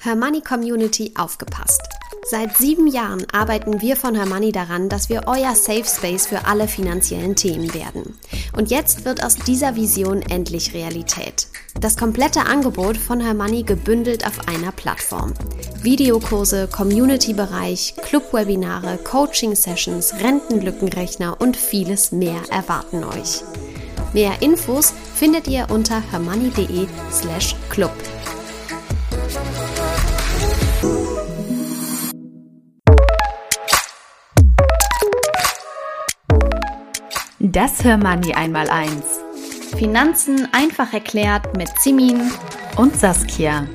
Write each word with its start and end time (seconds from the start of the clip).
Hermoney 0.00 0.42
Community 0.42 1.12
aufgepasst. 1.18 1.82
Seit 2.30 2.56
sieben 2.56 2.86
Jahren 2.86 3.26
arbeiten 3.32 3.80
wir 3.80 3.96
von 3.96 4.14
Hermoney 4.14 4.52
daran, 4.52 4.88
dass 4.88 5.08
wir 5.08 5.22
euer 5.26 5.56
Safe 5.56 5.84
Space 5.84 6.26
für 6.26 6.46
alle 6.46 6.68
finanziellen 6.68 7.34
Themen 7.34 7.74
werden. 7.74 8.16
Und 8.56 8.70
jetzt 8.70 9.04
wird 9.04 9.24
aus 9.24 9.34
dieser 9.34 9.74
Vision 9.74 10.22
endlich 10.22 10.72
Realität. 10.72 11.48
Das 11.80 11.96
komplette 11.96 12.46
Angebot 12.46 12.96
von 12.96 13.18
Hermoney 13.18 13.64
gebündelt 13.64 14.24
auf 14.24 14.46
einer 14.46 14.70
Plattform. 14.70 15.34
Videokurse, 15.82 16.68
Community-Bereich, 16.68 17.96
Club-Webinare, 18.00 18.98
Coaching-Sessions, 18.98 20.14
Rentenlückenrechner 20.22 21.40
und 21.40 21.56
vieles 21.56 22.12
mehr 22.12 22.40
erwarten 22.50 23.02
euch. 23.02 23.42
Mehr 24.12 24.42
Infos 24.42 24.94
findet 25.16 25.48
ihr 25.48 25.66
unter 25.70 26.00
hermoney.de 26.12 26.86
slash 27.10 27.56
club. 27.68 27.92
Das 37.50 37.82
Hörmoney 37.82 38.34
einmal 38.34 38.68
eins. 38.68 39.20
Finanzen 39.78 40.46
einfach 40.52 40.92
erklärt 40.92 41.56
mit 41.56 41.70
Simin 41.80 42.30
und 42.76 42.94
Saskia. 42.94 43.66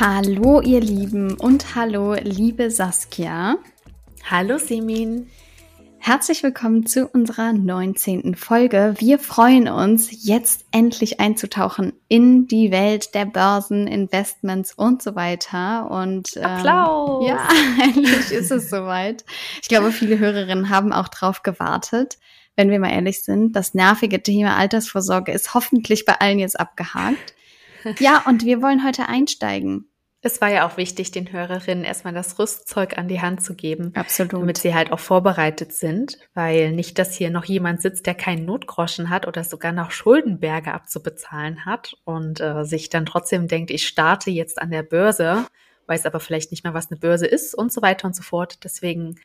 Hallo 0.00 0.62
ihr 0.62 0.80
Lieben 0.80 1.34
und 1.34 1.74
hallo 1.74 2.14
liebe 2.14 2.70
Saskia. 2.70 3.58
Hallo 4.30 4.56
Simin. 4.56 5.26
Herzlich 6.02 6.42
willkommen 6.42 6.86
zu 6.86 7.06
unserer 7.06 7.52
19. 7.52 8.34
Folge. 8.34 8.94
Wir 8.98 9.18
freuen 9.18 9.68
uns, 9.68 10.24
jetzt 10.24 10.64
endlich 10.72 11.20
einzutauchen 11.20 11.92
in 12.08 12.46
die 12.46 12.70
Welt 12.70 13.14
der 13.14 13.26
Börsen, 13.26 13.86
Investments 13.86 14.72
und 14.72 15.02
so 15.02 15.14
weiter. 15.14 15.90
Und 15.90 16.38
ähm, 16.38 16.44
Applaus! 16.44 17.28
Ja, 17.28 17.46
endlich 17.82 18.32
ist 18.32 18.50
es 18.50 18.70
soweit. 18.70 19.26
Ich 19.60 19.68
glaube, 19.68 19.92
viele 19.92 20.18
Hörerinnen 20.18 20.70
haben 20.70 20.94
auch 20.94 21.08
drauf 21.08 21.42
gewartet. 21.42 22.18
Wenn 22.56 22.70
wir 22.70 22.80
mal 22.80 22.92
ehrlich 22.92 23.22
sind, 23.22 23.54
das 23.54 23.74
nervige 23.74 24.22
Thema 24.22 24.56
Altersvorsorge 24.56 25.32
ist 25.32 25.52
hoffentlich 25.52 26.06
bei 26.06 26.14
allen 26.14 26.38
jetzt 26.38 26.58
abgehakt. 26.58 27.34
Ja, 27.98 28.22
und 28.26 28.46
wir 28.46 28.62
wollen 28.62 28.86
heute 28.86 29.06
einsteigen. 29.06 29.89
Es 30.22 30.42
war 30.42 30.50
ja 30.50 30.68
auch 30.68 30.76
wichtig, 30.76 31.12
den 31.12 31.32
Hörerinnen 31.32 31.82
erstmal 31.82 32.12
das 32.12 32.38
Rüstzeug 32.38 32.98
an 32.98 33.08
die 33.08 33.22
Hand 33.22 33.42
zu 33.42 33.54
geben. 33.54 33.92
Absolut. 33.94 34.34
Damit 34.34 34.58
sie 34.58 34.74
halt 34.74 34.92
auch 34.92 34.98
vorbereitet 34.98 35.72
sind, 35.72 36.18
weil 36.34 36.72
nicht, 36.72 36.98
dass 36.98 37.14
hier 37.14 37.30
noch 37.30 37.46
jemand 37.46 37.80
sitzt, 37.80 38.04
der 38.06 38.14
keinen 38.14 38.44
Notgroschen 38.44 39.08
hat 39.08 39.26
oder 39.26 39.44
sogar 39.44 39.72
noch 39.72 39.90
Schuldenberge 39.92 40.74
abzubezahlen 40.74 41.64
hat 41.64 41.94
und 42.04 42.40
äh, 42.40 42.64
sich 42.64 42.90
dann 42.90 43.06
trotzdem 43.06 43.48
denkt, 43.48 43.70
ich 43.70 43.88
starte 43.88 44.30
jetzt 44.30 44.60
an 44.60 44.70
der 44.70 44.82
Börse, 44.82 45.46
weiß 45.86 46.04
aber 46.04 46.20
vielleicht 46.20 46.50
nicht 46.50 46.64
mehr, 46.64 46.74
was 46.74 46.90
eine 46.90 47.00
Börse 47.00 47.26
ist 47.26 47.54
und 47.54 47.72
so 47.72 47.80
weiter 47.80 48.06
und 48.06 48.14
so 48.14 48.22
fort. 48.22 48.62
Deswegen, 48.62 49.18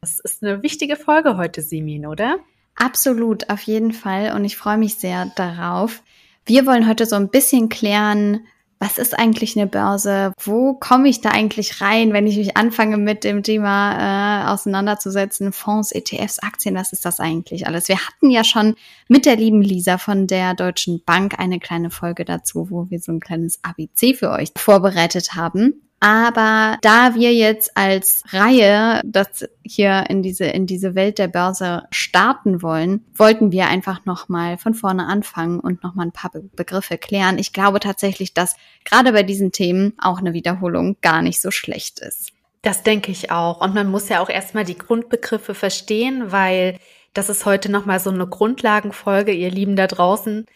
das 0.00 0.20
ist 0.20 0.44
eine 0.44 0.62
wichtige 0.62 0.94
Folge 0.94 1.36
heute, 1.36 1.60
Simin, 1.60 2.06
oder? 2.06 2.38
Absolut, 2.76 3.50
auf 3.50 3.62
jeden 3.62 3.92
Fall. 3.92 4.32
Und 4.36 4.44
ich 4.44 4.56
freue 4.56 4.78
mich 4.78 4.94
sehr 4.94 5.26
darauf. 5.34 6.04
Wir 6.44 6.66
wollen 6.66 6.86
heute 6.86 7.04
so 7.04 7.16
ein 7.16 7.30
bisschen 7.30 7.68
klären, 7.68 8.46
was 8.78 8.98
ist 8.98 9.18
eigentlich 9.18 9.56
eine 9.56 9.66
Börse? 9.66 10.32
Wo 10.42 10.74
komme 10.74 11.08
ich 11.08 11.20
da 11.20 11.30
eigentlich 11.30 11.80
rein, 11.80 12.12
wenn 12.12 12.26
ich 12.26 12.36
mich 12.36 12.56
anfange 12.56 12.98
mit 12.98 13.24
dem 13.24 13.42
Thema 13.42 14.44
äh, 14.44 14.48
auseinanderzusetzen? 14.48 15.52
Fonds, 15.52 15.92
ETFs, 15.92 16.38
Aktien, 16.40 16.74
was 16.74 16.92
ist 16.92 17.04
das 17.04 17.20
eigentlich 17.20 17.66
alles? 17.66 17.88
Wir 17.88 17.98
hatten 17.98 18.30
ja 18.30 18.44
schon 18.44 18.74
mit 19.08 19.24
der 19.24 19.36
lieben 19.36 19.62
Lisa 19.62 19.98
von 19.98 20.26
der 20.26 20.54
Deutschen 20.54 21.02
Bank 21.04 21.38
eine 21.38 21.58
kleine 21.58 21.90
Folge 21.90 22.24
dazu, 22.24 22.70
wo 22.70 22.90
wir 22.90 23.00
so 23.00 23.12
ein 23.12 23.20
kleines 23.20 23.60
ABC 23.62 24.14
für 24.14 24.30
euch 24.30 24.50
vorbereitet 24.56 25.34
haben. 25.34 25.85
Aber 25.98 26.76
da 26.82 27.14
wir 27.14 27.32
jetzt 27.32 27.76
als 27.76 28.22
Reihe 28.30 29.00
das 29.04 29.48
hier 29.62 30.04
in 30.10 30.22
diese, 30.22 30.44
in 30.44 30.66
diese 30.66 30.94
Welt 30.94 31.18
der 31.18 31.28
Börse 31.28 31.84
starten 31.90 32.62
wollen, 32.62 33.06
wollten 33.14 33.50
wir 33.50 33.68
einfach 33.68 34.04
nochmal 34.04 34.58
von 34.58 34.74
vorne 34.74 35.06
anfangen 35.06 35.58
und 35.58 35.82
nochmal 35.82 36.06
ein 36.06 36.12
paar 36.12 36.30
Be 36.30 36.42
Begriffe 36.54 36.98
klären. 36.98 37.38
Ich 37.38 37.52
glaube 37.52 37.80
tatsächlich, 37.80 38.34
dass 38.34 38.56
gerade 38.84 39.12
bei 39.12 39.22
diesen 39.22 39.52
Themen 39.52 39.94
auch 39.98 40.18
eine 40.18 40.34
Wiederholung 40.34 40.96
gar 41.00 41.22
nicht 41.22 41.40
so 41.40 41.50
schlecht 41.50 42.00
ist. 42.00 42.32
Das 42.60 42.82
denke 42.82 43.10
ich 43.10 43.30
auch. 43.30 43.60
Und 43.60 43.74
man 43.74 43.90
muss 43.90 44.08
ja 44.08 44.20
auch 44.20 44.28
erstmal 44.28 44.64
die 44.64 44.76
Grundbegriffe 44.76 45.54
verstehen, 45.54 46.30
weil 46.30 46.78
das 47.14 47.30
ist 47.30 47.46
heute 47.46 47.70
nochmal 47.70 48.00
so 48.00 48.10
eine 48.10 48.26
Grundlagenfolge, 48.26 49.32
ihr 49.32 49.50
Lieben 49.50 49.76
da 49.76 49.86
draußen 49.86 50.46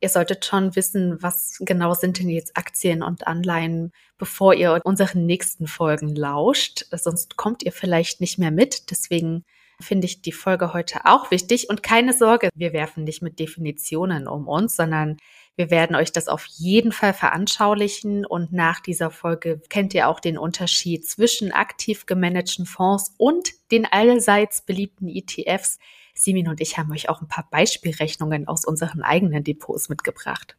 ihr 0.00 0.08
solltet 0.08 0.44
schon 0.44 0.74
wissen, 0.76 1.22
was 1.22 1.56
genau 1.60 1.94
sind 1.94 2.18
denn 2.18 2.28
jetzt 2.28 2.56
Aktien 2.56 3.02
und 3.02 3.26
Anleihen, 3.26 3.92
bevor 4.18 4.54
ihr 4.54 4.80
unseren 4.84 5.26
nächsten 5.26 5.66
Folgen 5.66 6.14
lauscht. 6.14 6.86
Sonst 6.90 7.36
kommt 7.36 7.62
ihr 7.62 7.72
vielleicht 7.72 8.20
nicht 8.20 8.38
mehr 8.38 8.50
mit. 8.50 8.90
Deswegen 8.90 9.44
finde 9.80 10.06
ich 10.06 10.22
die 10.22 10.32
Folge 10.32 10.72
heute 10.72 11.00
auch 11.04 11.30
wichtig. 11.30 11.68
Und 11.68 11.82
keine 11.82 12.12
Sorge, 12.12 12.50
wir 12.54 12.72
werfen 12.72 13.04
nicht 13.04 13.22
mit 13.22 13.38
Definitionen 13.38 14.26
um 14.26 14.46
uns, 14.48 14.76
sondern 14.76 15.16
wir 15.60 15.70
werden 15.70 15.94
euch 15.94 16.10
das 16.10 16.26
auf 16.26 16.46
jeden 16.46 16.90
Fall 16.90 17.12
veranschaulichen. 17.12 18.24
Und 18.24 18.50
nach 18.50 18.80
dieser 18.80 19.10
Folge 19.10 19.60
kennt 19.68 19.92
ihr 19.92 20.08
auch 20.08 20.18
den 20.18 20.38
Unterschied 20.38 21.06
zwischen 21.06 21.52
aktiv 21.52 22.06
gemanagten 22.06 22.64
Fonds 22.64 23.14
und 23.18 23.50
den 23.70 23.84
allseits 23.84 24.62
beliebten 24.62 25.06
ETFs 25.06 25.78
Simin 26.14 26.48
und 26.48 26.62
ich 26.62 26.78
haben 26.78 26.90
euch 26.92 27.08
auch 27.10 27.20
ein 27.20 27.28
paar 27.28 27.46
Beispielrechnungen 27.50 28.48
aus 28.48 28.64
unseren 28.64 29.02
eigenen 29.02 29.44
Depots 29.44 29.90
mitgebracht. 29.90 30.56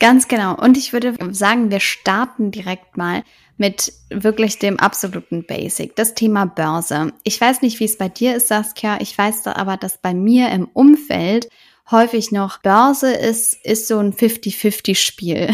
Ganz 0.00 0.26
genau. 0.26 0.56
Und 0.56 0.76
ich 0.76 0.92
würde 0.92 1.14
sagen, 1.34 1.70
wir 1.70 1.80
starten 1.80 2.50
direkt 2.50 2.96
mal 2.96 3.22
mit 3.56 3.92
wirklich 4.10 4.58
dem 4.58 4.78
absoluten 4.80 5.46
Basic, 5.46 5.94
das 5.96 6.14
Thema 6.14 6.46
Börse. 6.46 7.12
Ich 7.22 7.40
weiß 7.40 7.62
nicht, 7.62 7.78
wie 7.78 7.84
es 7.84 7.98
bei 7.98 8.08
dir 8.08 8.34
ist, 8.36 8.48
Saskia. 8.48 9.00
Ich 9.00 9.16
weiß 9.16 9.46
aber, 9.46 9.76
dass 9.76 9.98
bei 9.98 10.12
mir 10.12 10.50
im 10.50 10.66
Umfeld 10.72 11.48
häufig 11.90 12.32
noch 12.32 12.58
Börse 12.58 13.12
ist, 13.12 13.64
ist 13.64 13.88
so 13.88 13.98
ein 13.98 14.12
50-50-Spiel. 14.14 15.50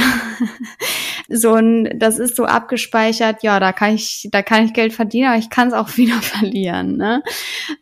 so 1.29 1.55
ein, 1.55 1.99
das 1.99 2.19
ist 2.19 2.37
so 2.37 2.45
abgespeichert, 2.45 3.43
ja, 3.43 3.59
da 3.59 3.73
kann 3.73 3.95
ich, 3.95 4.29
da 4.31 4.43
kann 4.43 4.65
ich 4.65 4.73
Geld 4.73 4.93
verdienen, 4.93 5.29
aber 5.29 5.39
ich 5.39 5.51
kann 5.51 5.69
es 5.69 5.75
auch 5.75 5.89
wieder 5.97 6.21
verlieren. 6.23 6.97
Ne? 6.97 7.23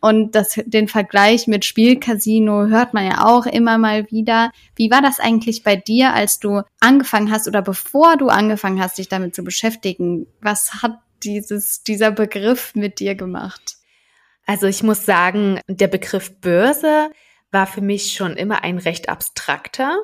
Und 0.01 0.35
das, 0.35 0.59
den 0.65 0.87
Vergleich 0.87 1.47
mit 1.47 1.65
Spielcasino 1.65 2.67
hört 2.67 2.93
man 2.93 3.05
ja 3.05 3.25
auch 3.25 3.45
immer 3.45 3.77
mal 3.77 4.09
wieder. 4.09 4.51
Wie 4.75 4.89
war 4.89 5.01
das 5.01 5.19
eigentlich 5.19 5.63
bei 5.63 5.75
dir, 5.75 6.13
als 6.13 6.39
du 6.39 6.61
angefangen 6.79 7.31
hast 7.31 7.47
oder 7.47 7.61
bevor 7.61 8.17
du 8.17 8.29
angefangen 8.29 8.81
hast, 8.81 8.97
dich 8.97 9.09
damit 9.09 9.35
zu 9.35 9.43
beschäftigen? 9.43 10.27
Was 10.41 10.81
hat 10.81 10.99
dieses, 11.23 11.83
dieser 11.83 12.11
Begriff 12.11 12.73
mit 12.75 12.99
dir 12.99 13.15
gemacht? 13.15 13.75
Also 14.45 14.65
ich 14.65 14.81
muss 14.81 15.05
sagen, 15.05 15.59
der 15.67 15.87
Begriff 15.87 16.31
Börse 16.41 17.11
war 17.51 17.67
für 17.67 17.81
mich 17.81 18.13
schon 18.13 18.35
immer 18.35 18.63
ein 18.63 18.77
recht 18.77 19.09
abstrakter. 19.09 19.97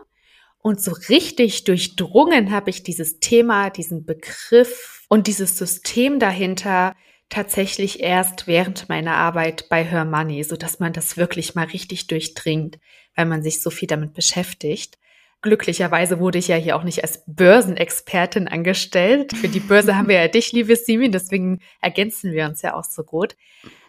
Und 0.59 0.81
so 0.81 0.94
richtig 1.09 1.63
durchdrungen 1.63 2.51
habe 2.51 2.72
ich 2.72 2.81
dieses 2.81 3.19
Thema, 3.19 3.69
diesen 3.69 4.06
Begriff 4.06 5.06
und 5.09 5.28
dieses 5.28 5.57
System 5.57 6.19
dahinter 6.19 6.95
tatsächlich 7.29 8.01
erst 8.01 8.47
während 8.47 8.89
meiner 8.89 9.16
Arbeit 9.16 9.69
bei 9.69 9.83
Her 9.83 10.06
Money, 10.06 10.44
so 10.44 10.56
dass 10.56 10.79
man 10.79 10.94
das 10.94 11.17
wirklich 11.17 11.56
mal 11.56 11.67
richtig 11.67 12.07
durchdringt, 12.07 12.79
weil 13.16 13.25
man 13.25 13.44
sich 13.44 13.62
so 13.62 13.69
viel 13.69 13.88
damit 13.88 14.13
beschäftigt. 14.13 14.97
Glücklicherweise 15.41 16.19
wurde 16.19 16.39
ich 16.39 16.47
ja 16.47 16.56
hier 16.56 16.75
auch 16.75 16.83
nicht 16.83 17.03
als 17.03 17.23
Börsenexpertin 17.27 18.47
angestellt. 18.47 19.35
Für 19.38 19.47
die 19.47 19.59
Börse 19.59 19.95
haben 19.95 20.07
wir 20.07 20.16
ja 20.16 20.27
dich, 20.29 20.51
liebe 20.51 20.75
Simi, 20.75 21.12
deswegen 21.12 21.62
ergänzen 21.81 22.31
wir 22.31 22.45
uns 22.45 22.62
ja 22.63 22.73
auch 22.73 22.83
so 22.83 23.03
gut. 23.03 23.35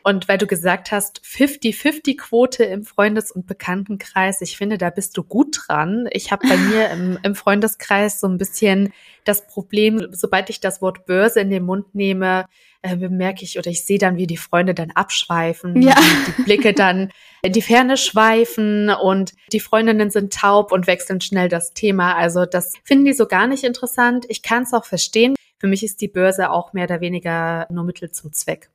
Und 0.07 0.29
weil 0.29 0.39
du 0.39 0.47
gesagt 0.47 0.93
hast, 0.93 1.21
50-50-Quote 1.25 2.63
im 2.63 2.85
Freundes- 2.85 3.33
und 3.33 3.49
Bekanntenkreis, 3.49 4.41
ich 4.41 4.57
finde, 4.57 4.79
da 4.79 4.91
bist 4.91 5.17
du 5.17 5.25
gut 5.25 5.59
dran. 5.67 6.09
Ich 6.13 6.31
habe 6.31 6.47
bei 6.47 6.57
mir 6.57 6.91
im, 6.91 7.19
im 7.25 7.35
Freundeskreis 7.35 8.21
so 8.21 8.29
ein 8.29 8.39
bisschen 8.39 8.93
das 9.25 9.49
Problem, 9.49 10.07
sobald 10.13 10.49
ich 10.49 10.61
das 10.61 10.81
Wort 10.81 11.07
Börse 11.07 11.41
in 11.41 11.51
den 11.51 11.65
Mund 11.65 11.97
nehme, 11.97 12.47
äh, 12.83 12.95
bemerke 12.95 13.43
ich 13.43 13.59
oder 13.59 13.69
ich 13.69 13.85
sehe 13.85 13.99
dann, 13.99 14.17
wie 14.17 14.29
die 14.29 14.37
Freunde 14.37 14.75
dann 14.75 14.93
abschweifen, 14.93 15.83
ja. 15.83 15.97
die 16.29 16.43
Blicke 16.43 16.73
dann 16.73 17.11
in 17.43 17.53
die 17.53 17.63
Ferne 17.63 17.97
schweifen 17.97 18.91
und 18.91 19.33
die 19.53 19.59
Freundinnen 19.59 20.11
sind 20.11 20.33
taub 20.33 20.71
und 20.71 20.87
wechseln 20.87 21.21
schnell 21.21 21.49
das 21.49 21.73
Thema. 21.75 22.15
Also 22.15 22.47
das 22.47 22.75
finden 22.85 23.07
die 23.07 23.13
so 23.13 23.27
gar 23.27 23.49
nicht 23.49 23.65
interessant. 23.65 24.25
Ich 24.29 24.43
kann 24.43 24.63
es 24.63 24.73
auch 24.73 24.85
verstehen. 24.85 25.35
Für 25.59 25.67
mich 25.67 25.83
ist 25.83 26.01
die 26.01 26.07
Börse 26.07 26.51
auch 26.51 26.75
mehr 26.75 26.85
oder 26.85 27.01
weniger 27.01 27.67
nur 27.73 27.83
Mittel 27.83 28.13
zum 28.13 28.33
Zweck. 28.33 28.71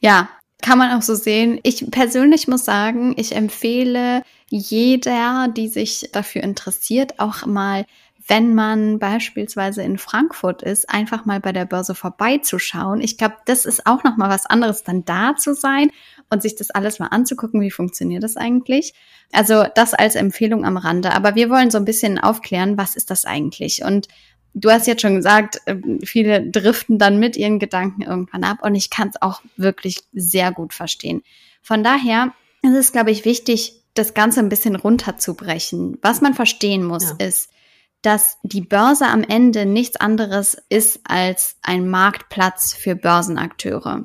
Ja, 0.00 0.30
kann 0.62 0.78
man 0.78 0.96
auch 0.96 1.02
so 1.02 1.14
sehen. 1.14 1.60
Ich 1.62 1.90
persönlich 1.90 2.48
muss 2.48 2.64
sagen, 2.64 3.14
ich 3.16 3.34
empfehle 3.34 4.22
jeder, 4.48 5.48
die 5.48 5.68
sich 5.68 6.10
dafür 6.12 6.42
interessiert, 6.42 7.18
auch 7.18 7.46
mal 7.46 7.84
wenn 8.30 8.54
man 8.54 9.00
beispielsweise 9.00 9.82
in 9.82 9.98
Frankfurt 9.98 10.62
ist, 10.62 10.88
einfach 10.88 11.24
mal 11.24 11.40
bei 11.40 11.50
der 11.50 11.64
Börse 11.64 11.96
vorbeizuschauen. 11.96 13.00
Ich 13.00 13.18
glaube, 13.18 13.34
das 13.44 13.64
ist 13.64 13.86
auch 13.86 14.04
noch 14.04 14.16
mal 14.16 14.30
was 14.30 14.46
anderes, 14.46 14.84
dann 14.84 15.04
da 15.04 15.34
zu 15.36 15.52
sein 15.52 15.90
und 16.30 16.40
sich 16.40 16.54
das 16.54 16.70
alles 16.70 17.00
mal 17.00 17.08
anzugucken, 17.08 17.60
wie 17.60 17.72
funktioniert 17.72 18.22
das 18.22 18.36
eigentlich. 18.36 18.94
Also 19.32 19.64
das 19.74 19.94
als 19.94 20.14
Empfehlung 20.14 20.64
am 20.64 20.76
Rande. 20.76 21.12
Aber 21.12 21.34
wir 21.34 21.50
wollen 21.50 21.72
so 21.72 21.78
ein 21.78 21.84
bisschen 21.84 22.20
aufklären, 22.20 22.78
was 22.78 22.94
ist 22.94 23.10
das 23.10 23.24
eigentlich? 23.24 23.82
Und 23.84 24.06
du 24.54 24.70
hast 24.70 24.86
jetzt 24.86 25.02
schon 25.02 25.16
gesagt, 25.16 25.60
ähm, 25.66 26.00
viele 26.02 26.48
driften 26.48 26.98
dann 26.98 27.18
mit 27.18 27.36
ihren 27.36 27.58
Gedanken 27.58 28.02
irgendwann 28.02 28.44
ab 28.44 28.58
und 28.62 28.74
ich 28.74 28.90
kann 28.90 29.08
es 29.08 29.20
auch 29.20 29.42
wirklich 29.56 29.98
sehr 30.12 30.52
gut 30.52 30.74
verstehen. 30.74 31.22
Von 31.62 31.84
daher 31.84 32.32
ist 32.62 32.74
es, 32.74 32.92
glaube 32.92 33.10
ich, 33.10 33.24
wichtig, 33.24 33.74
das 33.94 34.14
Ganze 34.14 34.40
ein 34.40 34.48
bisschen 34.48 34.76
runterzubrechen. 34.76 35.98
Was 36.02 36.20
man 36.20 36.34
verstehen 36.34 36.84
muss, 36.84 37.14
ja. 37.18 37.26
ist, 37.26 37.50
dass 38.02 38.38
die 38.42 38.62
Börse 38.62 39.06
am 39.06 39.22
Ende 39.22 39.66
nichts 39.66 39.96
anderes 39.96 40.56
ist 40.68 41.00
als 41.04 41.56
ein 41.62 41.88
Marktplatz 41.88 42.72
für 42.72 42.94
Börsenakteure. 42.94 44.04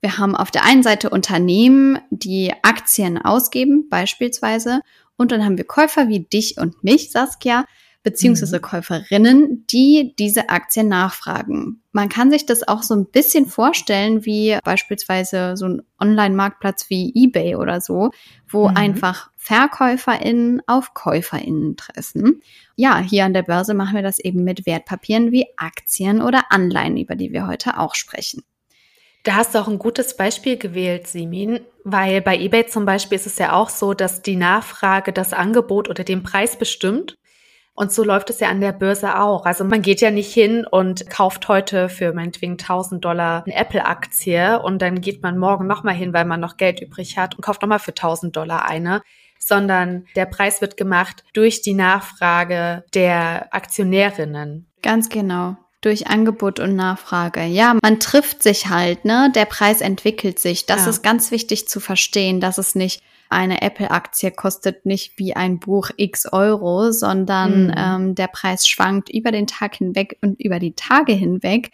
Wir 0.00 0.18
haben 0.18 0.36
auf 0.36 0.50
der 0.50 0.64
einen 0.64 0.82
Seite 0.82 1.10
Unternehmen, 1.10 1.98
die 2.10 2.52
Aktien 2.62 3.18
ausgeben, 3.18 3.88
beispielsweise, 3.88 4.80
und 5.16 5.32
dann 5.32 5.44
haben 5.44 5.56
wir 5.56 5.64
Käufer 5.64 6.08
wie 6.08 6.20
dich 6.20 6.58
und 6.58 6.84
mich, 6.84 7.10
Saskia, 7.10 7.64
beziehungsweise 8.06 8.58
mhm. 8.58 8.62
Käuferinnen, 8.62 9.66
die 9.68 10.14
diese 10.16 10.48
Aktien 10.48 10.86
nachfragen. 10.86 11.82
Man 11.90 12.08
kann 12.08 12.30
sich 12.30 12.46
das 12.46 12.68
auch 12.68 12.84
so 12.84 12.94
ein 12.94 13.06
bisschen 13.06 13.46
vorstellen 13.46 14.24
wie 14.24 14.56
beispielsweise 14.62 15.56
so 15.56 15.66
ein 15.66 15.82
Online-Marktplatz 16.00 16.88
wie 16.88 17.10
eBay 17.16 17.56
oder 17.56 17.80
so, 17.80 18.12
wo 18.46 18.68
mhm. 18.68 18.76
einfach 18.76 19.32
VerkäuferInnen 19.34 20.62
auf 20.68 20.94
KäuferInnen 20.94 21.76
treffen. 21.76 22.42
Ja, 22.76 23.00
hier 23.00 23.24
an 23.24 23.34
der 23.34 23.42
Börse 23.42 23.74
machen 23.74 23.96
wir 23.96 24.02
das 24.02 24.20
eben 24.20 24.44
mit 24.44 24.66
Wertpapieren 24.66 25.32
wie 25.32 25.46
Aktien 25.56 26.22
oder 26.22 26.44
Anleihen, 26.50 26.96
über 26.96 27.16
die 27.16 27.32
wir 27.32 27.48
heute 27.48 27.76
auch 27.76 27.96
sprechen. 27.96 28.44
Da 29.24 29.34
hast 29.34 29.56
du 29.56 29.58
auch 29.58 29.66
ein 29.66 29.80
gutes 29.80 30.16
Beispiel 30.16 30.56
gewählt, 30.56 31.08
Simin, 31.08 31.58
weil 31.82 32.22
bei 32.22 32.38
eBay 32.38 32.66
zum 32.66 32.84
Beispiel 32.84 33.16
ist 33.16 33.26
es 33.26 33.38
ja 33.38 33.54
auch 33.54 33.68
so, 33.68 33.94
dass 33.94 34.22
die 34.22 34.36
Nachfrage 34.36 35.12
das 35.12 35.32
Angebot 35.32 35.88
oder 35.90 36.04
den 36.04 36.22
Preis 36.22 36.56
bestimmt. 36.56 37.16
Und 37.76 37.92
so 37.92 38.02
läuft 38.02 38.30
es 38.30 38.40
ja 38.40 38.48
an 38.48 38.60
der 38.60 38.72
Börse 38.72 39.20
auch. 39.20 39.44
Also 39.44 39.62
man 39.62 39.82
geht 39.82 40.00
ja 40.00 40.10
nicht 40.10 40.32
hin 40.32 40.66
und 40.68 41.08
kauft 41.10 41.46
heute 41.46 41.88
für 41.88 42.12
meinetwegen 42.12 42.52
1000 42.52 43.04
Dollar 43.04 43.44
eine 43.46 43.54
Apple-Aktie 43.54 44.60
und 44.60 44.80
dann 44.80 45.00
geht 45.00 45.22
man 45.22 45.38
morgen 45.38 45.66
nochmal 45.66 45.94
hin, 45.94 46.12
weil 46.12 46.24
man 46.24 46.40
noch 46.40 46.56
Geld 46.56 46.80
übrig 46.80 47.18
hat 47.18 47.34
und 47.36 47.42
kauft 47.42 47.62
nochmal 47.62 47.78
für 47.78 47.92
1000 47.92 48.34
Dollar 48.34 48.68
eine 48.68 49.02
sondern 49.38 50.06
der 50.16 50.24
Preis 50.24 50.60
wird 50.62 50.78
gemacht 50.78 51.22
durch 51.34 51.60
die 51.60 51.74
Nachfrage 51.74 52.84
der 52.94 53.54
Aktionärinnen. 53.54 54.66
Ganz 54.82 55.10
genau 55.10 55.56
durch 55.82 56.08
Angebot 56.08 56.58
und 56.58 56.74
Nachfrage. 56.74 57.44
Ja, 57.44 57.76
man 57.80 58.00
trifft 58.00 58.42
sich 58.42 58.68
halt, 58.68 59.04
ne? 59.04 59.30
Der 59.36 59.44
Preis 59.44 59.80
entwickelt 59.80 60.40
sich. 60.40 60.66
Das 60.66 60.84
ja. 60.84 60.90
ist 60.90 61.02
ganz 61.02 61.30
wichtig 61.30 61.68
zu 61.68 61.78
verstehen, 61.78 62.40
dass 62.40 62.58
es 62.58 62.74
nicht 62.74 63.02
eine 63.28 63.62
Apple-Aktie 63.62 64.30
kostet 64.30 64.86
nicht 64.86 65.18
wie 65.18 65.34
ein 65.34 65.58
Buch 65.58 65.90
x 65.96 66.26
Euro, 66.32 66.92
sondern 66.92 67.66
mhm. 67.66 67.74
ähm, 67.76 68.14
der 68.14 68.28
Preis 68.28 68.66
schwankt 68.66 69.08
über 69.10 69.32
den 69.32 69.46
Tag 69.46 69.76
hinweg 69.76 70.18
und 70.22 70.40
über 70.40 70.58
die 70.58 70.74
Tage 70.74 71.12
hinweg 71.12 71.70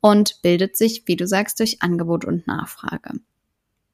und 0.00 0.42
bildet 0.42 0.76
sich, 0.76 1.04
wie 1.06 1.16
du 1.16 1.26
sagst, 1.26 1.60
durch 1.60 1.82
Angebot 1.82 2.24
und 2.24 2.46
Nachfrage. 2.46 3.14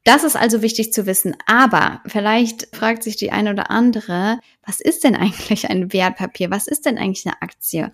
Das 0.03 0.23
ist 0.23 0.35
also 0.35 0.61
wichtig 0.61 0.91
zu 0.93 1.05
wissen. 1.05 1.35
Aber 1.45 2.01
vielleicht 2.07 2.75
fragt 2.75 3.03
sich 3.03 3.15
die 3.15 3.31
eine 3.31 3.51
oder 3.51 3.69
andere, 3.69 4.39
was 4.65 4.79
ist 4.79 5.03
denn 5.03 5.15
eigentlich 5.15 5.69
ein 5.69 5.93
Wertpapier? 5.93 6.49
Was 6.49 6.67
ist 6.67 6.85
denn 6.85 6.97
eigentlich 6.97 7.25
eine 7.25 7.41
Aktie? 7.41 7.93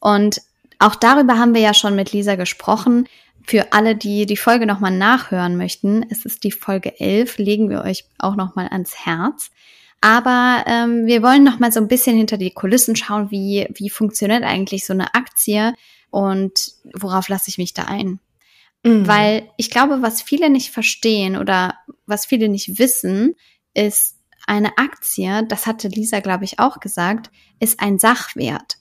Und 0.00 0.42
auch 0.78 0.96
darüber 0.96 1.38
haben 1.38 1.54
wir 1.54 1.60
ja 1.60 1.74
schon 1.74 1.94
mit 1.94 2.12
Lisa 2.12 2.34
gesprochen. 2.34 3.06
Für 3.44 3.72
alle, 3.72 3.96
die 3.96 4.26
die 4.26 4.36
Folge 4.36 4.66
nochmal 4.66 4.90
nachhören 4.92 5.56
möchten, 5.56 6.04
es 6.10 6.24
ist 6.24 6.44
die 6.44 6.52
Folge 6.52 6.98
11, 7.00 7.38
legen 7.38 7.70
wir 7.70 7.82
euch 7.82 8.04
auch 8.18 8.36
nochmal 8.36 8.68
ans 8.68 8.94
Herz. 9.04 9.50
Aber 10.00 10.64
ähm, 10.66 11.06
wir 11.06 11.22
wollen 11.22 11.44
nochmal 11.44 11.72
so 11.72 11.80
ein 11.80 11.88
bisschen 11.88 12.16
hinter 12.16 12.36
die 12.36 12.50
Kulissen 12.50 12.96
schauen, 12.96 13.30
wie, 13.30 13.68
wie 13.74 13.90
funktioniert 13.90 14.42
eigentlich 14.42 14.84
so 14.84 14.92
eine 14.92 15.14
Aktie 15.14 15.74
und 16.10 16.72
worauf 16.94 17.28
lasse 17.28 17.48
ich 17.48 17.58
mich 17.58 17.72
da 17.72 17.84
ein. 17.84 18.18
Mhm. 18.84 19.06
Weil 19.06 19.48
ich 19.56 19.70
glaube, 19.70 20.02
was 20.02 20.22
viele 20.22 20.50
nicht 20.50 20.70
verstehen 20.70 21.36
oder 21.36 21.74
was 22.06 22.26
viele 22.26 22.48
nicht 22.48 22.78
wissen, 22.78 23.34
ist, 23.74 24.16
eine 24.46 24.76
Aktie, 24.78 25.44
das 25.46 25.66
hatte 25.66 25.88
Lisa, 25.88 26.20
glaube 26.20 26.44
ich, 26.44 26.58
auch 26.58 26.80
gesagt, 26.80 27.30
ist 27.60 27.80
ein 27.80 27.98
Sachwert. 27.98 28.78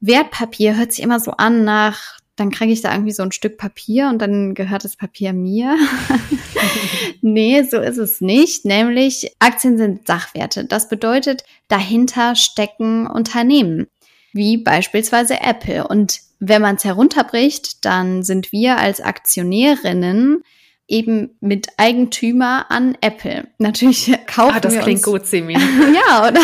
Wertpapier 0.00 0.76
hört 0.76 0.92
sich 0.92 1.02
immer 1.02 1.20
so 1.20 1.32
an 1.32 1.64
nach 1.64 2.18
dann 2.36 2.50
kriege 2.50 2.72
ich 2.72 2.80
da 2.80 2.92
irgendwie 2.92 3.12
so 3.12 3.22
ein 3.22 3.32
Stück 3.32 3.58
Papier 3.58 4.08
und 4.08 4.20
dann 4.20 4.54
gehört 4.54 4.84
das 4.84 4.96
Papier 4.96 5.32
mir. 5.32 5.76
nee, 7.20 7.62
so 7.62 7.80
ist 7.80 7.98
es 7.98 8.20
nicht. 8.20 8.64
Nämlich 8.64 9.34
Aktien 9.38 9.78
sind 9.78 10.06
Sachwerte. 10.06 10.64
Das 10.64 10.88
bedeutet, 10.88 11.44
dahinter 11.68 12.34
stecken 12.34 13.06
Unternehmen, 13.06 13.86
wie 14.32 14.56
beispielsweise 14.56 15.40
Apple. 15.40 15.86
Und 15.86 16.20
wenn 16.40 16.62
man 16.62 16.76
es 16.76 16.84
herunterbricht, 16.84 17.84
dann 17.84 18.22
sind 18.22 18.52
wir 18.52 18.78
als 18.78 19.00
Aktionärinnen 19.00 20.42
eben 20.86 21.36
mit 21.40 21.68
Eigentümer 21.78 22.70
an 22.70 22.96
Apple. 23.00 23.48
Natürlich 23.58 24.12
kaufen 24.26 24.56
ah, 24.56 24.60
das 24.60 24.74
wir 24.74 24.82
klingt 24.82 24.98
uns, 24.98 25.06
gut, 25.06 25.26
Simi. 25.26 25.54
ja, 25.54 26.28
oder? 26.28 26.40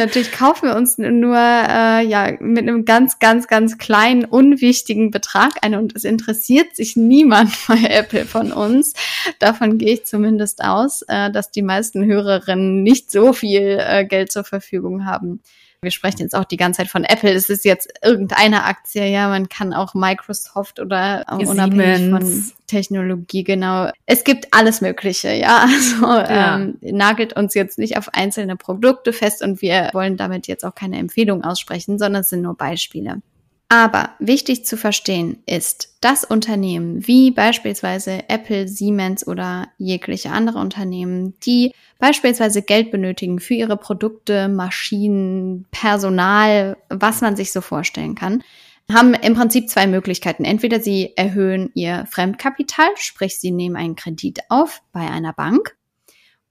Natürlich 0.00 0.32
kaufen 0.32 0.66
wir 0.66 0.76
uns 0.76 0.96
nur 0.96 1.36
äh, 1.36 2.06
ja 2.06 2.32
mit 2.40 2.66
einem 2.66 2.86
ganz, 2.86 3.18
ganz, 3.18 3.48
ganz 3.48 3.76
kleinen, 3.76 4.24
unwichtigen 4.24 5.10
Betrag 5.10 5.52
ein 5.60 5.74
und 5.74 5.94
es 5.94 6.04
interessiert 6.04 6.74
sich 6.74 6.96
niemand 6.96 7.50
bei 7.68 7.82
Apple 7.84 8.24
von 8.24 8.50
uns. 8.50 8.94
Davon 9.40 9.76
gehe 9.76 9.92
ich 9.92 10.06
zumindest 10.06 10.64
aus, 10.64 11.02
äh, 11.02 11.30
dass 11.30 11.50
die 11.50 11.60
meisten 11.60 12.06
Hörerinnen 12.06 12.82
nicht 12.82 13.10
so 13.10 13.34
viel 13.34 13.78
äh, 13.78 14.06
Geld 14.06 14.32
zur 14.32 14.44
Verfügung 14.44 15.04
haben 15.04 15.42
wir 15.82 15.90
sprechen 15.90 16.20
jetzt 16.20 16.34
auch 16.34 16.44
die 16.44 16.56
ganze 16.56 16.78
Zeit 16.78 16.88
von 16.88 17.04
Apple. 17.04 17.32
Es 17.32 17.48
ist 17.48 17.64
jetzt 17.64 17.90
irgendeine 18.02 18.64
Aktie, 18.64 19.06
ja, 19.06 19.28
man 19.28 19.48
kann 19.48 19.72
auch 19.72 19.94
Microsoft 19.94 20.78
oder 20.78 21.24
äh, 21.28 21.46
unabhängig 21.46 22.10
von 22.10 22.52
Technologie, 22.66 23.44
genau. 23.44 23.90
Es 24.06 24.24
gibt 24.24 24.48
alles 24.52 24.80
Mögliche, 24.80 25.32
ja. 25.32 25.66
Also 25.80 26.06
ja. 26.06 26.56
Ähm, 26.56 26.78
nagelt 26.82 27.32
uns 27.32 27.54
jetzt 27.54 27.78
nicht 27.78 27.96
auf 27.96 28.12
einzelne 28.12 28.56
Produkte 28.56 29.12
fest 29.12 29.42
und 29.42 29.62
wir 29.62 29.90
wollen 29.92 30.16
damit 30.16 30.46
jetzt 30.46 30.64
auch 30.64 30.74
keine 30.74 30.98
Empfehlung 30.98 31.42
aussprechen, 31.44 31.98
sondern 31.98 32.20
es 32.22 32.28
sind 32.28 32.42
nur 32.42 32.56
Beispiele. 32.56 33.22
Aber 33.72 34.16
wichtig 34.18 34.66
zu 34.66 34.76
verstehen 34.76 35.44
ist, 35.46 35.94
dass 36.00 36.24
Unternehmen 36.24 37.06
wie 37.06 37.30
beispielsweise 37.30 38.28
Apple, 38.28 38.66
Siemens 38.66 39.24
oder 39.24 39.68
jegliche 39.78 40.32
andere 40.32 40.58
Unternehmen, 40.58 41.38
die 41.46 41.72
beispielsweise 42.00 42.62
Geld 42.62 42.90
benötigen 42.90 43.38
für 43.38 43.54
ihre 43.54 43.76
Produkte, 43.76 44.48
Maschinen, 44.48 45.66
Personal, 45.70 46.78
was 46.88 47.20
man 47.20 47.36
sich 47.36 47.52
so 47.52 47.60
vorstellen 47.60 48.16
kann, 48.16 48.42
haben 48.92 49.14
im 49.14 49.34
Prinzip 49.34 49.70
zwei 49.70 49.86
Möglichkeiten. 49.86 50.44
Entweder 50.44 50.80
sie 50.80 51.12
erhöhen 51.14 51.70
ihr 51.74 52.06
Fremdkapital, 52.10 52.88
sprich 52.96 53.38
sie 53.38 53.52
nehmen 53.52 53.76
einen 53.76 53.94
Kredit 53.94 54.40
auf 54.48 54.82
bei 54.92 55.08
einer 55.08 55.32
Bank, 55.32 55.76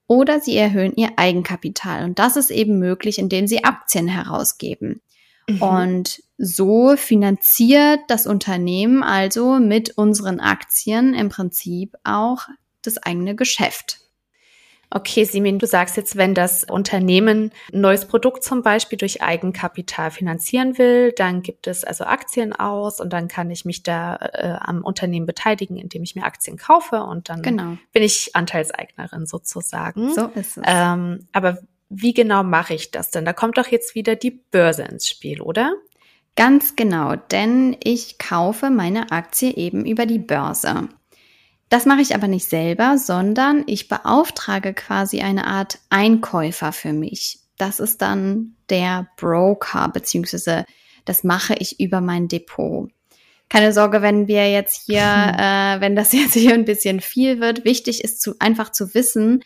oder 0.07 0.39
sie 0.39 0.55
erhöhen 0.55 0.93
ihr 0.95 1.09
Eigenkapital. 1.17 2.05
Und 2.05 2.17
das 2.17 2.37
ist 2.37 2.49
eben 2.49 2.79
möglich, 2.79 3.19
indem 3.19 3.45
sie 3.45 3.65
Aktien 3.65 4.07
herausgeben. 4.07 5.01
Mhm. 5.49 5.61
Und 5.61 6.23
so 6.37 6.95
finanziert 6.95 7.99
das 8.07 8.27
Unternehmen 8.27 9.03
also 9.03 9.59
mit 9.59 9.97
unseren 9.97 10.39
Aktien 10.39 11.13
im 11.13 11.29
Prinzip 11.29 11.95
auch 12.03 12.47
das 12.81 12.97
eigene 12.97 13.35
Geschäft. 13.35 13.99
Okay, 14.91 15.23
Simin, 15.23 15.59
du 15.59 15.67
sagst 15.67 15.97
jetzt, 15.97 16.17
wenn 16.17 16.33
das 16.33 16.63
Unternehmen 16.63 17.51
ein 17.71 17.81
neues 17.81 18.05
Produkt 18.05 18.43
zum 18.43 18.63
Beispiel 18.63 18.97
durch 18.97 19.21
Eigenkapital 19.21 20.09
finanzieren 20.09 20.79
will, 20.79 21.11
dann 21.11 21.43
gibt 21.43 21.67
es 21.67 21.83
also 21.83 22.05
Aktien 22.05 22.53
aus 22.53 22.99
und 22.99 23.13
dann 23.13 23.27
kann 23.27 23.51
ich 23.51 23.65
mich 23.65 23.83
da 23.83 24.15
äh, 24.15 24.57
am 24.59 24.83
Unternehmen 24.83 25.27
beteiligen, 25.27 25.77
indem 25.77 26.01
ich 26.01 26.15
mir 26.15 26.23
Aktien 26.23 26.57
kaufe 26.57 27.03
und 27.03 27.29
dann 27.29 27.43
genau. 27.43 27.77
bin 27.91 28.01
ich 28.01 28.35
Anteilseignerin 28.35 29.27
sozusagen. 29.27 30.11
So 30.11 30.25
ist 30.33 30.57
es. 30.57 30.63
Ähm, 30.65 31.27
aber 31.33 31.59
wie 31.89 32.13
genau 32.13 32.43
mache 32.43 32.75
ich 32.75 32.91
das 32.91 33.09
denn? 33.11 33.25
Da 33.25 33.33
kommt 33.33 33.57
doch 33.57 33.67
jetzt 33.67 33.95
wieder 33.95 34.15
die 34.15 34.31
Börse 34.31 34.83
ins 34.83 35.07
Spiel, 35.07 35.41
oder? 35.41 35.73
Ganz 36.35 36.75
genau, 36.75 37.15
denn 37.15 37.75
ich 37.83 38.17
kaufe 38.17 38.69
meine 38.69 39.11
Aktie 39.11 39.55
eben 39.55 39.85
über 39.85 40.05
die 40.05 40.19
Börse. 40.19 40.87
Das 41.67 41.85
mache 41.85 42.01
ich 42.01 42.15
aber 42.15 42.27
nicht 42.27 42.45
selber, 42.45 42.97
sondern 42.97 43.63
ich 43.67 43.87
beauftrage 43.87 44.73
quasi 44.73 45.21
eine 45.21 45.45
Art 45.45 45.79
Einkäufer 45.89 46.71
für 46.71 46.93
mich. 46.93 47.39
Das 47.57 47.79
ist 47.79 48.01
dann 48.01 48.55
der 48.69 49.07
Broker, 49.17 49.89
beziehungsweise 49.89 50.65
das 51.05 51.23
mache 51.23 51.55
ich 51.55 51.79
über 51.79 52.01
mein 52.01 52.27
Depot. 52.27 52.89
Keine 53.49 53.73
Sorge, 53.73 54.01
wenn 54.01 54.27
wir 54.27 54.49
jetzt 54.51 54.85
hier, 54.85 55.01
äh, 55.37 55.81
wenn 55.81 55.95
das 55.95 56.13
jetzt 56.13 56.33
hier 56.33 56.53
ein 56.53 56.65
bisschen 56.65 57.01
viel 57.01 57.39
wird. 57.39 57.65
Wichtig 57.65 58.03
ist 58.03 58.21
zu, 58.21 58.35
einfach 58.39 58.71
zu 58.71 58.93
wissen, 58.93 59.43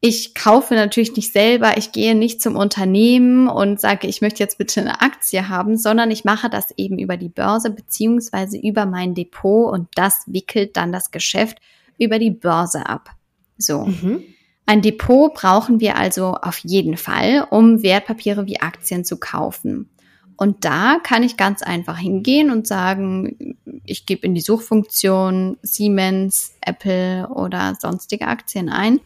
ich 0.00 0.34
kaufe 0.34 0.74
natürlich 0.74 1.16
nicht 1.16 1.32
selber, 1.32 1.76
ich 1.76 1.90
gehe 1.90 2.14
nicht 2.14 2.40
zum 2.40 2.54
Unternehmen 2.54 3.48
und 3.48 3.80
sage, 3.80 4.06
ich 4.06 4.20
möchte 4.20 4.42
jetzt 4.42 4.56
bitte 4.56 4.80
eine 4.80 5.00
Aktie 5.00 5.48
haben, 5.48 5.76
sondern 5.76 6.12
ich 6.12 6.24
mache 6.24 6.48
das 6.48 6.72
eben 6.76 6.98
über 6.98 7.16
die 7.16 7.28
Börse 7.28 7.70
beziehungsweise 7.70 8.58
über 8.58 8.86
mein 8.86 9.14
Depot 9.14 9.72
und 9.72 9.88
das 9.96 10.22
wickelt 10.26 10.76
dann 10.76 10.92
das 10.92 11.10
Geschäft 11.10 11.58
über 11.98 12.20
die 12.20 12.30
Börse 12.30 12.86
ab. 12.86 13.10
So. 13.56 13.86
Mhm. 13.86 14.22
Ein 14.66 14.82
Depot 14.82 15.34
brauchen 15.34 15.80
wir 15.80 15.96
also 15.96 16.34
auf 16.34 16.58
jeden 16.58 16.96
Fall, 16.96 17.46
um 17.50 17.82
Wertpapiere 17.82 18.46
wie 18.46 18.60
Aktien 18.60 19.04
zu 19.04 19.18
kaufen. 19.18 19.90
Und 20.36 20.64
da 20.64 20.98
kann 21.02 21.24
ich 21.24 21.36
ganz 21.36 21.62
einfach 21.62 21.98
hingehen 21.98 22.52
und 22.52 22.68
sagen, 22.68 23.56
ich 23.84 24.06
gebe 24.06 24.26
in 24.26 24.36
die 24.36 24.40
Suchfunktion 24.40 25.56
Siemens, 25.62 26.54
Apple 26.60 27.28
oder 27.30 27.76
sonstige 27.80 28.28
Aktien 28.28 28.68
ein 28.68 29.00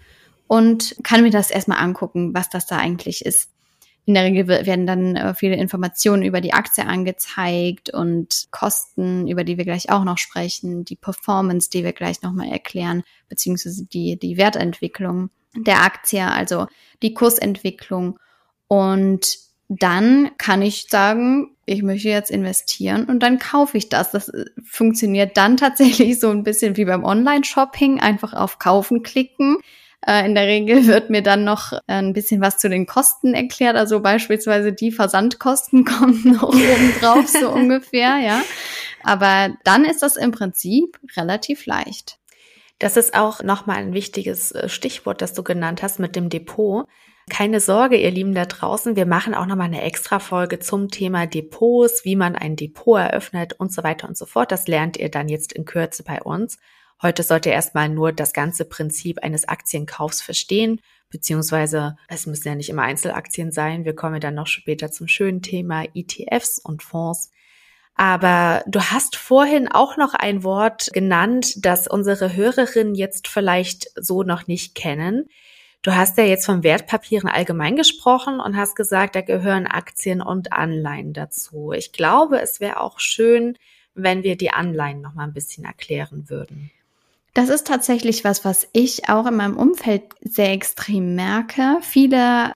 und 0.53 0.97
kann 1.03 1.23
mir 1.23 1.31
das 1.31 1.51
erstmal 1.51 1.79
angucken, 1.79 2.35
was 2.35 2.51
das 2.51 2.67
da 2.67 2.77
eigentlich 2.77 3.25
ist. 3.25 3.49
In 4.05 4.13
der 4.13 4.25
Regel 4.25 4.49
werden 4.49 4.87
dann 4.87 5.17
äh, 5.17 5.33
viele 5.33 5.57
Informationen 5.57 6.23
über 6.23 6.43
die 6.43 6.53
Aktie 6.53 6.85
angezeigt 6.85 7.89
und 7.89 8.49
Kosten, 8.51 9.27
über 9.29 9.45
die 9.45 9.57
wir 9.57 9.65
gleich 9.65 9.89
auch 9.89 10.05
noch 10.05 10.19
sprechen, 10.19 10.85
die 10.85 10.97
Performance, 10.97 11.71
die 11.71 11.85
wir 11.85 11.95
gleich 11.95 12.21
nochmal 12.21 12.49
erklären, 12.49 13.03
beziehungsweise 13.31 13.87
die, 13.87 14.19
die 14.19 14.37
Wertentwicklung 14.37 15.31
der 15.57 15.85
Aktie, 15.85 16.23
also 16.23 16.67
die 17.01 17.15
Kursentwicklung. 17.15 18.19
Und 18.69 19.39
dann 19.71 20.33
kann 20.37 20.61
ich 20.61 20.89
sagen, 20.91 21.57
ich 21.65 21.83
möchte 21.83 22.11
jetzt 22.11 22.31
investieren 22.31 23.07
und 23.07 23.21
dann 23.21 23.39
kaufe 23.39 23.79
ich 23.79 23.89
das. 23.89 24.11
Das 24.11 24.29
äh, 24.29 24.45
funktioniert 24.63 25.39
dann 25.39 25.57
tatsächlich 25.57 26.21
so 26.21 26.29
ein 26.29 26.43
bisschen 26.43 26.77
wie 26.77 26.85
beim 26.85 27.05
Online-Shopping, 27.05 28.01
einfach 28.01 28.35
auf 28.35 28.59
Kaufen 28.59 29.03
klicken. 29.03 29.57
Äh, 30.07 30.27
in 30.27 30.35
der 30.35 30.47
Regel 30.47 30.87
wird 30.89 31.11
mir 31.11 31.23
dann 31.23 31.45
noch 31.45 31.73
ein 31.87 32.13
bisschen 32.13 32.41
was 32.41 32.59
zu 32.59 32.69
den 32.69 32.87
Kosten 32.87 33.35
erklärt. 33.35 33.77
Also 33.77 34.01
beispielsweise 34.01 34.73
die 34.73 34.93
Versandkosten 34.93 35.85
kommen 35.87 36.23
noch 36.33 36.43
oben 36.45 36.95
drauf, 37.01 37.29
so 37.29 37.49
ungefähr, 37.53 38.19
ja. 38.19 38.43
Aber 39.03 39.55
dann 39.65 39.85
ist 39.85 40.03
das 40.03 40.17
im 40.17 40.31
Prinzip 40.31 40.99
relativ 41.17 41.67
leicht. 41.67 42.19
Das 42.79 42.97
ist 42.97 43.15
auch 43.15 43.43
nochmal 43.43 43.77
ein 43.77 43.95
wichtiges 43.95 44.53
äh, 44.53 44.69
Stichwort, 44.69 45.23
das 45.23 45.33
du 45.35 45.43
genannt 45.43 45.83
hast 45.83 45.99
mit 46.01 46.17
dem 46.17 46.29
Depot. 46.29 46.87
Keine 47.31 47.61
Sorge, 47.61 47.97
ihr 47.97 48.11
Lieben 48.11 48.35
da 48.35 48.45
draußen, 48.45 48.97
wir 48.97 49.07
machen 49.07 49.35
auch 49.35 49.47
nochmal 49.47 49.69
eine 49.69 49.83
extra 49.83 50.19
Folge 50.19 50.59
zum 50.59 50.89
Thema 50.91 51.27
Depots, 51.27 52.05
wie 52.05 52.17
man 52.17 52.35
ein 52.35 52.57
Depot 52.57 52.99
eröffnet 52.99 53.55
und 53.59 53.73
so 53.73 53.85
weiter 53.85 54.09
und 54.09 54.19
so 54.19 54.27
fort. 54.27 54.51
Das 54.51 54.67
lernt 54.67 54.97
ihr 54.97 55.09
dann 55.09 55.29
jetzt 55.29 55.53
in 55.53 55.65
Kürze 55.65 56.03
bei 56.03 56.21
uns. 56.21 56.59
Heute 57.03 57.25
sollt 57.25 57.47
ihr 57.47 57.53
erstmal 57.53 57.89
nur 57.89 58.13
das 58.13 58.33
ganze 58.33 58.65
Prinzip 58.65 59.19
eines 59.25 59.49
Aktienkaufs 59.49 60.23
verstehen, 60.23 60.81
beziehungsweise 61.11 61.97
es 62.07 62.27
müssen 62.27 62.47
ja 62.47 62.55
nicht 62.55 62.71
immer 62.71 62.83
Einzelaktien 62.83 63.51
sein. 63.51 63.85
Wir 63.85 63.97
kommen 63.97 64.21
dann 64.21 64.37
noch 64.37 64.47
später 64.47 64.91
zum 64.93 65.09
schönen 65.09 65.43
Thema 65.43 65.85
ETFs 65.95 66.61
und 66.61 66.85
Fonds. 66.85 67.33
Aber 67.97 68.63
du 68.69 68.81
hast 68.81 69.17
vorhin 69.17 69.67
auch 69.69 69.97
noch 69.97 70.15
ein 70.15 70.45
Wort 70.45 70.91
genannt, 70.93 71.65
das 71.65 71.89
unsere 71.89 72.35
Hörerinnen 72.35 72.95
jetzt 72.95 73.27
vielleicht 73.27 73.91
so 73.97 74.23
noch 74.23 74.47
nicht 74.47 74.77
kennen. 74.77 75.29
Du 75.83 75.97
hast 75.97 76.17
ja 76.17 76.25
jetzt 76.25 76.47
von 76.47 76.63
Wertpapieren 76.63 77.29
allgemein 77.29 77.75
gesprochen 77.75 78.39
und 78.39 78.57
hast 78.57 78.77
gesagt, 78.77 79.17
da 79.17 79.21
gehören 79.21 79.67
Aktien 79.67 80.23
und 80.23 80.53
Anleihen 80.53 81.13
dazu. 81.13 81.73
Ich 81.73 81.93
glaube, 81.93 82.41
es 82.41 82.61
wäre 82.61 82.81
auch 82.81 83.01
schön, 83.01 83.59
wenn 83.95 84.23
wir 84.23 84.37
die 84.37 84.53
Anleihen 84.53 85.01
noch 85.01 85.15
mal 85.15 85.25
ein 85.25 85.35
bisschen 85.35 85.65
erklären 85.65 86.31
würden. 86.31 86.71
Das 87.35 87.49
ist 87.49 87.67
tatsächlich 87.67 88.25
was, 88.25 88.45
was 88.45 88.69
ich 88.75 89.09
auch 89.09 89.27
in 89.27 89.37
meinem 89.37 89.57
Umfeld 89.57 90.03
sehr 90.21 90.53
extrem 90.53 91.15
merke. 91.15 91.79
Viele 91.81 92.53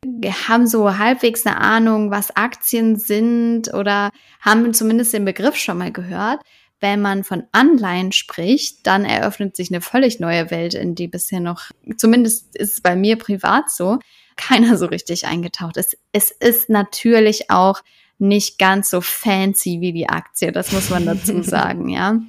haben 0.49 0.67
so 0.67 0.99
halbwegs 0.99 1.47
eine 1.47 1.59
Ahnung, 1.59 2.11
was 2.11 2.37
Aktien 2.37 2.97
sind 2.97 3.73
oder 3.73 4.11
haben 4.41 4.75
zumindest 4.75 5.15
den 5.15 5.25
Begriff 5.25 5.57
schon 5.57 5.79
mal 5.79 5.93
gehört. 5.93 6.43
Wenn 6.79 7.01
man 7.01 7.25
von 7.25 7.45
Anleihen 7.53 8.13
spricht, 8.13 8.87
dann 8.87 9.07
eröffnet 9.07 9.57
sich 9.57 9.71
eine 9.71 9.81
völlig 9.81 10.21
neue 10.21 10.51
Welt, 10.51 10.75
in 10.75 10.95
die 10.95 11.09
bisher 11.09 11.41
noch, 11.41 11.71
zumindest 11.97 12.55
ist 12.55 12.75
es 12.75 12.81
bei 12.83 12.97
mir 12.97 13.17
privat 13.17 13.71
so, 13.71 13.99
keiner 14.37 14.77
so 14.77 14.85
richtig 14.85 15.27
eingetaucht 15.27 15.79
ist. 15.79 15.97
Es 16.13 16.31
ist 16.31 16.69
natürlich 16.69 17.51
auch 17.51 17.83
nicht 18.19 18.59
ganz 18.59 18.91
so 18.91 19.01
fancy 19.01 19.81
wie 19.81 19.95
die 19.95 20.11
Aktie, 20.11 20.53
das 20.53 20.73
muss 20.73 20.91
man 20.91 21.07
dazu 21.07 21.43
sagen, 21.43 21.89
ja. 21.89 22.21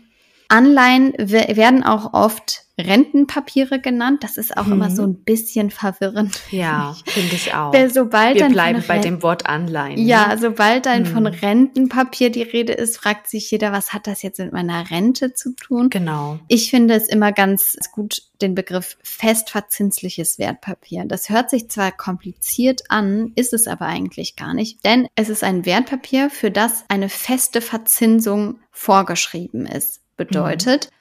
Anleihen 0.49 1.13
werden 1.17 1.83
auch 1.83 2.13
oft 2.13 2.67
Rentenpapiere 2.79 3.79
genannt. 3.79 4.23
Das 4.23 4.37
ist 4.37 4.55
auch 4.55 4.65
mhm. 4.65 4.73
immer 4.73 4.91
so 4.91 5.03
ein 5.03 5.23
bisschen 5.23 5.71
verwirrend. 5.71 6.39
Ja, 6.51 6.95
finde 7.07 7.35
ich 7.35 7.53
auch. 7.55 7.73
Weil 7.73 7.91
sobald 7.91 8.35
Wir 8.35 8.49
bleiben 8.49 8.83
bei 8.87 8.99
dem 8.99 9.23
Wort 9.23 9.47
Anleihen. 9.47 9.97
Ja, 9.97 10.27
ne? 10.27 10.37
sobald 10.37 10.85
dann 10.85 11.01
mhm. 11.01 11.05
von 11.07 11.25
Rentenpapier 11.25 12.29
die 12.29 12.43
Rede 12.43 12.73
ist, 12.73 12.97
fragt 12.97 13.27
sich 13.27 13.49
jeder, 13.49 13.71
was 13.71 13.93
hat 13.93 14.05
das 14.05 14.21
jetzt 14.21 14.39
mit 14.39 14.53
meiner 14.53 14.91
Rente 14.91 15.33
zu 15.33 15.55
tun? 15.55 15.89
Genau. 15.89 16.39
Ich 16.47 16.69
finde 16.69 16.93
es 16.93 17.07
immer 17.07 17.31
ganz 17.31 17.77
gut, 17.91 18.21
den 18.41 18.53
Begriff 18.53 18.97
festverzinsliches 19.01 20.37
Wertpapier. 20.37 21.05
Das 21.05 21.29
hört 21.29 21.49
sich 21.49 21.69
zwar 21.69 21.91
kompliziert 21.91 22.83
an, 22.89 23.31
ist 23.35 23.53
es 23.53 23.67
aber 23.67 23.87
eigentlich 23.87 24.35
gar 24.35 24.53
nicht, 24.53 24.85
denn 24.85 25.07
es 25.15 25.29
ist 25.29 25.43
ein 25.43 25.65
Wertpapier, 25.65 26.29
für 26.29 26.51
das 26.51 26.85
eine 26.89 27.09
feste 27.09 27.61
Verzinsung 27.61 28.59
vorgeschrieben 28.71 29.65
ist 29.65 30.01
bedeutet. 30.17 30.85
Mhm. 30.85 30.97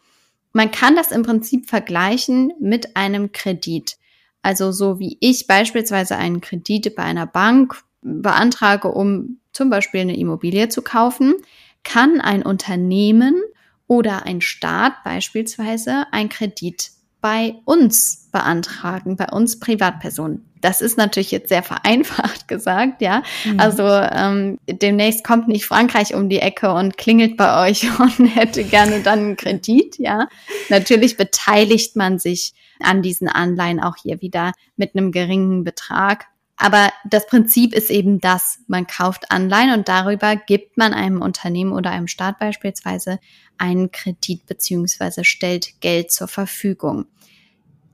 Man 0.53 0.71
kann 0.71 0.97
das 0.97 1.11
im 1.11 1.23
Prinzip 1.23 1.69
vergleichen 1.69 2.53
mit 2.61 2.97
einem 2.97 3.33
Kredit. 3.33 3.97
Also 4.43 4.71
so 4.73 4.99
wie 5.01 5.19
ich 5.21 5.47
beispielsweise 5.47 6.17
einen 6.17 6.41
Kredit 6.41 6.95
bei 6.95 7.03
einer 7.03 7.27
Bank 7.27 7.83
beantrage, 8.01 8.89
um 8.89 9.41
zum 9.53 9.71
Beispiel 9.71 10.01
eine 10.01 10.17
Immobilie 10.17 10.69
zu 10.69 10.83
kaufen, 10.83 11.35
kann 11.83 12.21
ein 12.21 12.43
Unternehmen 12.43 13.43
oder 13.87 14.25
ein 14.25 14.41
Staat 14.41 15.03
beispielsweise 15.05 16.07
ein 16.13 16.29
Kredit 16.29 16.91
bei 17.21 17.57
uns 17.65 18.29
beantragen, 18.33 19.17
bei 19.17 19.27
uns 19.33 19.59
Privatpersonen. 19.59 20.49
Das 20.67 20.81
ist 20.81 20.99
natürlich 20.99 21.31
jetzt 21.31 21.49
sehr 21.49 21.63
vereinfacht 21.63 22.49
gesagt, 22.49 23.01
ja. 23.01 23.23
Mhm. 23.45 23.61
Also 23.61 23.85
ähm, 23.85 24.59
demnächst 24.69 25.23
kommt 25.23 25.47
nicht 25.47 25.65
Frankreich 25.65 26.13
um 26.13 26.29
die 26.29 26.41
Ecke 26.41 26.73
und 26.73 26.99
klingelt 26.99 27.37
bei 27.37 27.69
euch 27.69 27.87
und 28.01 28.27
hätte 28.27 28.65
gerne 28.65 29.01
dann 29.01 29.19
einen 29.21 29.37
Kredit, 29.37 29.97
ja. 29.99 30.27
Natürlich 30.69 31.17
beteiligt 31.17 31.95
man 31.95 32.19
sich 32.19 32.53
an 32.81 33.01
diesen 33.01 33.29
Anleihen 33.29 33.81
auch 33.81 33.95
hier 33.97 34.21
wieder 34.21 34.51
mit 34.77 34.97
einem 34.97 35.13
geringen 35.13 35.63
Betrag. 35.63 36.27
Aber 36.57 36.91
das 37.09 37.29
Prinzip 37.29 37.73
ist 37.73 37.91
eben 37.91 38.19
das, 38.19 38.59
man 38.67 38.89
kauft 38.89 39.31
Anleihen 39.31 39.73
und 39.73 39.87
darüber 39.87 40.35
gibt 40.35 40.77
man 40.77 40.95
einem 40.95 41.23
Unternehmen 41.23 41.75
oder 41.75 41.91
einem 41.91 42.09
Staat 42.09 42.41
beispielsweise 42.41 43.21
einen 43.57 43.93
Kredit 43.93 44.47
beziehungsweise 44.47 45.23
stellt 45.23 45.81
Geld 45.81 46.11
zur 46.11 46.27
Verfügung. 46.27 47.07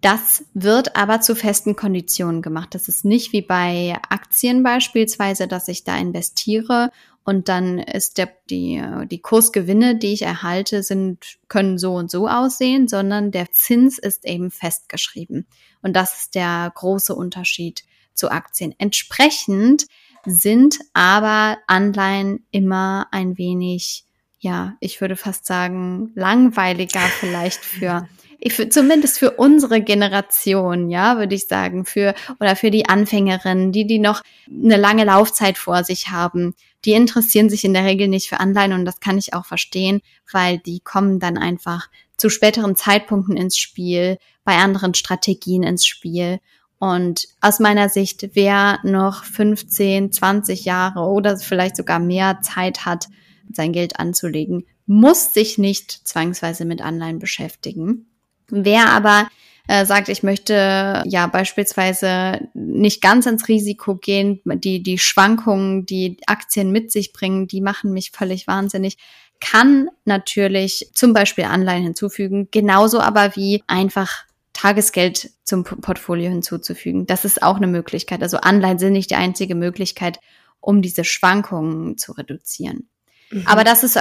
Das 0.02 0.44
wird 0.52 0.96
aber 0.96 1.20
zu 1.20 1.36
festen 1.36 1.76
Konditionen 1.76 2.42
gemacht. 2.42 2.74
Das 2.74 2.88
ist 2.88 3.04
nicht 3.04 3.32
wie 3.32 3.40
bei 3.40 3.96
Aktien 4.08 4.64
beispielsweise, 4.64 5.46
dass 5.46 5.68
ich 5.68 5.84
da 5.84 5.96
investiere 5.96 6.90
und 7.24 7.48
dann 7.48 7.78
ist 7.78 8.18
der, 8.18 8.28
die, 8.50 8.82
die 9.08 9.20
Kursgewinne, 9.20 9.96
die 9.96 10.12
ich 10.12 10.22
erhalte, 10.22 10.82
sind, 10.82 11.38
können 11.46 11.78
so 11.78 11.94
und 11.94 12.10
so 12.10 12.26
aussehen, 12.26 12.88
sondern 12.88 13.30
der 13.30 13.52
Zins 13.52 13.98
ist 13.98 14.24
eben 14.24 14.50
festgeschrieben. 14.50 15.46
Und 15.82 15.94
das 15.94 16.18
ist 16.18 16.34
der 16.34 16.72
große 16.74 17.14
Unterschied 17.14 17.84
zu 18.12 18.28
Aktien. 18.30 18.74
Entsprechend 18.78 19.86
sind 20.26 20.80
aber 20.94 21.58
Anleihen 21.68 22.44
immer 22.50 23.06
ein 23.12 23.38
wenig, 23.38 24.04
ja, 24.40 24.74
ich 24.80 25.00
würde 25.00 25.14
fast 25.14 25.46
sagen, 25.46 26.10
langweiliger 26.16 27.00
vielleicht 27.20 27.60
für 27.64 28.08
ich, 28.44 28.54
für, 28.54 28.68
zumindest 28.68 29.20
für 29.20 29.30
unsere 29.30 29.80
Generation, 29.80 30.90
ja, 30.90 31.16
würde 31.16 31.36
ich 31.36 31.46
sagen, 31.46 31.84
für 31.84 32.12
oder 32.40 32.56
für 32.56 32.72
die 32.72 32.88
Anfängerinnen, 32.88 33.70
die 33.70 33.86
die 33.86 34.00
noch 34.00 34.22
eine 34.50 34.76
lange 34.76 35.04
Laufzeit 35.04 35.56
vor 35.56 35.84
sich 35.84 36.08
haben, 36.08 36.54
die 36.84 36.92
interessieren 36.92 37.48
sich 37.48 37.64
in 37.64 37.72
der 37.72 37.84
Regel 37.84 38.08
nicht 38.08 38.28
für 38.28 38.40
Anleihen 38.40 38.72
und 38.72 38.84
das 38.84 38.98
kann 38.98 39.16
ich 39.16 39.32
auch 39.32 39.46
verstehen, 39.46 40.00
weil 40.32 40.58
die 40.58 40.80
kommen 40.80 41.20
dann 41.20 41.38
einfach 41.38 41.88
zu 42.16 42.30
späteren 42.30 42.74
Zeitpunkten 42.74 43.36
ins 43.36 43.58
Spiel, 43.58 44.18
bei 44.42 44.56
anderen 44.56 44.94
Strategien 44.94 45.62
ins 45.62 45.86
Spiel. 45.86 46.40
Und 46.80 47.28
aus 47.40 47.60
meiner 47.60 47.88
Sicht, 47.88 48.30
wer 48.32 48.80
noch 48.82 49.22
15, 49.22 50.10
20 50.10 50.64
Jahre 50.64 51.02
oder 51.02 51.36
vielleicht 51.36 51.76
sogar 51.76 52.00
mehr 52.00 52.40
Zeit 52.42 52.86
hat, 52.86 53.06
sein 53.52 53.72
Geld 53.72 54.00
anzulegen, 54.00 54.66
muss 54.86 55.32
sich 55.32 55.58
nicht 55.58 55.92
zwangsweise 55.92 56.64
mit 56.64 56.82
Anleihen 56.82 57.20
beschäftigen. 57.20 58.08
Wer 58.54 58.88
aber 58.90 59.28
äh, 59.66 59.86
sagt, 59.86 60.10
ich 60.10 60.22
möchte 60.22 61.02
ja 61.06 61.26
beispielsweise 61.26 62.48
nicht 62.52 63.00
ganz 63.00 63.24
ins 63.24 63.48
Risiko 63.48 63.96
gehen, 63.96 64.42
die, 64.44 64.82
die 64.82 64.98
Schwankungen, 64.98 65.86
die 65.86 66.18
Aktien 66.26 66.70
mit 66.70 66.92
sich 66.92 67.14
bringen, 67.14 67.46
die 67.48 67.62
machen 67.62 67.92
mich 67.94 68.10
völlig 68.10 68.46
wahnsinnig, 68.46 68.98
kann 69.40 69.88
natürlich 70.04 70.90
zum 70.92 71.14
Beispiel 71.14 71.44
Anleihen 71.44 71.82
hinzufügen, 71.82 72.48
genauso 72.50 73.00
aber 73.00 73.34
wie 73.36 73.62
einfach 73.66 74.24
Tagesgeld 74.52 75.30
zum 75.44 75.64
Portfolio 75.64 76.28
hinzuzufügen. 76.28 77.06
Das 77.06 77.24
ist 77.24 77.42
auch 77.42 77.56
eine 77.56 77.66
Möglichkeit. 77.66 78.22
Also 78.22 78.36
Anleihen 78.36 78.78
sind 78.78 78.92
nicht 78.92 79.10
die 79.10 79.16
einzige 79.16 79.54
Möglichkeit, 79.54 80.20
um 80.60 80.82
diese 80.82 81.04
Schwankungen 81.04 81.96
zu 81.96 82.12
reduzieren. 82.12 82.90
Mhm. 83.30 83.46
Aber 83.46 83.64
das 83.64 83.82
ist, 83.82 83.98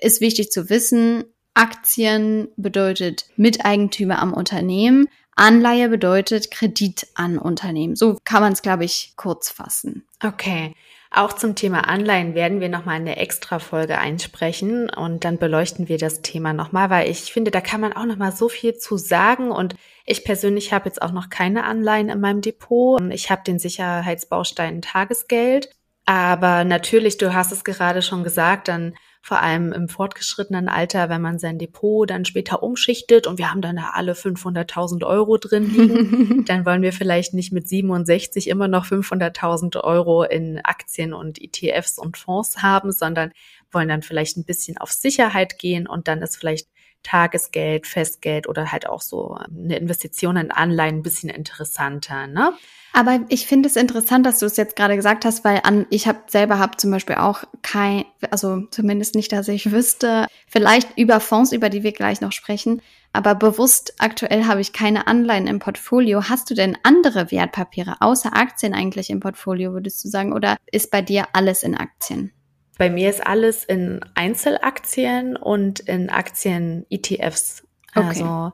ist 0.00 0.22
wichtig 0.22 0.50
zu 0.50 0.70
wissen 0.70 1.24
Aktien 1.54 2.48
bedeutet 2.56 3.26
Miteigentümer 3.36 4.20
am 4.20 4.32
Unternehmen. 4.32 5.08
Anleihe 5.36 5.88
bedeutet 5.88 6.50
Kredit 6.50 7.06
an 7.14 7.38
Unternehmen. 7.38 7.96
So 7.96 8.18
kann 8.24 8.42
man 8.42 8.52
es, 8.52 8.62
glaube 8.62 8.84
ich, 8.84 9.14
kurz 9.16 9.50
fassen. 9.50 10.04
Okay. 10.22 10.74
Auch 11.12 11.32
zum 11.32 11.56
Thema 11.56 11.88
Anleihen 11.88 12.34
werden 12.34 12.60
wir 12.60 12.68
nochmal 12.68 12.96
eine 12.96 13.16
extra 13.16 13.58
Folge 13.58 13.98
einsprechen 13.98 14.88
und 14.88 15.24
dann 15.24 15.38
beleuchten 15.38 15.88
wir 15.88 15.98
das 15.98 16.22
Thema 16.22 16.52
nochmal, 16.52 16.88
weil 16.88 17.10
ich 17.10 17.32
finde, 17.32 17.50
da 17.50 17.60
kann 17.60 17.80
man 17.80 17.92
auch 17.92 18.04
nochmal 18.04 18.30
so 18.30 18.48
viel 18.48 18.76
zu 18.76 18.96
sagen 18.96 19.50
und 19.50 19.74
ich 20.06 20.24
persönlich 20.24 20.72
habe 20.72 20.88
jetzt 20.88 21.02
auch 21.02 21.10
noch 21.10 21.28
keine 21.28 21.64
Anleihen 21.64 22.10
in 22.10 22.20
meinem 22.20 22.42
Depot. 22.42 23.00
Ich 23.10 23.28
habe 23.28 23.42
den 23.44 23.58
Sicherheitsbaustein 23.58 24.82
Tagesgeld, 24.82 25.70
aber 26.04 26.62
natürlich, 26.62 27.18
du 27.18 27.34
hast 27.34 27.50
es 27.50 27.64
gerade 27.64 28.02
schon 28.02 28.22
gesagt, 28.22 28.68
dann 28.68 28.94
vor 29.22 29.40
allem 29.40 29.72
im 29.72 29.88
fortgeschrittenen 29.88 30.68
Alter, 30.68 31.08
wenn 31.10 31.20
man 31.20 31.38
sein 31.38 31.58
Depot 31.58 32.08
dann 32.08 32.24
später 32.24 32.62
umschichtet 32.62 33.26
und 33.26 33.38
wir 33.38 33.50
haben 33.50 33.60
dann 33.60 33.76
da 33.76 33.90
alle 33.92 34.14
500.000 34.14 35.06
Euro 35.06 35.36
drin 35.36 35.70
liegen, 35.70 36.44
dann 36.46 36.64
wollen 36.64 36.82
wir 36.82 36.92
vielleicht 36.92 37.34
nicht 37.34 37.52
mit 37.52 37.68
67 37.68 38.48
immer 38.48 38.66
noch 38.66 38.86
500.000 38.86 39.82
Euro 39.84 40.22
in 40.22 40.60
Aktien 40.64 41.12
und 41.12 41.40
ETFs 41.40 41.98
und 41.98 42.16
Fonds 42.16 42.62
haben, 42.62 42.92
sondern 42.92 43.32
wollen 43.70 43.88
dann 43.88 44.02
vielleicht 44.02 44.38
ein 44.38 44.44
bisschen 44.44 44.78
auf 44.78 44.90
Sicherheit 44.90 45.58
gehen 45.58 45.86
und 45.86 46.08
dann 46.08 46.22
ist 46.22 46.36
vielleicht 46.36 46.68
Tagesgeld, 47.02 47.86
Festgeld 47.86 48.48
oder 48.48 48.72
halt 48.72 48.88
auch 48.88 49.00
so 49.00 49.34
eine 49.34 49.76
Investition 49.76 50.36
in 50.36 50.50
Anleihen 50.50 50.96
ein 50.96 51.02
bisschen 51.02 51.30
interessanter, 51.30 52.26
ne? 52.26 52.52
Aber 52.92 53.20
ich 53.28 53.46
finde 53.46 53.68
es 53.68 53.76
interessant, 53.76 54.26
dass 54.26 54.40
du 54.40 54.46
es 54.46 54.56
jetzt 54.56 54.74
gerade 54.74 54.96
gesagt 54.96 55.24
hast, 55.24 55.44
weil 55.44 55.60
an, 55.62 55.86
ich 55.90 56.08
habe 56.08 56.18
selber 56.26 56.58
habe 56.58 56.76
zum 56.76 56.90
Beispiel 56.90 57.16
auch 57.16 57.44
kein, 57.62 58.04
also 58.30 58.62
zumindest 58.70 59.14
nicht, 59.14 59.30
dass 59.32 59.48
ich 59.48 59.70
wüsste, 59.72 60.26
vielleicht 60.48 60.98
über 60.98 61.20
Fonds, 61.20 61.52
über 61.52 61.68
die 61.68 61.82
wir 61.82 61.92
gleich 61.92 62.20
noch 62.20 62.32
sprechen, 62.32 62.82
aber 63.12 63.34
bewusst 63.34 63.94
aktuell 63.98 64.44
habe 64.44 64.60
ich 64.60 64.72
keine 64.72 65.06
Anleihen 65.06 65.46
im 65.46 65.58
Portfolio. 65.58 66.28
Hast 66.28 66.50
du 66.50 66.54
denn 66.54 66.78
andere 66.82 67.30
Wertpapiere 67.30 67.96
außer 68.00 68.36
Aktien 68.36 68.74
eigentlich 68.74 69.10
im 69.10 69.20
Portfolio, 69.20 69.72
würdest 69.72 70.04
du 70.04 70.08
sagen, 70.08 70.32
oder 70.32 70.56
ist 70.70 70.90
bei 70.90 71.02
dir 71.02 71.26
alles 71.32 71.62
in 71.62 71.76
Aktien? 71.76 72.32
Bei 72.80 72.88
mir 72.88 73.10
ist 73.10 73.26
alles 73.26 73.66
in 73.66 74.00
Einzelaktien 74.14 75.36
und 75.36 75.80
in 75.80 76.08
Aktien-ETFs. 76.08 77.62
Okay. 77.94 78.06
Also 78.06 78.52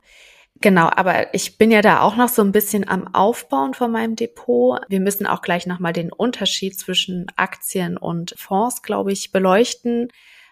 Genau, 0.59 0.89
aber 0.89 1.33
ich 1.33 1.57
bin 1.57 1.71
ja 1.71 1.81
da 1.81 2.01
auch 2.01 2.17
noch 2.17 2.27
so 2.27 2.41
ein 2.41 2.51
bisschen 2.51 2.85
am 2.89 3.13
Aufbauen 3.13 3.73
von 3.73 3.89
meinem 3.89 4.17
Depot. 4.17 4.81
Wir 4.89 4.99
müssen 4.99 5.27
auch 5.27 5.41
gleich 5.41 5.65
nochmal 5.65 5.93
den 5.93 6.11
Unterschied 6.11 6.77
zwischen 6.77 7.27
Aktien 7.37 7.95
und 7.95 8.33
Fonds, 8.37 8.81
glaube 8.81 9.13
ich, 9.13 9.31
beleuchten. 9.31 10.09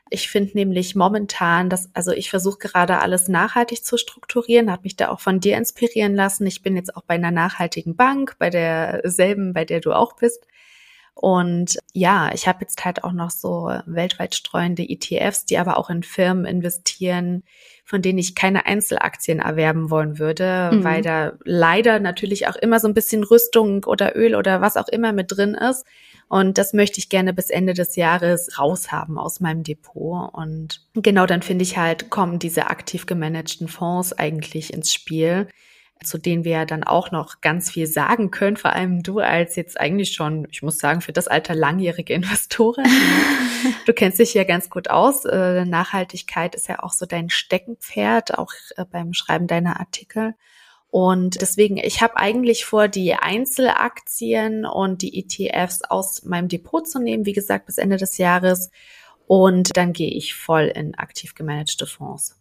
Ich 0.10 0.30
finde 0.30 0.54
nämlich 0.54 0.96
momentan, 0.96 1.70
dass, 1.70 1.90
also 1.94 2.12
ich 2.12 2.30
versuche 2.30 2.60
gerade 2.60 3.00
alles 3.00 3.28
nachhaltig 3.28 3.84
zu 3.84 3.98
strukturieren, 3.98 4.72
habe 4.72 4.84
mich 4.84 4.96
da 4.96 5.10
auch 5.10 5.20
von 5.20 5.42
dir 5.42 5.58
inspirieren 5.58 6.16
lassen. 6.16 6.48
Ich 6.48 6.62
bin 6.62 6.78
jetzt 6.78 6.96
auch 6.96 7.04
bei 7.04 7.16
einer 7.16 7.32
nachhaltigen 7.32 7.98
Bank, 7.98 8.38
bei 8.40 8.50
derselben, 8.50 9.52
bei 9.52 9.66
der 9.66 9.82
du 9.82 9.92
auch 9.92 10.16
bist. 10.16 10.48
Und 11.16 11.80
ja, 11.94 12.30
ich 12.34 12.46
habe 12.46 12.60
jetzt 12.62 12.84
halt 12.84 13.06
auch 13.06 13.14
noch 13.14 13.32
so 13.32 13.72
weltweit 13.86 14.36
streuende 14.36 14.84
ETFs, 14.88 15.46
die 15.46 15.58
aber 15.58 15.78
auch 15.78 15.90
in 15.90 16.04
Firmen 16.04 16.46
investieren, 16.46 17.44
von 17.86 18.02
denen 18.02 18.20
ich 18.20 18.36
keine 18.36 18.66
Einzelaktien 18.66 19.40
erwerben 19.40 19.90
wollen 19.90 20.20
würde, 20.20 20.72
mhm. 20.74 20.84
weil 20.84 21.02
da 21.02 21.34
leider 21.46 22.00
natürlich 22.00 22.48
auch 22.48 22.58
immer 22.58 22.82
so 22.82 22.90
ein 22.90 22.94
bisschen 22.94 23.24
Rüstung 23.24 23.86
oder 23.86 24.16
Öl 24.16 24.36
oder 24.36 24.60
was 24.60 24.76
auch 24.76 24.90
immer 24.90 25.14
mit 25.14 25.32
drin 25.32 25.56
ist. 25.56 25.86
Und 26.28 26.58
das 26.58 26.74
möchte 26.74 27.00
ich 27.00 27.08
gerne 27.08 27.34
bis 27.34 27.50
Ende 27.50 27.74
des 27.74 27.96
Jahres 27.96 28.60
raushaben 28.60 29.18
aus 29.18 29.40
meinem 29.40 29.64
Depot. 29.64 30.34
Und 30.34 30.82
genau 30.96 31.26
dann 31.26 31.44
finde 31.44 31.64
ich 31.64 31.78
halt, 31.78 32.10
kommen 32.10 32.40
diese 32.40 32.68
aktiv 32.68 33.06
gemanagten 33.06 33.70
Fonds 33.70 34.12
eigentlich 34.12 34.74
ins 34.74 34.92
Spiel 34.92 35.48
zu 36.04 36.18
denen 36.18 36.44
wir 36.44 36.52
ja 36.52 36.66
dann 36.66 36.84
auch 36.84 37.12
noch 37.12 37.42
ganz 37.42 37.72
viel 37.72 37.88
sagen 37.88 38.32
können, 38.32 38.58
vor 38.58 38.74
allem 38.74 39.02
du 39.02 39.20
als 39.20 39.56
jetzt 39.56 39.80
eigentlich 39.80 40.14
schon, 40.14 40.48
ich 40.52 40.62
muss 40.62 40.78
sagen, 40.78 41.02
für 41.02 41.14
das 41.14 41.28
Alter 41.28 41.56
langjährige 41.56 42.14
Investorin. 42.14 42.86
du 43.86 43.94
kennst 43.94 44.20
dich 44.20 44.34
ja 44.34 44.44
ganz 44.44 44.70
gut 44.70 44.90
aus. 44.90 45.26
Äh, 45.26 45.66
Nachhaltigkeit 45.66 46.56
ist 46.56 46.68
ja 46.68 46.84
auch 46.84 46.92
so 46.92 47.06
dein 47.06 47.30
Steckenpferd, 47.30 48.38
auch 48.38 48.52
äh, 48.78 48.86
beim 48.86 49.14
Schreiben 49.14 49.48
deiner 49.48 49.80
Artikel. 49.80 50.36
Und 50.90 51.42
deswegen, 51.42 51.78
ich 51.78 52.02
habe 52.02 52.16
eigentlich 52.18 52.66
vor, 52.66 52.88
die 52.88 53.16
Einzelaktien 53.16 54.66
und 54.66 55.02
die 55.02 55.20
ETFs 55.20 55.82
aus 55.82 56.24
meinem 56.24 56.48
Depot 56.48 56.88
zu 56.88 57.00
nehmen, 57.00 57.26
wie 57.26 57.34
gesagt, 57.34 57.66
bis 57.66 57.78
Ende 57.78 57.98
des 57.98 58.18
Jahres. 58.18 58.72
Und 59.28 59.76
dann 59.76 59.92
gehe 59.92 60.12
ich 60.12 60.36
voll 60.36 60.72
in 60.74 60.96
aktiv 60.96 61.36
gemanagte 61.36 61.86
Fonds. 61.86 62.40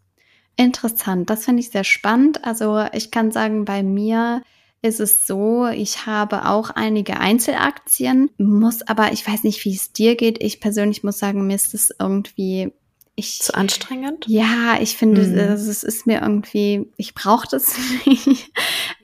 Interessant, 0.57 1.29
das 1.29 1.45
finde 1.45 1.61
ich 1.61 1.69
sehr 1.69 1.83
spannend. 1.83 2.45
Also 2.45 2.85
ich 2.93 3.11
kann 3.11 3.31
sagen, 3.31 3.65
bei 3.65 3.83
mir 3.83 4.41
ist 4.81 4.99
es 4.99 5.25
so, 5.25 5.67
ich 5.67 6.05
habe 6.05 6.45
auch 6.47 6.69
einige 6.69 7.19
Einzelaktien, 7.19 8.29
muss 8.37 8.83
aber, 8.83 9.11
ich 9.11 9.27
weiß 9.27 9.43
nicht, 9.43 9.63
wie 9.65 9.73
es 9.73 9.91
dir 9.91 10.15
geht. 10.15 10.41
Ich 10.43 10.59
persönlich 10.59 11.03
muss 11.03 11.17
sagen, 11.17 11.47
mir 11.47 11.55
ist 11.55 11.73
es 11.73 11.93
irgendwie 11.99 12.71
ich, 13.17 13.41
zu 13.41 13.55
anstrengend? 13.55 14.25
Ja, 14.27 14.77
ich 14.79 14.97
finde, 14.97 15.21
mhm. 15.21 15.37
es 15.37 15.83
ist 15.83 16.05
mir 16.05 16.21
irgendwie, 16.21 16.91
ich 16.97 17.15
brauche 17.15 17.47
das 17.49 17.77
nicht. 18.05 18.51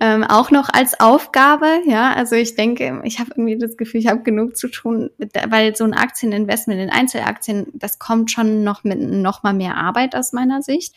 ähm, 0.02 0.24
auch 0.24 0.52
noch 0.52 0.70
als 0.70 1.00
Aufgabe, 1.00 1.68
ja. 1.86 2.14
Also 2.14 2.36
ich 2.36 2.56
denke, 2.56 3.02
ich 3.06 3.20
habe 3.20 3.32
irgendwie 3.32 3.58
das 3.58 3.78
Gefühl, 3.78 4.02
ich 4.02 4.08
habe 4.08 4.22
genug 4.24 4.58
zu 4.58 4.68
tun, 4.68 5.12
weil 5.48 5.76
so 5.76 5.86
ein 5.86 5.94
Aktieninvestment 5.94 6.82
in 6.82 6.90
Einzelaktien, 6.90 7.68
das 7.74 8.00
kommt 8.00 8.32
schon 8.32 8.64
noch 8.64 8.84
mit 8.84 9.00
noch 9.00 9.44
mal 9.44 9.54
mehr 9.54 9.78
Arbeit 9.78 10.16
aus 10.16 10.34
meiner 10.34 10.62
Sicht. 10.62 10.94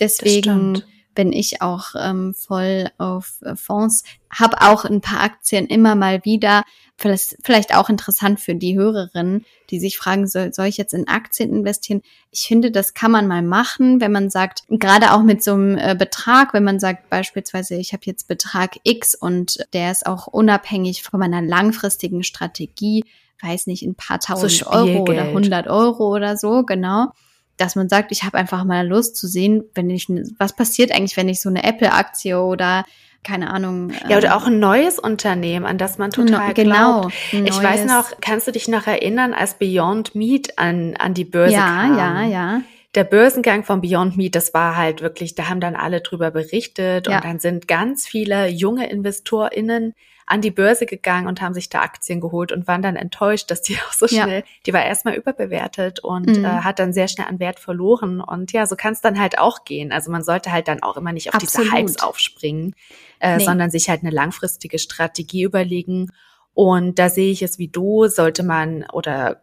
Deswegen 0.00 0.82
bin 1.14 1.32
ich 1.32 1.62
auch 1.62 1.94
ähm, 1.98 2.34
voll 2.34 2.88
auf 2.98 3.40
äh, 3.42 3.56
Fonds, 3.56 4.04
habe 4.30 4.60
auch 4.60 4.84
ein 4.84 5.00
paar 5.00 5.20
Aktien 5.20 5.66
immer 5.66 5.94
mal 5.94 6.24
wieder. 6.24 6.64
Vielleicht, 6.96 7.36
vielleicht 7.42 7.74
auch 7.74 7.88
interessant 7.88 8.40
für 8.40 8.54
die 8.54 8.76
Hörerinnen, 8.76 9.44
die 9.70 9.80
sich 9.80 9.96
fragen, 9.96 10.26
soll, 10.26 10.52
soll 10.52 10.66
ich 10.66 10.76
jetzt 10.76 10.94
in 10.94 11.08
Aktien 11.08 11.50
investieren? 11.50 12.02
Ich 12.30 12.46
finde, 12.46 12.70
das 12.70 12.94
kann 12.94 13.10
man 13.10 13.26
mal 13.26 13.42
machen, 13.42 14.00
wenn 14.00 14.12
man 14.12 14.30
sagt, 14.30 14.62
gerade 14.68 15.12
auch 15.12 15.22
mit 15.22 15.42
so 15.42 15.54
einem 15.54 15.76
äh, 15.76 15.96
Betrag, 15.98 16.54
wenn 16.54 16.64
man 16.64 16.78
sagt 16.78 17.10
beispielsweise, 17.10 17.76
ich 17.76 17.92
habe 17.92 18.02
jetzt 18.06 18.28
Betrag 18.28 18.76
X 18.84 19.14
und 19.14 19.64
der 19.72 19.90
ist 19.90 20.06
auch 20.06 20.26
unabhängig 20.26 21.02
von 21.02 21.18
meiner 21.20 21.42
langfristigen 21.42 22.22
Strategie, 22.22 23.04
weiß 23.42 23.66
nicht, 23.66 23.82
ein 23.82 23.96
paar 23.96 24.20
tausend 24.20 24.52
so 24.52 24.66
Euro 24.70 25.02
oder 25.02 25.22
100 25.22 25.66
Euro 25.66 26.14
oder 26.14 26.36
so, 26.36 26.62
genau 26.64 27.12
dass 27.56 27.76
man 27.76 27.88
sagt, 27.88 28.12
ich 28.12 28.24
habe 28.24 28.36
einfach 28.38 28.64
mal 28.64 28.86
Lust 28.86 29.16
zu 29.16 29.26
sehen, 29.26 29.64
wenn 29.74 29.90
ich, 29.90 30.08
was 30.38 30.54
passiert 30.54 30.92
eigentlich, 30.92 31.16
wenn 31.16 31.28
ich 31.28 31.40
so 31.40 31.48
eine 31.48 31.64
Apple-Aktie 31.64 32.40
oder 32.40 32.84
keine 33.24 33.50
Ahnung. 33.50 33.92
Ja, 34.08 34.18
oder 34.18 34.28
ähm, 34.28 34.32
auch 34.32 34.46
ein 34.46 34.60
neues 34.60 34.98
Unternehmen, 34.98 35.64
an 35.64 35.78
das 35.78 35.98
man 35.98 36.10
total 36.10 36.48
no, 36.48 36.54
genau, 36.54 37.00
glaubt. 37.00 37.14
Ich 37.32 37.62
weiß 37.62 37.86
noch, 37.86 38.20
kannst 38.20 38.46
du 38.46 38.52
dich 38.52 38.68
noch 38.68 38.86
erinnern, 38.86 39.32
als 39.32 39.54
Beyond 39.54 40.14
Meat 40.14 40.58
an, 40.58 40.94
an 40.98 41.14
die 41.14 41.24
Börse 41.24 41.54
ja, 41.54 41.66
kam? 41.66 41.98
Ja, 41.98 42.22
ja, 42.22 42.28
ja. 42.28 42.60
Der 42.94 43.04
Börsengang 43.04 43.64
von 43.64 43.80
Beyond 43.80 44.16
Meat, 44.16 44.36
das 44.36 44.54
war 44.54 44.76
halt 44.76 45.00
wirklich, 45.00 45.34
da 45.34 45.48
haben 45.48 45.60
dann 45.60 45.74
alle 45.74 46.00
drüber 46.00 46.30
berichtet 46.30 47.08
ja. 47.08 47.16
und 47.16 47.24
dann 47.24 47.40
sind 47.40 47.66
ganz 47.66 48.06
viele 48.06 48.46
junge 48.46 48.88
InvestorInnen 48.88 49.94
an 50.26 50.40
die 50.40 50.50
Börse 50.50 50.86
gegangen 50.86 51.26
und 51.26 51.42
haben 51.42 51.54
sich 51.54 51.68
da 51.68 51.80
Aktien 51.80 52.20
geholt 52.20 52.52
und 52.52 52.66
waren 52.66 52.82
dann 52.82 52.96
enttäuscht, 52.96 53.50
dass 53.50 53.62
die 53.62 53.76
auch 53.88 53.92
so 53.92 54.06
schnell, 54.08 54.40
ja. 54.40 54.46
die 54.66 54.72
war 54.72 54.84
erstmal 54.84 55.14
überbewertet 55.14 56.00
und 56.00 56.38
mhm. 56.38 56.44
äh, 56.44 56.48
hat 56.48 56.78
dann 56.78 56.92
sehr 56.92 57.08
schnell 57.08 57.26
an 57.26 57.38
Wert 57.40 57.58
verloren. 57.58 58.20
Und 58.20 58.52
ja, 58.52 58.66
so 58.66 58.76
kann 58.76 58.92
es 58.92 59.00
dann 59.00 59.20
halt 59.20 59.38
auch 59.38 59.64
gehen. 59.64 59.92
Also 59.92 60.10
man 60.10 60.22
sollte 60.22 60.52
halt 60.52 60.68
dann 60.68 60.82
auch 60.82 60.96
immer 60.96 61.12
nicht 61.12 61.28
auf 61.28 61.34
Absolut. 61.34 61.66
diese 61.66 61.76
Hypes 61.76 62.02
aufspringen, 62.02 62.74
äh, 63.20 63.36
nee. 63.36 63.44
sondern 63.44 63.70
sich 63.70 63.88
halt 63.88 64.02
eine 64.02 64.10
langfristige 64.10 64.78
Strategie 64.78 65.42
überlegen. 65.42 66.10
Und 66.54 66.98
da 66.98 67.10
sehe 67.10 67.32
ich 67.32 67.42
es 67.42 67.58
wie 67.58 67.68
du, 67.68 68.06
sollte 68.06 68.42
man 68.42 68.84
oder 68.92 69.42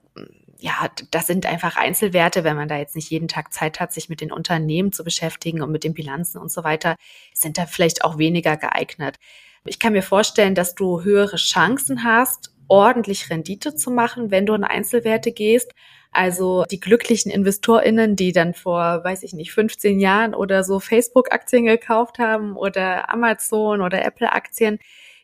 ja, 0.61 0.91
das 1.09 1.25
sind 1.25 1.47
einfach 1.47 1.75
Einzelwerte, 1.75 2.43
wenn 2.43 2.55
man 2.55 2.67
da 2.67 2.77
jetzt 2.77 2.95
nicht 2.95 3.09
jeden 3.09 3.27
Tag 3.27 3.51
Zeit 3.51 3.79
hat, 3.79 3.91
sich 3.91 4.09
mit 4.09 4.21
den 4.21 4.31
Unternehmen 4.31 4.91
zu 4.91 5.03
beschäftigen 5.03 5.63
und 5.63 5.71
mit 5.71 5.83
den 5.83 5.95
Bilanzen 5.95 6.37
und 6.37 6.51
so 6.51 6.63
weiter, 6.63 6.97
sind 7.33 7.57
da 7.57 7.65
vielleicht 7.65 8.05
auch 8.05 8.19
weniger 8.19 8.57
geeignet. 8.57 9.17
Ich 9.65 9.77
kann 9.77 9.93
mir 9.93 10.01
vorstellen, 10.01 10.55
dass 10.55 10.73
du 10.73 11.03
höhere 11.03 11.37
Chancen 11.37 12.03
hast, 12.03 12.51
ordentlich 12.67 13.29
Rendite 13.29 13.75
zu 13.75 13.91
machen, 13.91 14.31
wenn 14.31 14.45
du 14.45 14.53
in 14.53 14.63
Einzelwerte 14.63 15.31
gehst. 15.31 15.73
Also 16.11 16.65
die 16.69 16.79
glücklichen 16.79 17.31
InvestorInnen, 17.31 18.15
die 18.15 18.31
dann 18.31 18.53
vor, 18.53 19.03
weiß 19.03 19.23
ich 19.23 19.33
nicht, 19.33 19.53
15 19.53 19.99
Jahren 19.99 20.33
oder 20.33 20.63
so 20.63 20.79
Facebook-Aktien 20.79 21.65
gekauft 21.65 22.17
haben 22.17 22.55
oder 22.57 23.09
Amazon 23.09 23.81
oder 23.81 24.03
Apple-Aktien, 24.03 24.79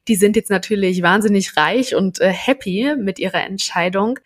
die 0.08 0.16
sind 0.16 0.36
jetzt 0.36 0.50
natürlich 0.50 1.02
wahnsinnig 1.02 1.58
reich 1.58 1.96
und 1.96 2.22
äh, 2.22 2.30
happy 2.30 2.96
mit 2.98 3.20
ihrer 3.20 3.44
Entscheidung. 3.44 4.20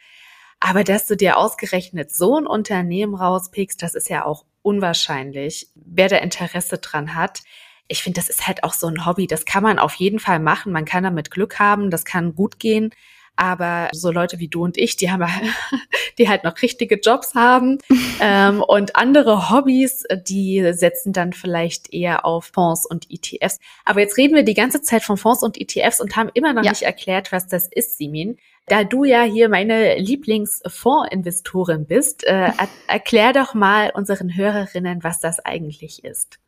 Aber 0.60 0.84
dass 0.84 1.08
du 1.08 1.16
dir 1.16 1.38
ausgerechnet 1.38 2.14
so 2.14 2.38
ein 2.38 2.46
Unternehmen 2.46 3.16
rauspickst, 3.16 3.82
das 3.82 3.96
ist 3.96 4.10
ja 4.10 4.26
auch 4.26 4.46
unwahrscheinlich. 4.62 5.70
Wer 5.74 6.10
da 6.10 6.18
Interesse 6.18 6.78
dran 6.78 7.16
hat, 7.16 7.42
ich 7.88 8.04
finde, 8.04 8.20
das 8.20 8.30
ist 8.30 8.48
halt 8.48 8.64
auch 8.64 8.74
so 8.74 8.88
ein 8.88 9.06
Hobby. 9.06 9.28
Das 9.28 9.46
kann 9.46 9.64
man 9.64 9.80
auf 9.80 9.96
jeden 9.96 10.20
Fall 10.20 10.40
machen. 10.40 10.72
Man 10.72 10.86
kann 10.86 11.04
damit 11.04 11.32
Glück 11.32 11.60
haben. 11.60 11.92
Das 11.92 12.06
kann 12.06 12.36
gut 12.36 12.60
gehen. 12.60 12.92
Aber 13.38 13.90
so 13.94 14.12
Leute 14.12 14.40
wie 14.40 14.50
du 14.50 14.64
und 14.64 14.78
ich, 14.78 14.98
die 14.98 15.10
haben, 15.10 15.26
die 16.18 16.30
halt 16.30 16.44
noch 16.44 16.62
richtige 16.62 17.00
Jobs 17.00 17.34
haben 17.34 17.80
ähm, 18.22 18.62
und 18.62 18.96
andere 18.96 19.50
Hobbys, 19.50 20.04
die 20.28 20.74
setzen 20.74 21.14
dann 21.14 21.34
vielleicht 21.34 21.94
eher 21.94 22.26
auf 22.26 22.52
Fonds 22.54 22.86
und 22.86 23.08
ETFs. 23.10 23.60
Aber 23.86 24.02
jetzt 24.02 24.18
reden 24.18 24.36
wir 24.36 24.44
die 24.44 24.54
ganze 24.54 24.82
Zeit 24.82 25.04
von 25.04 25.18
Fonds 25.18 25.44
und 25.44 25.60
ETFs 25.60 26.02
und 26.02 26.16
haben 26.16 26.30
immer 26.34 26.54
noch 26.54 26.64
ja. 26.64 26.72
nicht 26.72 26.84
erklärt, 26.84 27.32
was 27.32 27.48
das 27.48 27.68
ist, 27.68 27.98
Simin. 27.98 28.38
Da 28.68 28.84
du 28.84 29.06
ja 29.06 29.24
hier 29.24 29.50
meine 29.50 29.98
Lieblingsfondsinvestorin 29.98 31.88
bist, 31.88 32.24
äh, 32.26 32.52
erklär 32.88 33.34
doch 33.34 33.54
mal 33.54 33.92
unseren 33.94 34.36
Hörerinnen, 34.36 35.04
was 35.04 35.20
das 35.20 35.40
eigentlich 35.40 36.04
ist. 36.04 36.41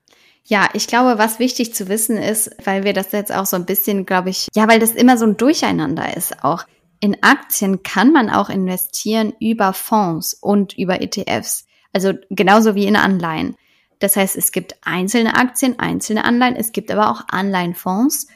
Ja, 0.45 0.69
ich 0.73 0.88
glaube, 0.88 1.17
was 1.17 1.39
wichtig 1.39 1.73
zu 1.73 1.88
wissen 1.88 2.17
ist, 2.17 2.51
weil 2.65 2.84
wir 2.84 2.93
das 2.93 3.12
jetzt 3.13 3.34
auch 3.34 3.45
so 3.45 3.56
ein 3.56 3.65
bisschen, 3.65 4.06
glaube 4.06 4.29
ich, 4.29 4.47
ja, 4.53 4.67
weil 4.67 4.79
das 4.79 4.91
immer 4.91 5.17
so 5.17 5.25
ein 5.25 5.38
Durcheinander 5.38 6.15
ist 6.17 6.43
auch. 6.43 6.65
In 6.99 7.23
Aktien 7.23 7.84
kann 7.84 8.12
man 8.12 8.29
auch 8.29 8.49
investieren 8.49 9.34
über 9.39 9.73
Fonds 9.73 10.34
und 10.34 10.77
über 10.77 11.01
ETFs. 11.01 11.65
Also 11.93 12.13
genauso 12.29 12.75
wie 12.75 12.86
in 12.86 12.95
Anleihen. 12.95 13.56
Das 13.99 14.17
heißt, 14.17 14.36
es 14.36 14.51
gibt 14.51 14.75
einzelne 14.82 15.36
Aktien, 15.36 15.79
einzelne 15.79 16.25
Anleihen, 16.25 16.58
es 16.58 16.73
gibt 16.73 16.91
aber 16.91 17.10
auch 17.10 17.23
Anleihenfonds 17.29 18.27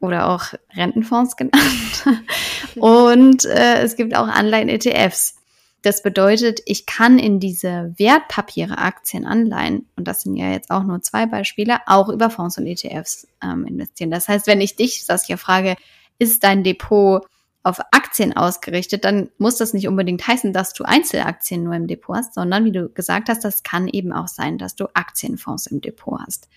oder 0.00 0.28
auch 0.28 0.54
Rentenfonds 0.76 1.36
genannt. 1.36 2.04
und 2.76 3.44
äh, 3.44 3.82
es 3.82 3.96
gibt 3.96 4.14
auch 4.14 4.28
Anleihen-ETFs. 4.28 5.37
Das 5.82 6.02
bedeutet, 6.02 6.60
ich 6.66 6.86
kann 6.86 7.18
in 7.18 7.38
diese 7.38 7.94
Wertpapiere, 7.96 8.78
Aktien, 8.78 9.24
Anleihen, 9.24 9.88
und 9.96 10.08
das 10.08 10.22
sind 10.22 10.36
ja 10.36 10.50
jetzt 10.50 10.70
auch 10.70 10.82
nur 10.82 11.02
zwei 11.02 11.26
Beispiele, 11.26 11.78
auch 11.86 12.08
über 12.08 12.30
Fonds 12.30 12.58
und 12.58 12.66
ETFs 12.66 13.28
ähm, 13.42 13.64
investieren. 13.64 14.10
Das 14.10 14.26
heißt, 14.26 14.48
wenn 14.48 14.60
ich 14.60 14.74
dich, 14.74 15.04
Saskia, 15.04 15.36
frage, 15.36 15.76
ist 16.18 16.42
dein 16.42 16.64
Depot 16.64 17.24
auf 17.62 17.80
Aktien 17.92 18.36
ausgerichtet, 18.36 19.04
dann 19.04 19.30
muss 19.38 19.56
das 19.56 19.74
nicht 19.74 19.88
unbedingt 19.88 20.26
heißen, 20.26 20.52
dass 20.52 20.72
du 20.72 20.84
Einzelaktien 20.84 21.62
nur 21.62 21.74
im 21.74 21.86
Depot 21.86 22.16
hast, 22.16 22.34
sondern 22.34 22.64
wie 22.64 22.72
du 22.72 22.88
gesagt 22.88 23.28
hast, 23.28 23.44
das 23.44 23.62
kann 23.62 23.88
eben 23.88 24.12
auch 24.12 24.28
sein, 24.28 24.58
dass 24.58 24.74
du 24.74 24.86
Aktienfonds 24.94 25.66
im 25.66 25.80
Depot 25.80 26.18
hast. 26.26 26.48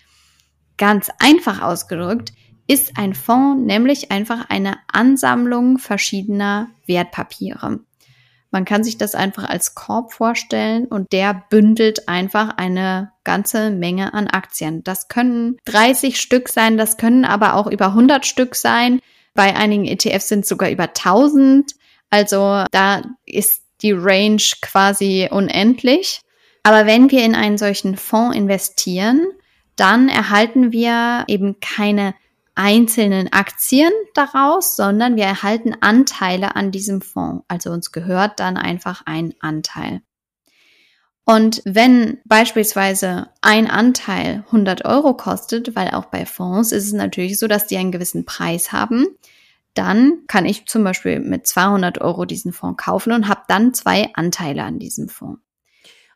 Ganz 0.78 1.10
einfach 1.18 1.62
ausgedrückt 1.62 2.32
ist 2.66 2.96
ein 2.96 3.14
Fonds 3.14 3.64
nämlich 3.66 4.10
einfach 4.10 4.48
eine 4.48 4.78
Ansammlung 4.90 5.78
verschiedener 5.78 6.70
Wertpapiere. 6.86 7.80
Man 8.52 8.66
kann 8.66 8.84
sich 8.84 8.98
das 8.98 9.14
einfach 9.14 9.48
als 9.48 9.74
Korb 9.74 10.12
vorstellen 10.12 10.84
und 10.84 11.12
der 11.12 11.42
bündelt 11.48 12.08
einfach 12.08 12.58
eine 12.58 13.10
ganze 13.24 13.70
Menge 13.70 14.12
an 14.12 14.28
Aktien. 14.28 14.84
Das 14.84 15.08
können 15.08 15.56
30 15.64 16.20
Stück 16.20 16.50
sein, 16.50 16.76
das 16.76 16.98
können 16.98 17.24
aber 17.24 17.54
auch 17.54 17.66
über 17.66 17.86
100 17.86 18.26
Stück 18.26 18.54
sein. 18.54 19.00
Bei 19.34 19.56
einigen 19.56 19.86
ETFs 19.86 20.28
sind 20.28 20.40
es 20.40 20.50
sogar 20.50 20.70
über 20.70 20.84
1000. 20.84 21.72
Also 22.10 22.64
da 22.70 23.02
ist 23.24 23.62
die 23.80 23.92
Range 23.92 24.42
quasi 24.60 25.28
unendlich. 25.30 26.20
Aber 26.62 26.84
wenn 26.84 27.10
wir 27.10 27.24
in 27.24 27.34
einen 27.34 27.56
solchen 27.56 27.96
Fonds 27.96 28.36
investieren, 28.36 29.26
dann 29.76 30.10
erhalten 30.10 30.72
wir 30.72 31.24
eben 31.26 31.58
keine 31.60 32.14
einzelnen 32.54 33.32
Aktien 33.32 33.92
daraus, 34.14 34.76
sondern 34.76 35.16
wir 35.16 35.24
erhalten 35.24 35.74
Anteile 35.80 36.56
an 36.56 36.70
diesem 36.70 37.00
Fonds. 37.00 37.44
Also 37.48 37.70
uns 37.70 37.92
gehört 37.92 38.40
dann 38.40 38.56
einfach 38.56 39.02
ein 39.06 39.34
Anteil. 39.40 40.02
Und 41.24 41.62
wenn 41.64 42.18
beispielsweise 42.24 43.28
ein 43.40 43.70
Anteil 43.70 44.44
100 44.46 44.84
Euro 44.84 45.14
kostet, 45.14 45.76
weil 45.76 45.90
auch 45.90 46.06
bei 46.06 46.26
Fonds 46.26 46.72
ist 46.72 46.86
es 46.86 46.92
natürlich 46.92 47.38
so, 47.38 47.46
dass 47.46 47.68
die 47.68 47.76
einen 47.76 47.92
gewissen 47.92 48.24
Preis 48.24 48.72
haben, 48.72 49.06
dann 49.74 50.24
kann 50.26 50.44
ich 50.44 50.66
zum 50.66 50.84
Beispiel 50.84 51.20
mit 51.20 51.46
200 51.46 52.00
Euro 52.00 52.24
diesen 52.24 52.52
Fonds 52.52 52.82
kaufen 52.82 53.12
und 53.12 53.28
habe 53.28 53.42
dann 53.48 53.72
zwei 53.72 54.10
Anteile 54.14 54.64
an 54.64 54.78
diesem 54.78 55.08
Fonds. 55.08 55.40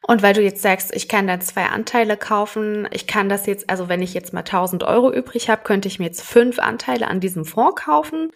Und 0.07 0.23
weil 0.23 0.35
du 0.35 0.41
jetzt 0.41 0.63
sagst, 0.63 0.95
ich 0.95 1.09
kann 1.09 1.27
da 1.27 1.41
zwei 1.41 1.67
Anteile 1.67 2.17
kaufen, 2.17 2.87
ich 2.93 3.09
kann 3.09 3.29
das 3.29 3.47
jetzt, 3.47 3.69
also 3.69 3.89
wenn 3.89 4.03
ich 4.03 4.15
jetzt 4.15 4.33
mal 4.33 4.41
1000 4.41 4.85
Euro 4.85 5.13
übrig 5.13 5.51
habe, 5.51 5.65
könnte 5.65 5.89
ich 5.89 5.99
mir 5.99 6.05
jetzt 6.05 6.23
fünf 6.23 6.61
Anteile 6.61 7.09
an 7.09 7.19
diesem 7.19 7.45
Fonds 7.45 7.83
kaufen. 7.83 8.31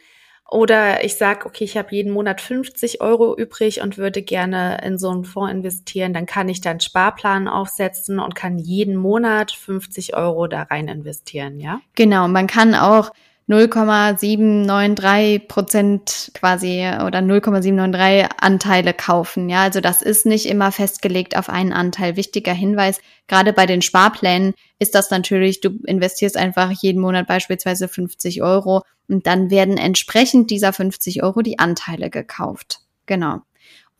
Oder 0.50 1.04
ich 1.04 1.14
sage, 1.14 1.46
okay, 1.46 1.62
ich 1.62 1.76
habe 1.76 1.94
jeden 1.94 2.12
Monat 2.12 2.40
50 2.40 3.00
Euro 3.00 3.37
übrig 3.37 3.83
und 3.83 3.98
würde 3.98 4.20
gerne 4.20 4.80
in 4.85 4.98
so 4.98 5.11
einen 5.11 5.24
Fonds 5.24 5.52
investieren, 5.52 6.12
dann 6.12 6.26
kann 6.26 6.48
ich 6.48 6.61
dann 6.61 6.80
Sparplan 6.80 7.46
aufsetzen 7.46 8.18
und 8.18 8.35
kann 8.35 8.59
jeden 8.59 8.96
Monat 8.96 9.52
50 9.52 10.16
Euro 10.16 10.48
da 10.48 10.62
rein 10.62 10.88
investieren, 10.88 11.61
ja? 11.61 11.80
Genau, 11.94 12.26
man 12.26 12.48
kann 12.48 12.74
auch 12.74 13.12
0,793 13.50 15.48
Prozent 15.48 16.30
quasi 16.34 16.86
oder 17.04 17.20
0,793 17.20 18.28
Anteile 18.40 18.94
kaufen. 18.94 19.48
Ja, 19.48 19.62
also 19.62 19.80
das 19.80 20.02
ist 20.02 20.24
nicht 20.24 20.46
immer 20.46 20.70
festgelegt 20.70 21.36
auf 21.36 21.48
einen 21.48 21.72
Anteil. 21.72 22.14
Wichtiger 22.14 22.52
Hinweis, 22.52 23.00
gerade 23.26 23.52
bei 23.52 23.66
den 23.66 23.82
Sparplänen 23.82 24.54
ist 24.78 24.94
das 24.94 25.10
natürlich, 25.10 25.60
du 25.60 25.70
investierst 25.84 26.36
einfach 26.36 26.70
jeden 26.70 27.00
Monat 27.00 27.26
beispielsweise 27.26 27.88
50 27.88 28.40
Euro 28.40 28.82
und 29.08 29.26
dann 29.26 29.50
werden 29.50 29.78
entsprechend 29.78 30.52
dieser 30.52 30.72
50 30.72 31.24
Euro 31.24 31.42
die 31.42 31.58
Anteile 31.58 32.08
gekauft. 32.08 32.82
Genau. 33.06 33.40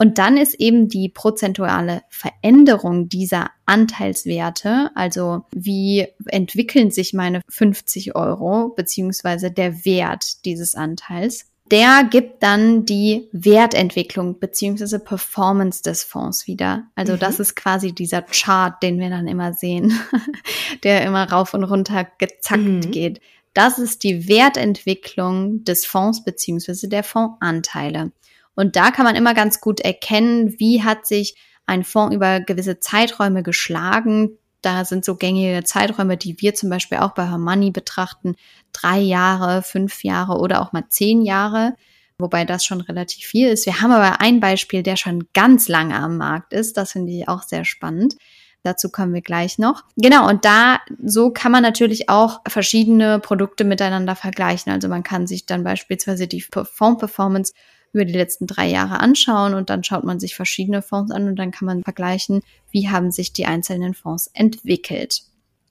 Und 0.03 0.17
dann 0.17 0.39
ist 0.39 0.55
eben 0.55 0.89
die 0.89 1.11
prozentuale 1.11 2.01
Veränderung 2.09 3.11
dieser 3.11 3.51
Anteilswerte, 3.67 4.91
also 4.95 5.43
wie 5.55 6.09
entwickeln 6.25 6.91
sich 6.91 7.13
meine 7.13 7.43
50 7.51 8.17
Euro 8.17 8.71
beziehungsweise 8.71 9.51
der 9.51 9.85
Wert 9.85 10.47
dieses 10.47 10.75
Anteils, 10.75 11.51
der 11.71 12.09
gibt 12.11 12.43
dann 12.43 12.87
die 12.87 13.29
Wertentwicklung 13.33 14.41
beziehungsweise 14.41 15.01
Performance 15.01 15.83
des 15.83 16.03
Fonds 16.03 16.47
wieder. 16.47 16.85
Also 16.95 17.13
mhm. 17.13 17.19
das 17.19 17.39
ist 17.39 17.55
quasi 17.55 17.93
dieser 17.93 18.23
Chart, 18.23 18.83
den 18.83 18.99
wir 18.99 19.11
dann 19.11 19.29
immer 19.29 19.53
sehen, 19.53 19.93
der 20.83 21.05
immer 21.05 21.31
rauf 21.31 21.53
und 21.53 21.65
runter 21.65 22.07
gezackt 22.17 22.63
mhm. 22.63 22.91
geht. 22.91 23.21
Das 23.53 23.79
ist 23.79 24.03
die 24.03 24.29
Wertentwicklung 24.29 25.63
des 25.65 25.85
Fonds 25.85 26.25
beziehungsweise 26.25 26.89
der 26.89 27.03
Fondsanteile. 27.03 28.13
Und 28.61 28.77
da 28.77 28.91
kann 28.91 29.07
man 29.07 29.17
immer 29.17 29.33
ganz 29.33 29.63
gut 29.63 29.81
erkennen, 29.81 30.55
wie 30.59 30.83
hat 30.83 31.07
sich 31.07 31.35
ein 31.65 31.83
Fonds 31.83 32.15
über 32.15 32.41
gewisse 32.41 32.79
Zeiträume 32.79 33.43
geschlagen. 33.43 34.37
Da 34.61 34.85
sind 34.85 35.03
so 35.03 35.15
gängige 35.15 35.65
Zeiträume, 35.65 36.19
die 36.19 36.39
wir 36.43 36.55
zum 36.55 36.69
Beispiel 36.69 36.99
auch 36.99 37.13
bei 37.13 37.27
Hermoney 37.27 37.71
betrachten. 37.71 38.35
Drei 38.75 38.99
Jahre, 38.99 39.63
fünf 39.63 40.05
Jahre 40.05 40.39
oder 40.39 40.61
auch 40.61 40.75
mal 40.75 40.85
zehn 40.91 41.23
Jahre. 41.23 41.75
Wobei 42.19 42.45
das 42.45 42.63
schon 42.63 42.83
relativ 42.83 43.25
viel 43.25 43.49
ist. 43.49 43.65
Wir 43.65 43.81
haben 43.81 43.93
aber 43.93 44.21
ein 44.21 44.41
Beispiel, 44.41 44.83
der 44.83 44.97
schon 44.97 45.25
ganz 45.33 45.69
lange 45.69 45.95
am 45.95 46.19
Markt 46.19 46.53
ist. 46.53 46.77
Das 46.77 46.93
finde 46.93 47.13
ich 47.13 47.29
auch 47.29 47.45
sehr 47.45 47.65
spannend. 47.65 48.17
Dazu 48.63 48.91
kommen 48.91 49.15
wir 49.15 49.23
gleich 49.23 49.57
noch. 49.57 49.85
Genau, 49.97 50.29
und 50.29 50.45
da, 50.45 50.81
so 51.03 51.31
kann 51.31 51.51
man 51.51 51.63
natürlich 51.63 52.11
auch 52.11 52.43
verschiedene 52.47 53.21
Produkte 53.21 53.65
miteinander 53.65 54.17
vergleichen. 54.17 54.71
Also 54.71 54.89
man 54.89 55.03
kann 55.03 55.27
sich 55.27 55.47
dann 55.47 55.65
beispielsweise 55.65 56.27
die 56.27 56.43
Fonds-Performance 56.43 57.55
über 57.93 58.05
die 58.05 58.13
letzten 58.13 58.47
drei 58.47 58.69
Jahre 58.69 59.01
anschauen 59.01 59.55
und 59.55 59.71
dann 59.71 59.85
schaut 59.85 60.05
man 60.05 60.21
sich 60.21 60.35
verschiedene 60.35 60.83
Fonds 60.83 61.11
an 61.11 61.29
und 61.29 61.37
dann 61.37 61.51
kann 61.51 61.67
man 61.67 61.83
vergleichen, 61.83 62.43
wie 62.71 62.89
haben 62.89 63.11
sich 63.11 63.33
die 63.33 63.47
einzelnen 63.47 63.95
Fonds 63.95 64.31
entwickelt. 64.33 65.23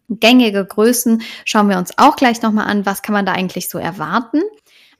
Gängige 0.09 0.65
Größen 0.65 1.21
schauen 1.45 1.69
wir 1.69 1.77
uns 1.77 1.97
auch 1.97 2.15
gleich 2.15 2.41
nochmal 2.41 2.67
an, 2.67 2.85
was 2.85 3.01
kann 3.01 3.13
man 3.13 3.25
da 3.25 3.33
eigentlich 3.33 3.69
so 3.69 3.77
erwarten. 3.77 4.41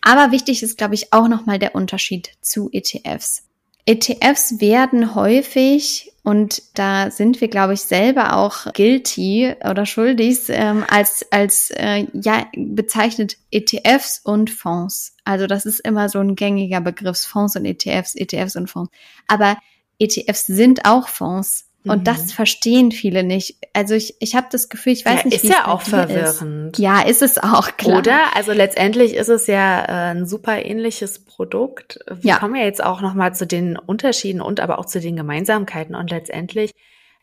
Aber 0.01 0.31
wichtig 0.31 0.63
ist, 0.63 0.77
glaube 0.77 0.95
ich, 0.95 1.11
auch 1.11 1.27
nochmal 1.27 1.59
der 1.59 1.75
Unterschied 1.75 2.29
zu 2.41 2.69
ETFs. 2.71 3.43
ETFs 3.85 4.61
werden 4.61 5.15
häufig, 5.15 6.13
und 6.23 6.61
da 6.73 7.11
sind 7.11 7.39
wir, 7.39 7.47
glaube 7.47 7.73
ich, 7.73 7.81
selber 7.81 8.35
auch 8.35 8.71
guilty 8.73 9.55
oder 9.67 9.85
schuldig, 9.85 10.41
ähm, 10.49 10.83
als, 10.87 11.25
als 11.31 11.71
äh, 11.71 12.07
ja, 12.13 12.45
bezeichnet 12.55 13.37
ETFs 13.51 14.19
und 14.23 14.49
Fonds. 14.49 15.15
Also 15.23 15.47
das 15.47 15.65
ist 15.65 15.79
immer 15.79 16.09
so 16.09 16.19
ein 16.19 16.35
gängiger 16.35 16.81
Begriff, 16.81 17.19
Fonds 17.19 17.55
und 17.55 17.65
ETFs, 17.65 18.15
ETFs 18.15 18.55
und 18.55 18.69
Fonds. 18.69 18.91
Aber 19.27 19.57
ETFs 19.97 20.45
sind 20.45 20.85
auch 20.85 21.07
Fonds. 21.07 21.68
Und 21.85 21.99
mhm. 21.99 22.03
das 22.03 22.33
verstehen 22.33 22.91
viele 22.91 23.23
nicht. 23.23 23.55
Also 23.73 23.95
ich, 23.95 24.15
ich 24.19 24.35
habe 24.35 24.47
das 24.51 24.67
Gefühl, 24.67 24.93
ich 24.93 25.05
weiß 25.05 25.19
ja, 25.19 25.25
nicht, 25.25 25.35
ist 25.35 25.43
wie 25.43 25.49
ja 25.49 25.67
auch 25.67 25.81
verwirrend. 25.81 26.77
Ist. 26.77 26.83
Ja, 26.83 27.01
ist 27.01 27.21
es 27.21 27.37
auch 27.37 27.77
klar. 27.77 27.99
Oder? 27.99 28.35
Also 28.35 28.51
letztendlich 28.51 29.13
ist 29.13 29.29
es 29.29 29.47
ja 29.47 29.83
äh, 29.85 30.11
ein 30.11 30.25
super 30.25 30.63
ähnliches 30.63 31.23
Produkt. 31.23 31.99
Wir 32.07 32.31
ja. 32.31 32.37
kommen 32.37 32.55
ja 32.55 32.63
jetzt 32.63 32.83
auch 32.83 32.99
noch 32.99 33.13
mal 33.13 33.33
zu 33.33 33.47
den 33.47 33.77
Unterschieden 33.77 34.41
und 34.41 34.59
aber 34.59 34.77
auch 34.79 34.85
zu 34.85 34.99
den 34.99 35.15
Gemeinsamkeiten. 35.15 35.95
Und 35.95 36.11
letztendlich 36.11 36.71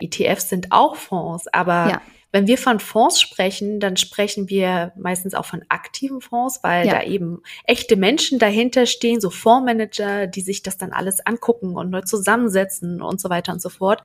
ETFs 0.00 0.48
sind 0.48 0.72
auch 0.72 0.96
Fonds, 0.96 1.48
aber 1.48 1.88
ja. 1.90 2.02
Wenn 2.32 2.48
wir 2.48 2.58
von 2.58 2.80
Fonds 2.80 3.18
sprechen, 3.18 3.80
dann 3.80 3.96
sprechen 3.96 4.50
wir 4.50 4.92
meistens 4.96 5.34
auch 5.34 5.46
von 5.46 5.64
aktiven 5.70 6.20
Fonds, 6.20 6.58
weil 6.62 6.86
ja. 6.86 6.94
da 6.94 7.02
eben 7.04 7.40
echte 7.64 7.96
Menschen 7.96 8.38
dahinter 8.38 8.84
stehen, 8.84 9.22
so 9.22 9.30
Fondsmanager, 9.30 10.26
die 10.26 10.42
sich 10.42 10.62
das 10.62 10.76
dann 10.76 10.92
alles 10.92 11.24
angucken 11.24 11.76
und 11.76 11.88
neu 11.88 12.02
zusammensetzen 12.02 13.00
und 13.00 13.22
so 13.22 13.30
weiter 13.30 13.54
und 13.54 13.62
so 13.62 13.70
fort. 13.70 14.02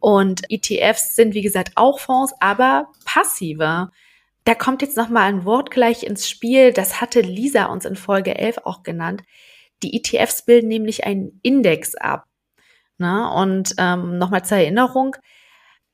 Und 0.00 0.42
ETFs 0.50 1.14
sind, 1.14 1.34
wie 1.34 1.42
gesagt, 1.42 1.72
auch 1.76 2.00
Fonds, 2.00 2.34
aber 2.40 2.88
passiver. 3.04 3.92
Da 4.44 4.54
kommt 4.54 4.82
jetzt 4.82 4.96
nochmal 4.96 5.24
ein 5.24 5.44
Wort 5.44 5.70
gleich 5.70 6.02
ins 6.02 6.28
Spiel, 6.28 6.72
das 6.72 7.00
hatte 7.00 7.20
Lisa 7.20 7.66
uns 7.66 7.84
in 7.84 7.96
Folge 7.96 8.36
11 8.36 8.58
auch 8.64 8.82
genannt. 8.82 9.22
Die 9.82 9.94
ETFs 9.96 10.44
bilden 10.44 10.68
nämlich 10.68 11.04
einen 11.04 11.38
Index 11.42 11.94
ab. 11.94 12.24
Na, 12.96 13.32
und 13.40 13.74
ähm, 13.78 14.18
nochmal 14.18 14.44
zur 14.44 14.58
Erinnerung, 14.58 15.16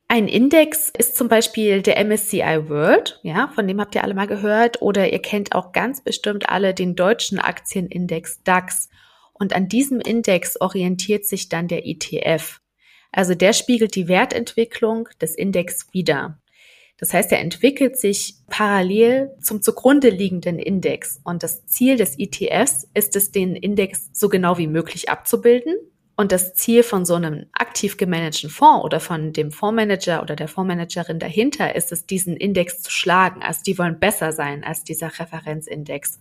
ein 0.08 0.28
Index 0.28 0.90
ist 0.90 1.16
zum 1.16 1.28
Beispiel 1.28 1.82
der 1.82 2.04
MSCI 2.04 2.68
World, 2.68 3.18
ja, 3.24 3.48
von 3.48 3.66
dem 3.66 3.80
habt 3.80 3.94
ihr 3.96 4.04
alle 4.04 4.14
mal 4.14 4.28
gehört, 4.28 4.80
oder 4.80 5.12
ihr 5.12 5.20
kennt 5.20 5.52
auch 5.54 5.72
ganz 5.72 6.02
bestimmt 6.02 6.48
alle 6.48 6.74
den 6.74 6.94
deutschen 6.94 7.40
Aktienindex 7.40 8.42
DAX. 8.44 8.88
Und 9.32 9.54
an 9.54 9.68
diesem 9.68 10.00
Index 10.00 10.60
orientiert 10.60 11.26
sich 11.26 11.48
dann 11.48 11.66
der 11.66 11.86
ETF. 11.86 12.60
Also 13.12 13.34
der 13.34 13.52
spiegelt 13.52 13.94
die 13.94 14.08
Wertentwicklung 14.08 15.08
des 15.20 15.34
Index 15.34 15.92
wider. 15.92 16.38
Das 16.98 17.12
heißt, 17.12 17.30
er 17.32 17.40
entwickelt 17.40 17.98
sich 17.98 18.36
parallel 18.48 19.34
zum 19.40 19.60
zugrunde 19.60 20.08
liegenden 20.08 20.58
Index. 20.58 21.20
Und 21.24 21.42
das 21.42 21.66
Ziel 21.66 21.96
des 21.96 22.18
ETFs 22.18 22.88
ist 22.94 23.16
es, 23.16 23.30
den 23.30 23.54
Index 23.54 24.08
so 24.12 24.28
genau 24.28 24.56
wie 24.56 24.66
möglich 24.66 25.10
abzubilden. 25.10 25.74
Und 26.16 26.32
das 26.32 26.54
Ziel 26.54 26.82
von 26.82 27.04
so 27.04 27.14
einem 27.14 27.44
aktiv 27.52 27.98
gemanagten 27.98 28.48
Fonds 28.48 28.82
oder 28.84 29.00
von 29.00 29.34
dem 29.34 29.50
Fondsmanager 29.50 30.22
oder 30.22 30.34
der 30.34 30.48
Fondsmanagerin 30.48 31.18
dahinter 31.18 31.76
ist 31.76 31.92
es, 31.92 32.06
diesen 32.06 32.36
Index 32.38 32.80
zu 32.80 32.90
schlagen. 32.90 33.42
Also 33.42 33.60
die 33.66 33.76
wollen 33.76 33.98
besser 34.00 34.32
sein 34.32 34.64
als 34.64 34.82
dieser 34.82 35.08
Referenzindex. 35.18 36.18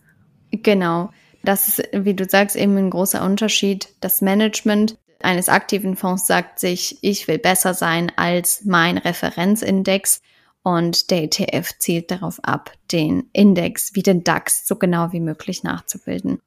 Genau. 0.51 1.11
Das 1.43 1.67
ist, 1.69 1.89
wie 1.93 2.13
du 2.13 2.27
sagst, 2.27 2.57
eben 2.57 2.75
ein 2.75 2.89
großer 2.89 3.23
Unterschied. 3.23 3.87
Das 4.01 4.21
Management 4.21 4.97
eines 5.25 5.49
aktiven 5.49 5.97
Fonds 5.97 6.27
sagt 6.27 6.59
sich, 6.59 6.97
ich 7.01 7.27
will 7.27 7.39
besser 7.39 7.73
sein 7.73 8.11
als 8.15 8.63
mein 8.63 8.97
Referenzindex. 8.97 10.21
Und 10.63 11.11
der 11.11 11.23
ETF 11.23 11.77
zielt 11.77 12.09
darauf 12.09 12.43
ab, 12.43 12.71
den 12.91 13.29
Index 13.33 13.93
wie 13.93 14.01
den 14.01 14.23
DAX 14.23 14.65
so 14.65 14.77
genau 14.77 15.11
wie 15.11 15.19
möglich 15.19 15.63
nachzubilden. 15.63 16.41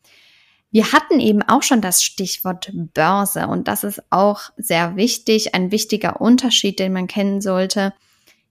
Wir 0.70 0.92
hatten 0.92 1.20
eben 1.20 1.42
auch 1.42 1.62
schon 1.62 1.80
das 1.80 2.02
Stichwort 2.02 2.70
Börse 2.72 3.46
und 3.46 3.68
das 3.68 3.84
ist 3.84 4.02
auch 4.10 4.40
sehr 4.56 4.96
wichtig, 4.96 5.54
ein 5.54 5.70
wichtiger 5.70 6.20
Unterschied, 6.20 6.78
den 6.78 6.92
man 6.92 7.06
kennen 7.06 7.40
sollte. 7.40 7.94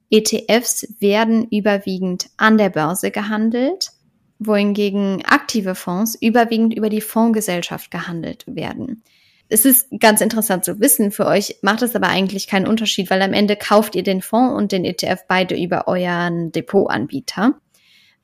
ETFs 0.09 0.87
werden 0.99 1.47
überwiegend 1.49 2.29
an 2.37 2.57
der 2.57 2.69
Börse 2.69 3.11
gehandelt, 3.11 3.91
wohingegen 4.39 5.23
aktive 5.25 5.75
Fonds 5.75 6.15
überwiegend 6.15 6.73
über 6.73 6.89
die 6.89 7.01
Fondsgesellschaft 7.01 7.91
gehandelt 7.91 8.45
werden 8.47 9.03
es 9.49 9.65
ist 9.65 9.87
ganz 9.99 10.21
interessant 10.21 10.65
zu 10.65 10.79
wissen. 10.79 11.11
Für 11.11 11.25
euch 11.25 11.57
macht 11.61 11.81
es 11.81 11.95
aber 11.95 12.07
eigentlich 12.07 12.47
keinen 12.47 12.67
Unterschied, 12.67 13.09
weil 13.09 13.21
am 13.21 13.33
Ende 13.33 13.55
kauft 13.55 13.95
ihr 13.95 14.03
den 14.03 14.21
Fonds 14.21 14.55
und 14.55 14.71
den 14.71 14.85
ETF 14.85 15.21
beide 15.27 15.55
über 15.55 15.87
euren 15.87 16.51
Depotanbieter. 16.51 17.53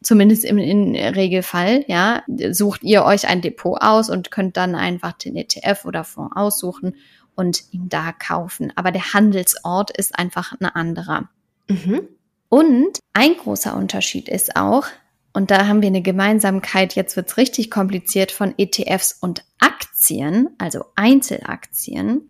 Zumindest 0.02 0.44
im, 0.44 0.58
im 0.58 0.96
Regelfall, 0.96 1.86
ja. 1.88 2.24
Sucht 2.52 2.84
ihr 2.84 3.06
euch 3.06 3.28
ein 3.28 3.42
Depot 3.42 3.82
aus 3.82 4.10
und 4.10 4.32
könnt 4.32 4.58
dann 4.58 4.76
einfach 4.76 5.14
den 5.14 5.36
ETF 5.38 5.86
oder 5.86 6.04
Fonds 6.04 6.36
aussuchen 6.36 6.96
und 7.36 7.64
ihn 7.72 7.88
da 7.88 8.12
kaufen. 8.12 8.74
Aber 8.76 8.92
der 8.92 9.14
Handelsort 9.14 9.96
ist 9.96 10.20
einfach 10.20 10.54
ein 10.60 10.66
anderer. 10.66 11.30
Mhm. 11.70 12.02
Und 12.50 13.00
ein 13.14 13.36
großer 13.38 13.76
Unterschied 13.76 14.28
ist 14.28 14.56
auch, 14.58 14.86
und 15.34 15.50
da 15.50 15.68
haben 15.68 15.82
wir 15.82 15.88
eine 15.88 16.04
Gemeinsamkeit, 16.04 16.94
jetzt 16.96 17.16
wird's 17.16 17.38
richtig 17.38 17.72
kompliziert, 17.72 18.32
von 18.32 18.54
ETFs 18.58 19.18
und 19.20 19.44
Aktien, 19.60 20.50
also 20.60 20.86
Einzelaktien. 20.96 22.30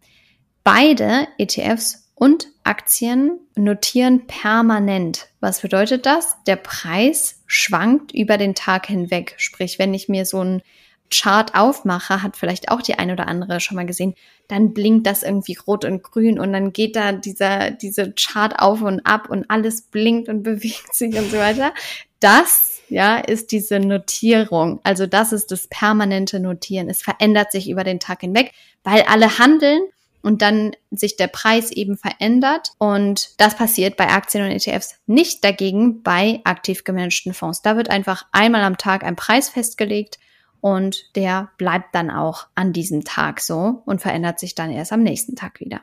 Beide 0.64 1.28
ETFs 1.38 2.10
und 2.16 2.48
Aktien 2.64 3.40
notieren 3.56 4.26
permanent. 4.28 5.28
Was 5.42 5.62
bedeutet 5.62 6.06
das? 6.06 6.38
Der 6.48 6.56
Preis 6.56 7.42
schwankt 7.46 8.14
über 8.14 8.38
den 8.38 8.56
Tag 8.56 8.86
hinweg. 8.86 9.36
Sprich, 9.38 9.80
wenn 9.80 9.94
ich 9.94 10.08
mir 10.08 10.26
so 10.26 10.42
ein 10.42 10.62
Chart 11.12 11.54
aufmache, 11.54 12.24
hat 12.24 12.38
vielleicht 12.38 12.70
auch 12.70 12.82
die 12.82 12.96
eine 12.96 13.14
oder 13.14 13.28
andere 13.28 13.60
schon 13.60 13.76
mal 13.76 13.86
gesehen, 13.86 14.16
dann 14.48 14.74
blinkt 14.74 15.06
das 15.06 15.24
irgendwie 15.24 15.58
rot 15.68 15.84
und 15.84 16.02
grün 16.02 16.40
und 16.40 16.54
dann 16.54 16.72
geht 16.74 16.96
da 16.96 17.12
dieser, 17.12 17.72
diese 17.72 18.14
Chart 18.14 18.58
auf 18.58 18.82
und 18.82 19.06
ab 19.06 19.30
und 19.30 19.50
alles 19.50 19.82
blinkt 19.84 20.30
und 20.30 20.44
bewegt 20.44 20.96
sich 20.96 21.16
und 21.18 21.30
so 21.30 21.38
weiter. 21.38 21.74
Das 22.20 22.73
ja, 22.94 23.18
ist 23.18 23.52
diese 23.52 23.80
Notierung. 23.80 24.80
Also 24.84 25.08
das 25.08 25.34
ist 25.34 25.52
das 25.52 25.68
permanente 25.68 26.40
Notieren. 26.40 26.90
Es 26.90 27.02
verändert 27.02 27.52
sich 27.52 27.70
über 27.70 27.84
den 27.84 28.00
Tag 28.00 28.22
hinweg, 28.22 28.52
weil 28.84 29.02
alle 29.02 29.40
handeln 29.40 29.82
und 30.22 30.42
dann 30.42 30.72
sich 30.92 31.18
der 31.18 31.28
Preis 31.28 31.72
eben 31.72 31.98
verändert. 31.98 32.72
Und 32.78 33.32
das 33.40 33.56
passiert 33.56 33.98
bei 33.98 34.08
Aktien 34.10 34.46
und 34.46 34.52
ETFs 34.52 35.00
nicht 35.08 35.44
dagegen 35.44 36.04
bei 36.04 36.40
aktiv 36.44 36.84
gemanagten 36.84 37.34
Fonds. 37.34 37.64
Da 37.64 37.76
wird 37.76 37.90
einfach 37.90 38.28
einmal 38.32 38.62
am 38.62 38.78
Tag 38.78 39.04
ein 39.04 39.16
Preis 39.16 39.50
festgelegt 39.50 40.20
und 40.62 41.16
der 41.16 41.50
bleibt 41.58 41.96
dann 41.96 42.12
auch 42.12 42.48
an 42.54 42.74
diesem 42.74 43.04
Tag 43.04 43.42
so 43.42 43.82
und 43.86 44.02
verändert 44.02 44.40
sich 44.40 44.54
dann 44.54 44.72
erst 44.72 44.94
am 44.94 45.02
nächsten 45.02 45.36
Tag 45.36 45.60
wieder. 45.60 45.82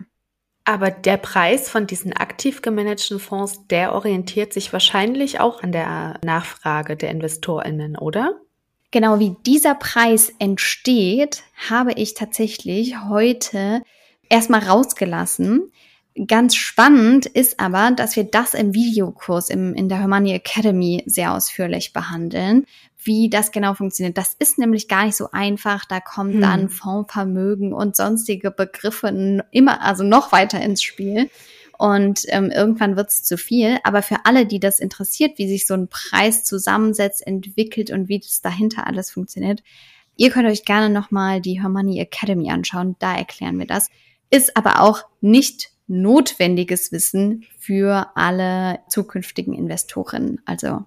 Aber 0.65 0.91
der 0.91 1.17
Preis 1.17 1.69
von 1.69 1.87
diesen 1.87 2.13
aktiv 2.13 2.63
gemanagten 2.63 3.19
Fonds, 3.19 3.67
der 3.69 3.95
orientiert 3.95 4.53
sich 4.53 4.73
wahrscheinlich 4.73 5.41
auch 5.41 5.63
an 5.63 5.73
der 5.73 6.21
Nachfrage 6.25 6.97
der 6.97 7.11
InvestorInnen, 7.11 7.97
oder? 7.97 8.41
Genau 8.91 9.19
wie 9.21 9.37
dieser 9.47 9.75
Preis 9.75 10.33
entsteht, 10.39 11.45
habe 11.69 11.93
ich 11.93 12.15
tatsächlich 12.15 12.97
heute 13.09 13.83
erstmal 14.29 14.65
rausgelassen. 14.65 15.73
Ganz 16.27 16.57
spannend 16.57 17.27
ist 17.27 17.61
aber, 17.61 17.93
dass 17.93 18.17
wir 18.17 18.25
das 18.25 18.55
im 18.55 18.75
Videokurs 18.75 19.49
im, 19.49 19.75
in 19.75 19.89
der 19.89 20.01
Hermani 20.01 20.33
Academy 20.33 21.05
sehr 21.07 21.33
ausführlich 21.33 21.93
behandeln, 21.93 22.67
wie 23.05 23.31
das 23.31 23.53
genau 23.53 23.75
funktioniert. 23.75 24.19
Das 24.19 24.35
ist 24.39 24.59
nämlich 24.59 24.89
gar 24.89 25.05
nicht 25.05 25.17
so 25.17 25.31
einfach. 25.33 25.85
Da 25.85 26.01
kommt 26.01 26.35
hm. 26.35 26.41
dann 26.41 26.69
Fondsvermögen 26.69 27.73
und 27.73 27.97
sonstige 27.97 28.51
Begriffe 28.51 29.43
immer, 29.51 29.83
also 29.83 30.05
noch 30.05 30.33
weiter 30.33 30.61
ins 30.61 30.83
Spiel. 30.83 31.31
Und 31.79 32.25
ähm, 32.29 32.51
irgendwann 32.51 32.97
wird 32.97 33.09
es 33.09 33.23
zu 33.23 33.39
viel. 33.39 33.79
Aber 33.85 34.03
für 34.03 34.25
alle, 34.25 34.45
die 34.45 34.61
das 34.61 34.81
interessiert, 34.81 35.39
wie 35.39 35.49
sich 35.49 35.67
so 35.67 35.75
ein 35.75 35.89
Preis 35.89 36.45
zusammensetzt, 36.45 37.27
entwickelt 37.27 37.91
und 37.91 38.09
wie 38.09 38.19
das 38.19 38.43
dahinter 38.43 38.87
alles 38.87 39.11
funktioniert, 39.11 39.63
ihr 40.17 40.31
könnt 40.31 40.49
euch 40.49 40.67
gerne 40.67 40.91
nochmal 40.91 41.41
die 41.41 41.63
Hermani 41.63 41.99
Academy 41.99 42.51
anschauen. 42.51 42.97
Da 42.99 43.17
erklären 43.17 43.59
wir 43.59 43.67
das. 43.67 43.89
Ist 44.31 44.57
aber 44.59 44.83
auch 44.83 45.05
nicht 45.23 45.71
notwendiges 45.87 46.93
Wissen 46.93 47.47
für 47.59 48.09
alle 48.15 48.81
zukünftigen 48.89 49.55
Investoren. 49.55 50.41
Also 50.45 50.85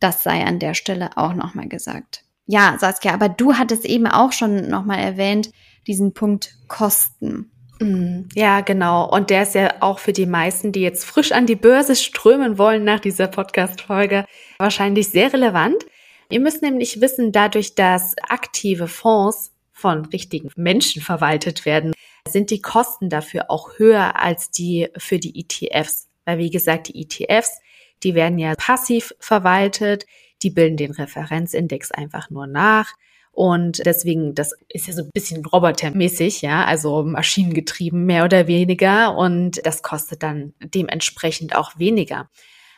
das 0.00 0.22
sei 0.22 0.44
an 0.44 0.58
der 0.58 0.74
Stelle 0.74 1.16
auch 1.16 1.34
nochmal 1.34 1.68
gesagt. 1.68 2.24
Ja, 2.46 2.76
Saskia, 2.80 3.14
aber 3.14 3.28
du 3.28 3.54
hattest 3.54 3.84
eben 3.84 4.06
auch 4.06 4.32
schon 4.32 4.68
nochmal 4.68 4.98
erwähnt, 4.98 5.50
diesen 5.86 6.14
Punkt 6.14 6.56
Kosten. 6.66 7.50
Mm, 7.80 8.22
ja, 8.34 8.60
genau. 8.60 9.08
Und 9.08 9.30
der 9.30 9.42
ist 9.44 9.54
ja 9.54 9.74
auch 9.80 9.98
für 9.98 10.12
die 10.12 10.26
meisten, 10.26 10.72
die 10.72 10.80
jetzt 10.80 11.04
frisch 11.04 11.32
an 11.32 11.46
die 11.46 11.56
Börse 11.56 11.96
strömen 11.96 12.58
wollen 12.58 12.84
nach 12.84 13.00
dieser 13.00 13.28
Podcast-Folge, 13.28 14.24
wahrscheinlich 14.58 15.08
sehr 15.08 15.32
relevant. 15.32 15.86
Ihr 16.28 16.40
müsst 16.40 16.62
nämlich 16.62 17.00
wissen, 17.00 17.32
dadurch, 17.32 17.74
dass 17.74 18.14
aktive 18.28 18.88
Fonds 18.88 19.52
von 19.72 20.04
richtigen 20.06 20.50
Menschen 20.56 21.02
verwaltet 21.02 21.64
werden, 21.64 21.92
sind 22.28 22.50
die 22.50 22.60
Kosten 22.60 23.08
dafür 23.08 23.50
auch 23.50 23.78
höher 23.78 24.20
als 24.20 24.50
die 24.50 24.88
für 24.96 25.18
die 25.18 25.40
ETFs. 25.40 26.08
Weil 26.24 26.38
wie 26.38 26.50
gesagt, 26.50 26.88
die 26.88 27.02
ETFs, 27.02 27.60
die 28.02 28.14
werden 28.14 28.38
ja 28.38 28.54
passiv 28.54 29.14
verwaltet, 29.18 30.06
die 30.42 30.50
bilden 30.50 30.76
den 30.76 30.92
Referenzindex 30.92 31.90
einfach 31.90 32.30
nur 32.30 32.46
nach. 32.46 32.94
Und 33.32 33.86
deswegen, 33.86 34.34
das 34.34 34.54
ist 34.68 34.88
ja 34.88 34.92
so 34.92 35.02
ein 35.02 35.10
bisschen 35.14 35.44
robotermäßig, 35.44 36.42
ja, 36.42 36.64
also 36.64 37.04
maschinengetrieben 37.04 38.04
mehr 38.04 38.24
oder 38.24 38.46
weniger. 38.46 39.16
Und 39.16 39.64
das 39.64 39.82
kostet 39.82 40.22
dann 40.22 40.52
dementsprechend 40.60 41.54
auch 41.54 41.78
weniger. 41.78 42.28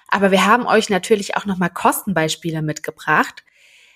Aber 0.08 0.30
wir 0.30 0.44
haben 0.44 0.66
euch 0.66 0.90
natürlich 0.90 1.36
auch 1.36 1.46
nochmal 1.46 1.70
Kostenbeispiele 1.70 2.60
mitgebracht. 2.60 3.44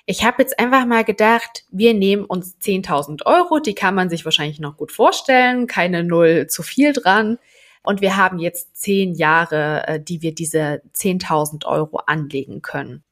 Ich 0.07 0.25
habe 0.25 0.43
jetzt 0.43 0.59
einfach 0.59 0.87
mal 0.87 1.05
gedacht, 1.05 1.65
wir 1.71 1.93
nehmen 1.93 2.25
uns 2.25 2.57
10.000 2.62 3.27
Euro, 3.27 3.59
die 3.59 3.75
kann 3.75 3.95
man 3.95 4.09
sich 4.09 4.25
wahrscheinlich 4.25 4.61
noch 4.61 4.77
gut 4.77 4.93
vorstellen, 4.93 5.67
keine 5.67 6.05
Null 6.05 6.47
zu 6.47 6.62
viel 6.62 6.93
dran. 6.93 7.39
Und 7.87 8.01
wir 8.01 8.16
haben 8.16 8.38
jetzt 8.38 8.77
zehn 8.77 9.14
Jahre, 9.14 9.87
äh, 9.87 10.01
die 10.01 10.20
wir 10.20 10.35
diese 10.35 10.83
10.000 10.92 11.64
Euro 11.66 11.99
anlegen 12.07 12.61
können. 12.61 13.05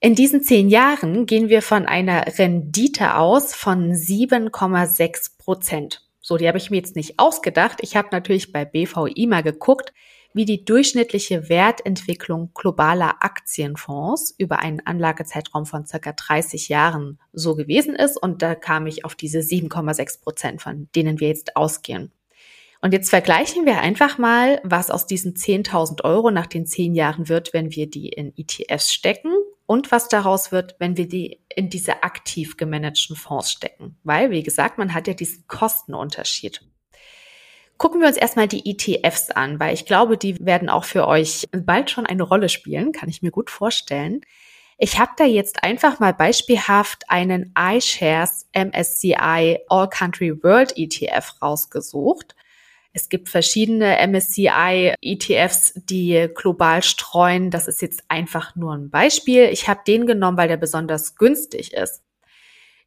In 0.00 0.14
diesen 0.14 0.42
zehn 0.42 0.68
Jahren 0.68 1.26
gehen 1.26 1.48
wir 1.48 1.62
von 1.62 1.86
einer 1.86 2.38
Rendite 2.38 3.16
aus 3.16 3.54
von 3.54 3.92
7,6 3.92 5.38
Prozent. 5.38 6.08
So, 6.20 6.38
die 6.38 6.48
habe 6.48 6.58
ich 6.58 6.70
mir 6.70 6.78
jetzt 6.78 6.96
nicht 6.96 7.18
ausgedacht. 7.18 7.80
Ich 7.82 7.94
habe 7.94 8.08
natürlich 8.10 8.52
bei 8.52 8.64
BVI 8.64 9.26
mal 9.26 9.42
geguckt, 9.42 9.92
wie 10.34 10.46
die 10.46 10.64
durchschnittliche 10.64 11.50
Wertentwicklung 11.50 12.52
globaler 12.54 13.16
Aktienfonds 13.20 14.34
über 14.38 14.60
einen 14.60 14.80
Anlagezeitraum 14.80 15.66
von 15.66 15.84
circa 15.84 16.12
30 16.12 16.68
Jahren 16.70 17.18
so 17.32 17.54
gewesen 17.54 17.94
ist. 17.94 18.16
Und 18.16 18.40
da 18.40 18.54
kam 18.54 18.86
ich 18.86 19.04
auf 19.04 19.14
diese 19.14 19.40
7,6 19.40 20.22
Prozent, 20.22 20.62
von 20.62 20.88
denen 20.96 21.20
wir 21.20 21.28
jetzt 21.28 21.54
ausgehen. 21.54 22.12
Und 22.84 22.92
jetzt 22.92 23.10
vergleichen 23.10 23.64
wir 23.64 23.80
einfach 23.80 24.18
mal, 24.18 24.60
was 24.64 24.90
aus 24.90 25.06
diesen 25.06 25.34
10.000 25.34 26.02
Euro 26.02 26.32
nach 26.32 26.48
den 26.48 26.66
10 26.66 26.96
Jahren 26.96 27.28
wird, 27.28 27.54
wenn 27.54 27.70
wir 27.70 27.88
die 27.88 28.08
in 28.08 28.36
ETFs 28.36 28.92
stecken 28.92 29.32
und 29.66 29.92
was 29.92 30.08
daraus 30.08 30.50
wird, 30.50 30.74
wenn 30.80 30.96
wir 30.96 31.06
die 31.06 31.40
in 31.54 31.70
diese 31.70 32.02
aktiv 32.02 32.56
gemanagten 32.56 33.14
Fonds 33.14 33.52
stecken. 33.52 33.96
Weil, 34.02 34.32
wie 34.32 34.42
gesagt, 34.42 34.78
man 34.78 34.94
hat 34.94 35.06
ja 35.06 35.14
diesen 35.14 35.46
Kostenunterschied. 35.46 36.60
Gucken 37.78 38.00
wir 38.00 38.08
uns 38.08 38.16
erstmal 38.16 38.48
die 38.48 38.68
ETFs 38.68 39.30
an, 39.30 39.60
weil 39.60 39.74
ich 39.74 39.86
glaube, 39.86 40.18
die 40.18 40.44
werden 40.44 40.68
auch 40.68 40.84
für 40.84 41.06
euch 41.06 41.48
bald 41.52 41.88
schon 41.88 42.06
eine 42.06 42.24
Rolle 42.24 42.48
spielen, 42.48 42.90
kann 42.90 43.08
ich 43.08 43.22
mir 43.22 43.30
gut 43.30 43.48
vorstellen. 43.48 44.22
Ich 44.76 44.98
habe 44.98 45.12
da 45.16 45.24
jetzt 45.24 45.62
einfach 45.62 46.00
mal 46.00 46.14
beispielhaft 46.14 47.08
einen 47.08 47.54
iShares 47.56 48.48
MSCI 48.52 49.60
All 49.68 49.88
Country 49.88 50.42
World 50.42 50.76
ETF 50.76 51.40
rausgesucht. 51.40 52.34
Es 52.92 53.08
gibt 53.08 53.30
verschiedene 53.30 53.96
MSCI 54.06 54.94
ETFs, 55.00 55.72
die 55.76 56.28
global 56.34 56.82
streuen. 56.82 57.50
Das 57.50 57.66
ist 57.66 57.80
jetzt 57.80 58.04
einfach 58.08 58.54
nur 58.54 58.74
ein 58.74 58.90
Beispiel. 58.90 59.44
Ich 59.44 59.68
habe 59.68 59.80
den 59.86 60.06
genommen, 60.06 60.36
weil 60.36 60.48
der 60.48 60.58
besonders 60.58 61.16
günstig 61.16 61.72
ist. 61.72 62.02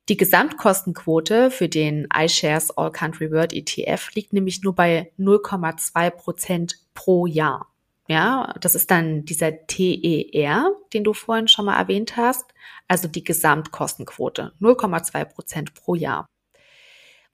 Die 0.08 0.18
Gesamtkostenquote 0.18 1.50
für 1.50 1.68
den 1.68 2.08
iShares 2.16 2.70
All 2.78 2.92
Country 2.92 3.32
World 3.32 3.54
ETF 3.54 4.14
liegt 4.14 4.34
nämlich 4.34 4.62
nur 4.62 4.76
bei 4.76 5.12
0,2 5.18 6.12
Prozent 6.12 6.76
pro 6.94 7.26
Jahr. 7.26 7.72
Ja, 8.08 8.54
das 8.62 8.76
ist 8.76 8.92
dann 8.92 9.26
dieser 9.26 9.66
TER, 9.66 10.70
den 10.94 11.04
du 11.04 11.14
vorhin 11.14 11.48
schon 11.48 11.66
mal 11.66 11.80
erwähnt 11.80 12.18
hast, 12.18 12.46
also 12.88 13.08
die 13.08 13.24
Gesamtkostenquote, 13.24 14.54
0,2 14.62 15.26
Prozent 15.26 15.74
pro 15.74 15.96
Jahr. 15.96 16.28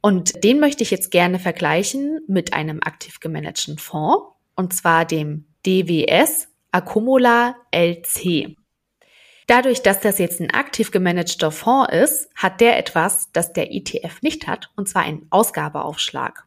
Und 0.01 0.43
den 0.43 0.59
möchte 0.59 0.83
ich 0.83 0.91
jetzt 0.91 1.11
gerne 1.11 1.39
vergleichen 1.39 2.21
mit 2.27 2.53
einem 2.53 2.81
aktiv 2.81 3.19
gemanagten 3.19 3.77
Fonds, 3.77 4.25
und 4.55 4.73
zwar 4.73 5.05
dem 5.05 5.45
DWS 5.65 6.47
Accumula 6.71 7.55
LC. 7.71 8.55
Dadurch, 9.47 9.83
dass 9.83 9.99
das 9.99 10.17
jetzt 10.17 10.39
ein 10.39 10.51
aktiv 10.51 10.91
gemanagter 10.91 11.51
Fonds 11.51 11.93
ist, 11.93 12.29
hat 12.35 12.61
der 12.61 12.77
etwas, 12.77 13.31
das 13.33 13.53
der 13.53 13.73
ETF 13.73 14.21
nicht 14.21 14.47
hat, 14.47 14.71
und 14.75 14.87
zwar 14.87 15.03
einen 15.03 15.27
Ausgabeaufschlag. 15.29 16.45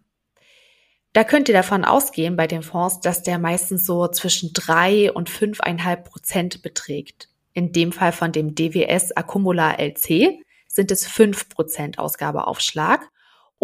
Da 1.13 1.23
könnt 1.23 1.49
ihr 1.49 1.55
davon 1.55 1.85
ausgehen 1.85 2.35
bei 2.35 2.49
den 2.49 2.63
Fonds, 2.63 3.01
dass 3.01 3.23
der 3.23 3.39
meistens 3.39 3.87
so 3.87 4.09
zwischen 4.09 4.53
drei 4.53 5.13
und 5.13 5.31
fünfeinhalb 5.31 6.11
Prozent 6.11 6.63
beträgt. 6.63 7.29
In 7.53 7.73
dem 7.73 7.93
Fall 7.93 8.11
von 8.11 8.33
dem 8.33 8.57
DWS 8.57 9.13
Accumula 9.13 9.75
LC 9.75 10.43
sind 10.67 10.91
es 10.91 11.07
fünf 11.07 11.49
Prozent 11.49 12.01
Ausgabeaufschlag. 12.01 13.09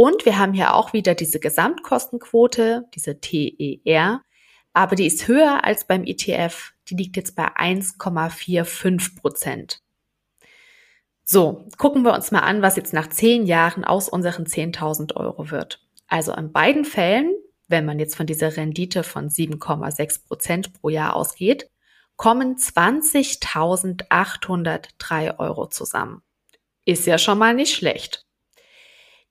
Und 0.00 0.24
wir 0.24 0.38
haben 0.38 0.54
hier 0.54 0.72
auch 0.72 0.94
wieder 0.94 1.14
diese 1.14 1.40
Gesamtkostenquote, 1.40 2.88
diese 2.94 3.20
TER, 3.20 4.22
aber 4.72 4.96
die 4.96 5.04
ist 5.04 5.28
höher 5.28 5.62
als 5.62 5.86
beim 5.86 6.04
ETF. 6.04 6.72
Die 6.88 6.94
liegt 6.94 7.18
jetzt 7.18 7.36
bei 7.36 7.54
1,45 7.54 9.20
Prozent. 9.20 9.82
So, 11.22 11.68
gucken 11.76 12.02
wir 12.02 12.14
uns 12.14 12.30
mal 12.30 12.38
an, 12.38 12.62
was 12.62 12.76
jetzt 12.76 12.94
nach 12.94 13.10
zehn 13.10 13.44
Jahren 13.44 13.84
aus 13.84 14.08
unseren 14.08 14.46
10.000 14.46 15.16
Euro 15.16 15.50
wird. 15.50 15.86
Also 16.06 16.32
in 16.32 16.50
beiden 16.50 16.86
Fällen, 16.86 17.34
wenn 17.68 17.84
man 17.84 17.98
jetzt 17.98 18.16
von 18.16 18.24
dieser 18.24 18.56
Rendite 18.56 19.02
von 19.02 19.28
7,6 19.28 20.26
Prozent 20.26 20.72
pro 20.80 20.88
Jahr 20.88 21.14
ausgeht, 21.14 21.68
kommen 22.16 22.56
20.803 22.56 25.38
Euro 25.38 25.66
zusammen. 25.66 26.22
Ist 26.86 27.06
ja 27.06 27.18
schon 27.18 27.36
mal 27.36 27.52
nicht 27.52 27.74
schlecht. 27.74 28.24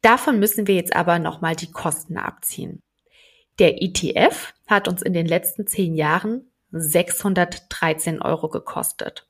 Davon 0.01 0.39
müssen 0.39 0.67
wir 0.67 0.75
jetzt 0.75 0.95
aber 0.95 1.19
nochmal 1.19 1.55
die 1.55 1.71
Kosten 1.71 2.17
abziehen. 2.17 2.81
Der 3.59 3.81
ETF 3.81 4.53
hat 4.67 4.87
uns 4.87 5.01
in 5.01 5.13
den 5.13 5.25
letzten 5.25 5.65
zehn 5.67 5.95
Jahren 5.95 6.49
613 6.71 8.21
Euro 8.21 8.49
gekostet. 8.49 9.27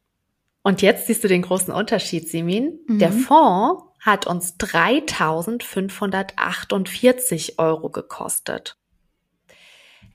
Und 0.62 0.82
jetzt 0.82 1.08
siehst 1.08 1.24
du 1.24 1.28
den 1.28 1.42
großen 1.42 1.74
Unterschied, 1.74 2.30
Simin. 2.30 2.80
Mhm. 2.88 3.00
Der 3.00 3.12
Fonds 3.12 3.84
hat 4.00 4.28
uns 4.28 4.60
3.548 4.60 7.58
Euro 7.58 7.90
gekostet. 7.90 8.78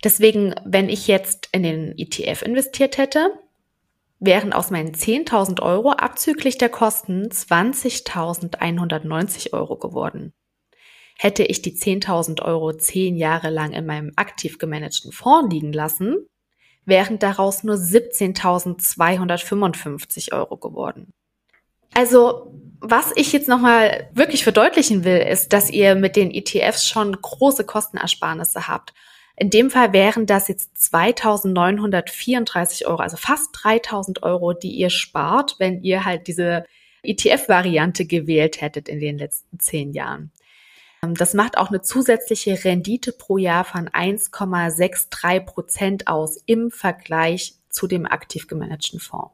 Deswegen, 0.05 0.55
wenn 0.64 0.88
ich 0.88 1.09
jetzt 1.09 1.49
in 1.53 1.62
den 1.62 1.99
ETF 1.99 2.43
investiert 2.43 2.99
hätte, 2.99 3.33
wären 4.21 4.53
aus 4.53 4.71
meinen 4.71 4.95
10.000 4.95 5.62
Euro 5.62 5.90
abzüglich 5.93 6.59
der 6.59 6.69
Kosten 6.69 7.29
20.190 7.29 9.55
Euro 9.55 9.77
geworden. 9.77 10.35
Hätte 11.18 11.42
ich 11.44 11.62
die 11.62 11.77
10.000 11.77 12.42
Euro 12.42 12.72
zehn 12.72 13.16
Jahre 13.16 13.50
lang 13.50 13.72
in 13.72 13.87
meinem 13.87 14.12
aktiv 14.16 14.59
gemanagten 14.59 15.12
Fonds 15.12 15.53
liegen 15.53 15.72
lassen, 15.72 16.27
wären 16.85 17.18
daraus 17.18 17.64
nur 17.64 17.77
17.255 17.77 20.33
Euro 20.33 20.57
geworden. 20.57 21.12
Also, 21.94 22.53
was 22.81 23.12
ich 23.14 23.33
jetzt 23.33 23.48
nochmal 23.48 24.11
wirklich 24.12 24.42
verdeutlichen 24.42 25.05
will, 25.05 25.18
ist, 25.18 25.53
dass 25.53 25.70
ihr 25.70 25.94
mit 25.94 26.16
den 26.16 26.33
ETFs 26.33 26.87
schon 26.87 27.12
große 27.12 27.64
Kostenersparnisse 27.64 28.66
habt. 28.68 28.92
In 29.37 29.50
dem 29.50 29.70
Fall 29.70 29.92
wären 29.92 30.27
das 30.27 30.48
jetzt 30.48 30.77
2.934 30.77 32.87
Euro, 32.87 33.00
also 33.00 33.16
fast 33.16 33.55
3.000 33.57 34.22
Euro, 34.22 34.53
die 34.53 34.72
ihr 34.72 34.90
spart, 34.90 35.57
wenn 35.59 35.83
ihr 35.83 36.05
halt 36.05 36.27
diese 36.27 36.64
ETF-Variante 37.03 38.07
gewählt 38.07 38.61
hättet 38.61 38.88
in 38.88 39.00
den 39.00 39.18
letzten 39.18 39.59
zehn 39.59 39.92
Jahren. 39.92 40.31
Ähm, 41.05 41.14
das 41.14 41.35
macht 41.35 41.59
auch 41.59 41.69
eine 41.69 41.83
zusätzliche 41.83 42.64
Rendite 42.64 43.12
pro 43.12 43.38
Jahr 43.38 43.64
von 43.64 43.88
1,63 43.88 45.40
Prozent 45.40 46.09
aus 46.09 46.38
im 46.47 46.71
Vergleich 46.71 47.55
zu 47.69 47.87
dem 47.87 48.07
aktiv 48.07 48.47
gemanagten 48.47 49.01
Fonds. 49.01 49.31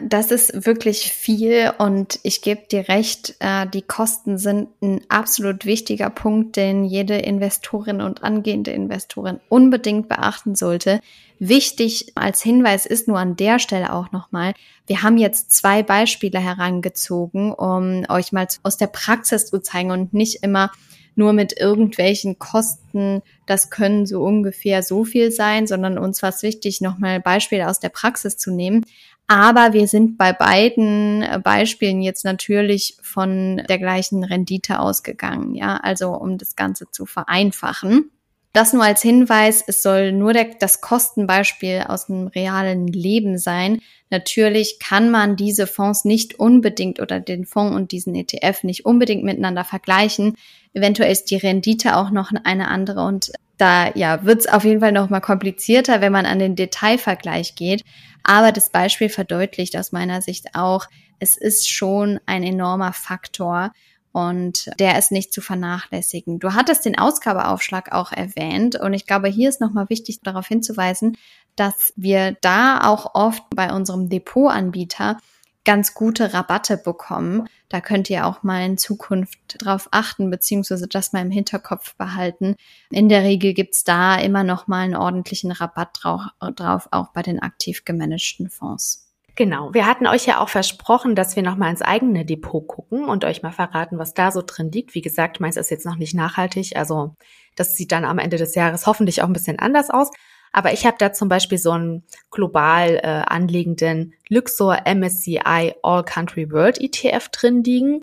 Das 0.00 0.30
ist 0.30 0.64
wirklich 0.64 1.12
viel 1.12 1.72
und 1.78 2.20
ich 2.22 2.40
gebe 2.40 2.62
dir 2.70 2.88
recht, 2.88 3.34
äh, 3.40 3.66
die 3.66 3.82
Kosten 3.82 4.38
sind 4.38 4.68
ein 4.80 5.00
absolut 5.08 5.64
wichtiger 5.64 6.08
Punkt, 6.08 6.54
den 6.54 6.84
jede 6.84 7.16
Investorin 7.16 8.00
und 8.00 8.22
angehende 8.22 8.70
Investorin 8.70 9.40
unbedingt 9.48 10.08
beachten 10.08 10.54
sollte. 10.54 11.00
Wichtig 11.40 12.12
als 12.14 12.40
Hinweis 12.42 12.86
ist 12.86 13.08
nur 13.08 13.18
an 13.18 13.34
der 13.34 13.58
Stelle 13.58 13.92
auch 13.92 14.12
nochmal, 14.12 14.54
wir 14.86 15.02
haben 15.02 15.18
jetzt 15.18 15.50
zwei 15.50 15.82
Beispiele 15.82 16.38
herangezogen, 16.38 17.52
um 17.52 18.04
euch 18.08 18.30
mal 18.30 18.46
aus 18.62 18.76
der 18.76 18.86
Praxis 18.86 19.46
zu 19.46 19.60
zeigen 19.60 19.90
und 19.90 20.14
nicht 20.14 20.44
immer 20.44 20.70
nur 21.18 21.32
mit 21.32 21.58
irgendwelchen 21.58 22.38
Kosten, 22.38 23.22
das 23.46 23.70
können 23.70 24.06
so 24.06 24.22
ungefähr 24.22 24.82
so 24.82 25.04
viel 25.04 25.30
sein, 25.30 25.66
sondern 25.66 25.98
uns 25.98 26.22
war 26.22 26.30
es 26.30 26.42
wichtig, 26.42 26.80
nochmal 26.80 27.20
Beispiele 27.20 27.68
aus 27.68 27.80
der 27.80 27.90
Praxis 27.90 28.36
zu 28.36 28.52
nehmen. 28.52 28.86
Aber 29.26 29.74
wir 29.74 29.88
sind 29.88 30.16
bei 30.16 30.32
beiden 30.32 31.22
Beispielen 31.42 32.00
jetzt 32.00 32.24
natürlich 32.24 32.96
von 33.02 33.62
der 33.68 33.78
gleichen 33.78 34.24
Rendite 34.24 34.80
ausgegangen, 34.80 35.54
ja, 35.54 35.76
also 35.76 36.12
um 36.12 36.38
das 36.38 36.56
Ganze 36.56 36.90
zu 36.90 37.04
vereinfachen. 37.04 38.10
Das 38.52 38.72
nur 38.72 38.82
als 38.82 39.02
Hinweis, 39.02 39.62
es 39.66 39.82
soll 39.82 40.12
nur 40.12 40.32
der, 40.32 40.46
das 40.58 40.80
Kostenbeispiel 40.80 41.84
aus 41.86 42.06
dem 42.06 42.28
realen 42.28 42.86
Leben 42.86 43.38
sein. 43.38 43.80
Natürlich 44.10 44.78
kann 44.80 45.10
man 45.10 45.36
diese 45.36 45.66
Fonds 45.66 46.04
nicht 46.04 46.38
unbedingt 46.38 46.98
oder 46.98 47.20
den 47.20 47.44
Fonds 47.44 47.76
und 47.76 47.92
diesen 47.92 48.14
ETF 48.14 48.64
nicht 48.64 48.86
unbedingt 48.86 49.22
miteinander 49.22 49.64
vergleichen. 49.64 50.34
Eventuell 50.72 51.12
ist 51.12 51.30
die 51.30 51.36
Rendite 51.36 51.96
auch 51.96 52.10
noch 52.10 52.32
eine 52.44 52.68
andere 52.68 53.04
und 53.04 53.32
da 53.58 53.92
ja 53.94 54.24
wird 54.24 54.40
es 54.40 54.46
auf 54.46 54.64
jeden 54.64 54.80
Fall 54.80 54.92
noch 54.92 55.10
mal 55.10 55.20
komplizierter, 55.20 56.00
wenn 56.00 56.12
man 56.12 56.26
an 56.26 56.38
den 56.38 56.56
Detailvergleich 56.56 57.54
geht. 57.54 57.82
Aber 58.22 58.52
das 58.52 58.70
Beispiel 58.70 59.08
verdeutlicht 59.08 59.76
aus 59.76 59.92
meiner 59.92 60.22
Sicht 60.22 60.54
auch, 60.54 60.86
es 61.18 61.36
ist 61.36 61.68
schon 61.68 62.20
ein 62.26 62.44
enormer 62.44 62.92
Faktor 62.92 63.72
und 64.12 64.70
der 64.78 64.98
ist 64.98 65.12
nicht 65.12 65.32
zu 65.32 65.40
vernachlässigen. 65.40 66.38
Du 66.38 66.54
hattest 66.54 66.84
den 66.84 66.98
Ausgabeaufschlag 66.98 67.92
auch 67.92 68.12
erwähnt 68.12 68.76
und 68.76 68.94
ich 68.94 69.06
glaube, 69.06 69.28
hier 69.28 69.48
ist 69.48 69.60
nochmal 69.60 69.88
wichtig 69.88 70.20
darauf 70.22 70.46
hinzuweisen, 70.46 71.16
dass 71.56 71.92
wir 71.96 72.36
da 72.40 72.88
auch 72.88 73.14
oft 73.14 73.42
bei 73.54 73.72
unserem 73.72 74.08
Depotanbieter 74.08 75.18
ganz 75.64 75.92
gute 75.92 76.32
Rabatte 76.32 76.78
bekommen. 76.78 77.46
Da 77.68 77.82
könnt 77.82 78.08
ihr 78.08 78.26
auch 78.26 78.42
mal 78.42 78.64
in 78.64 78.78
Zukunft 78.78 79.38
drauf 79.58 79.88
achten, 79.90 80.30
beziehungsweise 80.30 80.88
das 80.88 81.12
mal 81.12 81.20
im 81.20 81.30
Hinterkopf 81.30 81.94
behalten. 81.96 82.56
In 82.90 83.10
der 83.10 83.22
Regel 83.22 83.52
gibt's 83.52 83.84
da 83.84 84.16
immer 84.16 84.44
noch 84.44 84.66
mal 84.66 84.80
einen 84.80 84.96
ordentlichen 84.96 85.52
Rabatt 85.52 85.90
drauf, 86.00 86.22
drauf 86.56 86.88
auch 86.90 87.08
bei 87.08 87.20
den 87.20 87.40
aktiv 87.40 87.84
gemanagten 87.84 88.48
Fonds. 88.48 89.07
Genau. 89.38 89.72
Wir 89.72 89.86
hatten 89.86 90.08
euch 90.08 90.26
ja 90.26 90.40
auch 90.40 90.48
versprochen, 90.48 91.14
dass 91.14 91.36
wir 91.36 91.44
nochmal 91.44 91.70
ins 91.70 91.80
eigene 91.80 92.24
Depot 92.24 92.66
gucken 92.66 93.04
und 93.04 93.24
euch 93.24 93.40
mal 93.40 93.52
verraten, 93.52 93.96
was 93.96 94.12
da 94.12 94.32
so 94.32 94.42
drin 94.44 94.72
liegt. 94.72 94.96
Wie 94.96 95.00
gesagt, 95.00 95.38
meins 95.38 95.56
ist 95.56 95.70
jetzt 95.70 95.86
noch 95.86 95.94
nicht 95.94 96.12
nachhaltig. 96.12 96.74
Also 96.74 97.14
das 97.54 97.76
sieht 97.76 97.92
dann 97.92 98.04
am 98.04 98.18
Ende 98.18 98.36
des 98.36 98.56
Jahres 98.56 98.88
hoffentlich 98.88 99.22
auch 99.22 99.28
ein 99.28 99.32
bisschen 99.32 99.60
anders 99.60 99.90
aus. 99.90 100.10
Aber 100.50 100.72
ich 100.72 100.86
habe 100.86 100.96
da 100.98 101.12
zum 101.12 101.28
Beispiel 101.28 101.58
so 101.58 101.70
einen 101.70 102.02
global 102.32 102.96
äh, 102.96 103.06
anliegenden 103.06 104.12
Luxor 104.28 104.78
MSCI 104.92 105.74
All 105.84 106.02
Country 106.02 106.50
World 106.50 106.80
ETF 106.80 107.28
drin 107.28 107.62
liegen. 107.62 108.02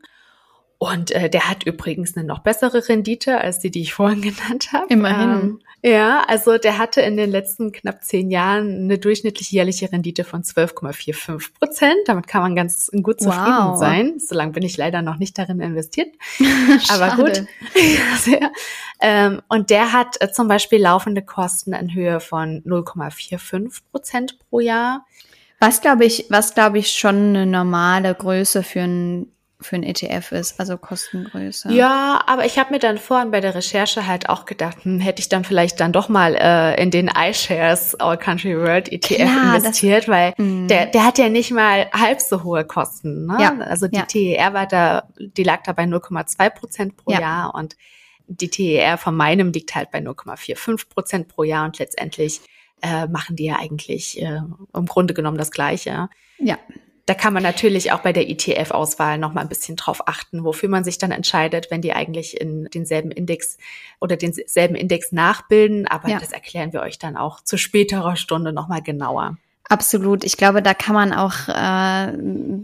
Und 0.77 1.11
äh, 1.11 1.29
der 1.29 1.49
hat 1.49 1.63
übrigens 1.65 2.17
eine 2.17 2.25
noch 2.25 2.39
bessere 2.39 2.87
Rendite 2.87 3.39
als 3.39 3.59
die, 3.59 3.71
die 3.71 3.81
ich 3.81 3.93
vorhin 3.93 4.21
genannt 4.35 4.73
habe. 4.73 4.87
Immerhin. 4.89 5.29
Ähm, 5.29 5.59
ja, 5.81 6.23
also 6.27 6.57
der 6.57 6.77
hatte 6.77 7.01
in 7.01 7.15
den 7.15 7.29
letzten 7.29 7.71
knapp 7.71 8.03
zehn 8.03 8.31
Jahren 8.31 8.85
eine 8.85 8.97
durchschnittliche 8.97 9.55
jährliche 9.55 9.91
Rendite 9.91 10.23
von 10.23 10.41
12,45 10.41 11.53
Prozent. 11.59 11.95
Damit 12.07 12.27
kann 12.27 12.41
man 12.41 12.55
ganz 12.55 12.89
gut 13.03 13.21
zufrieden 13.21 13.69
wow. 13.69 13.79
sein. 13.79 14.15
Solange 14.17 14.51
bin 14.51 14.63
ich 14.63 14.77
leider 14.77 15.01
noch 15.01 15.17
nicht 15.17 15.37
darin 15.37 15.61
investiert. 15.61 16.09
Aber 16.89 17.15
gut. 17.15 17.45
Sehr. 18.19 18.51
Ähm, 18.99 19.41
und 19.47 19.69
der 19.69 19.93
hat 19.93 20.19
äh, 20.21 20.31
zum 20.31 20.47
Beispiel 20.47 20.81
laufende 20.81 21.21
Kosten 21.21 21.73
in 21.73 21.93
Höhe 21.93 22.19
von 22.19 22.63
0,45 22.63 23.81
Prozent 23.91 24.39
pro 24.49 24.59
Jahr. 24.59 25.05
Was 25.59 25.81
glaube 25.81 26.05
ich, 26.05 26.25
was 26.29 26.53
glaube 26.53 26.79
ich 26.79 26.91
schon 26.91 27.15
eine 27.15 27.45
normale 27.45 28.13
Größe 28.13 28.63
für 28.63 28.81
ein 28.81 29.31
für 29.61 29.77
ein 29.77 29.83
ETF 29.83 30.33
ist, 30.33 30.59
also 30.59 30.77
Kostengröße. 30.77 31.71
Ja, 31.71 32.21
aber 32.27 32.45
ich 32.45 32.59
habe 32.59 32.73
mir 32.73 32.79
dann 32.79 32.97
vorhin 32.97 33.31
bei 33.31 33.39
der 33.39 33.55
Recherche 33.55 34.05
halt 34.05 34.29
auch 34.29 34.45
gedacht, 34.45 34.83
hm, 34.83 34.99
hätte 34.99 35.21
ich 35.21 35.29
dann 35.29 35.43
vielleicht 35.43 35.79
dann 35.79 35.93
doch 35.93 36.09
mal 36.09 36.35
äh, 36.35 36.81
in 36.81 36.91
den 36.91 37.07
iShares 37.09 37.95
Our 38.01 38.17
Country 38.17 38.57
World 38.57 38.91
ETF 38.91 39.15
Klar, 39.15 39.55
investiert, 39.55 40.03
das, 40.03 40.07
weil 40.09 40.33
mh. 40.37 40.67
der 40.67 40.85
der 40.87 41.05
hat 41.05 41.17
ja 41.17 41.29
nicht 41.29 41.51
mal 41.51 41.89
halb 41.91 42.19
so 42.19 42.43
hohe 42.43 42.65
Kosten. 42.65 43.27
Ne? 43.27 43.37
Ja, 43.39 43.57
also 43.59 43.87
die 43.87 43.97
ja. 43.97 44.05
TER 44.05 44.53
war 44.53 44.67
da, 44.67 45.07
die 45.17 45.43
lag 45.43 45.63
da 45.63 45.71
bei 45.71 45.83
0,2 45.83 46.49
Prozent 46.49 46.97
pro 46.97 47.11
ja. 47.11 47.21
Jahr 47.21 47.55
und 47.55 47.77
die 48.27 48.49
TER 48.49 48.97
von 48.97 49.15
meinem 49.15 49.51
liegt 49.51 49.73
halt 49.75 49.91
bei 49.91 49.99
0,45 49.99 50.89
Prozent 50.89 51.27
pro 51.27 51.43
Jahr 51.43 51.65
und 51.65 51.79
letztendlich 51.79 52.41
äh, 52.81 53.07
machen 53.07 53.35
die 53.35 53.45
ja 53.45 53.57
eigentlich 53.57 54.21
äh, 54.21 54.41
im 54.73 54.85
Grunde 54.85 55.13
genommen 55.13 55.37
das 55.37 55.51
Gleiche. 55.51 56.09
Ja. 56.39 56.57
Da 57.07 57.13
kann 57.13 57.33
man 57.33 57.43
natürlich 57.43 57.91
auch 57.91 57.99
bei 57.99 58.13
der 58.13 58.27
ETF-Auswahl 58.29 59.19
noch 59.19 59.31
mal 59.31 59.41
ein 59.41 59.49
bisschen 59.49 59.75
drauf 59.75 60.07
achten, 60.07 60.43
wofür 60.43 60.69
man 60.69 60.83
sich 60.83 60.97
dann 60.97 61.11
entscheidet, 61.11 61.69
wenn 61.69 61.81
die 61.81 61.93
eigentlich 61.93 62.41
in 62.41 62.65
denselben 62.65 63.11
Index 63.11 63.57
oder 64.01 64.17
denselben 64.17 64.73
Index 64.73 65.11
nachbilden. 65.11 65.87
Aber 65.87 66.09
ja. 66.09 66.19
das 66.19 66.31
erklären 66.31 66.73
wir 66.73 66.81
euch 66.81 66.97
dann 66.97 67.15
auch 67.15 67.41
zu 67.41 67.57
späterer 67.57 68.15
Stunde 68.15 68.53
noch 68.53 68.67
mal 68.67 68.81
genauer. 68.81 69.37
Absolut. 69.67 70.23
Ich 70.23 70.37
glaube, 70.37 70.61
da 70.61 70.75
kann 70.75 70.93
man 70.93 71.11
auch 71.11 71.47
äh, 71.47 72.13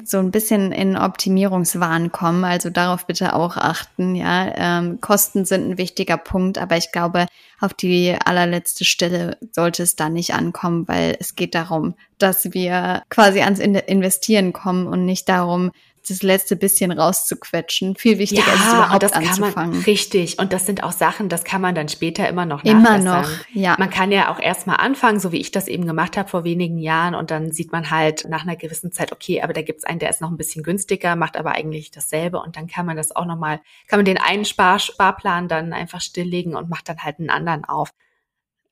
so 0.06 0.20
ein 0.20 0.30
bisschen 0.30 0.72
in 0.72 0.95
Optimierungswahn 0.95 2.12
kommen. 2.12 2.43
Also 2.43 2.70
darauf 2.70 3.08
bitte 3.08 3.34
auch 3.34 3.58
achten. 3.58 4.14
Ja, 4.14 4.52
ähm, 4.56 5.02
Kosten 5.02 5.45
sind 5.45 5.68
ein 5.68 5.78
wichtiger 5.80 6.18
Punkt, 6.18 6.60
aber 6.60 6.78
ich 6.78 6.91
glaube, 6.91 7.26
auf 7.60 7.74
die 7.74 8.16
allerletzte 8.24 8.86
Stelle 8.86 9.38
sollte 9.52 9.82
es 9.82 9.95
da 9.95 10.10
nicht 10.10 10.36
ankommen, 10.36 10.88
weil 10.88 11.18
es 11.20 11.34
geht 11.36 11.56
darum, 11.56 11.95
dass 12.20 12.54
wir 12.54 13.02
quasi 13.10 13.41
ans 13.41 13.60
Investieren 13.60 14.54
kommen 14.54 14.86
und 14.86 15.04
nicht 15.04 15.28
darum, 15.28 15.72
das 16.10 16.24
letzte 16.24 16.56
bisschen 16.56 16.91
rauszuquetschen. 16.91 17.95
Viel 17.95 18.18
wichtiger 18.18 18.47
ja, 18.47 18.54
ist 18.54 18.66
es 18.66 18.74
überhaupt 18.74 19.04
das 19.04 19.14
anzufangen. 19.14 19.54
Kann 19.54 19.70
man, 19.72 19.82
richtig. 19.84 20.39
Und 20.39 20.54
das 20.54 20.66
sind 20.66 20.84
auch 20.84 20.91
Sachen, 20.91 21.30
das 21.30 21.43
kann 21.43 21.62
man 21.62 21.76
dann 21.76 21.89
später 21.89 22.28
immer 22.28 22.45
noch 22.45 22.64
Immer 22.64 22.97
noch, 22.97 23.30
ja. 23.54 23.76
Man 23.78 23.89
kann 23.89 24.12
ja 24.12 24.34
auch 24.34 24.39
erstmal 24.39 24.78
anfangen, 24.78 25.20
so 25.20 25.32
wie 25.32 25.39
ich 25.39 25.52
das 25.52 25.68
eben 25.68 25.86
gemacht 25.86 26.18
habe 26.18 26.30
vor 26.30 26.43
wenigen 26.43 26.78
Jahren. 26.78 27.16
Und 27.16 27.32
dann 27.32 27.52
sieht 27.52 27.72
man 27.72 27.91
halt 27.91 28.28
nach 28.28 28.43
einer 28.43 28.56
gewissen 28.56 28.91
Zeit, 28.91 29.12
okay, 29.12 29.41
aber 29.41 29.54
da 29.54 29.62
gibt's 29.62 29.84
einen, 29.84 29.99
der 29.99 30.10
ist 30.10 30.22
noch 30.22 30.32
ein 30.32 30.38
bisschen 30.38 30.64
günstiger, 30.64 31.16
macht 31.16 31.38
aber 31.38 31.52
eigentlich 31.52 31.91
dasselbe. 31.91 32.41
Und 32.41 32.58
dann 32.58 32.68
kann 32.68 32.86
man 32.86 32.97
das 32.97 33.16
auch 33.16 33.26
nochmal, 33.26 33.62
kann 33.88 33.99
man 33.99 34.06
den 34.06 34.18
einen 34.18 34.45
Spar 34.45 34.80
Sparplan 34.80 35.47
dann 35.47 35.74
einfach 35.74 36.02
stilllegen 36.02 36.56
und 36.56 36.70
macht 36.70 36.89
dann 36.89 36.99
halt 36.99 37.20
einen 37.20 37.30
anderen 37.30 37.66
auf. 37.66 37.91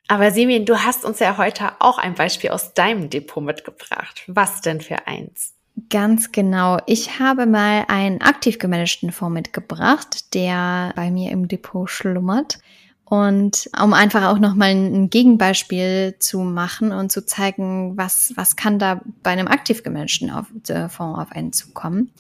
Aber 0.07 0.31
Simin, 0.31 0.65
du 0.65 0.83
hast 0.83 1.05
uns 1.05 1.19
ja 1.19 1.37
heute 1.37 1.73
auch 1.79 1.99
ein 1.99 2.15
Beispiel 2.15 2.49
aus 2.49 2.73
deinem 2.73 3.11
Depot 3.11 3.43
mitgebracht. 3.43 4.23
Was 4.25 4.61
denn 4.61 4.81
für 4.81 5.05
eins? 5.05 5.53
Ganz 5.89 6.31
genau. 6.31 6.79
Ich 6.87 7.19
habe 7.19 7.45
mal 7.45 7.85
einen 7.87 8.21
aktiv 8.21 8.57
gemanagten 8.57 9.11
Fonds 9.11 9.33
mitgebracht, 9.33 10.33
der 10.33 10.93
bei 10.95 11.11
mir 11.11 11.31
im 11.31 11.47
Depot 11.47 11.89
schlummert. 11.89 12.59
Und 13.05 13.69
um 13.81 13.93
einfach 13.93 14.25
auch 14.27 14.39
nochmal 14.39 14.69
ein 14.69 15.09
Gegenbeispiel 15.09 16.15
zu 16.19 16.41
machen 16.41 16.91
und 16.91 17.11
zu 17.11 17.25
zeigen, 17.25 17.97
was, 17.97 18.33
was 18.35 18.55
kann 18.55 18.77
da 18.77 19.01
bei 19.23 19.31
einem 19.31 19.47
aktiv 19.47 19.83
gemanagten 19.83 20.29
äh, 20.29 20.89
Fonds 20.89 21.19
auf 21.19 21.31
einen 21.31 21.53
zukommen. 21.53 22.11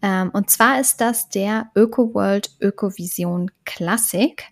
Ähm, 0.00 0.30
und 0.32 0.48
zwar 0.50 0.80
ist 0.80 1.00
das 1.00 1.28
der 1.28 1.70
ÖkoWorld 1.74 2.56
Ökovision 2.60 3.50
Classic. 3.64 4.44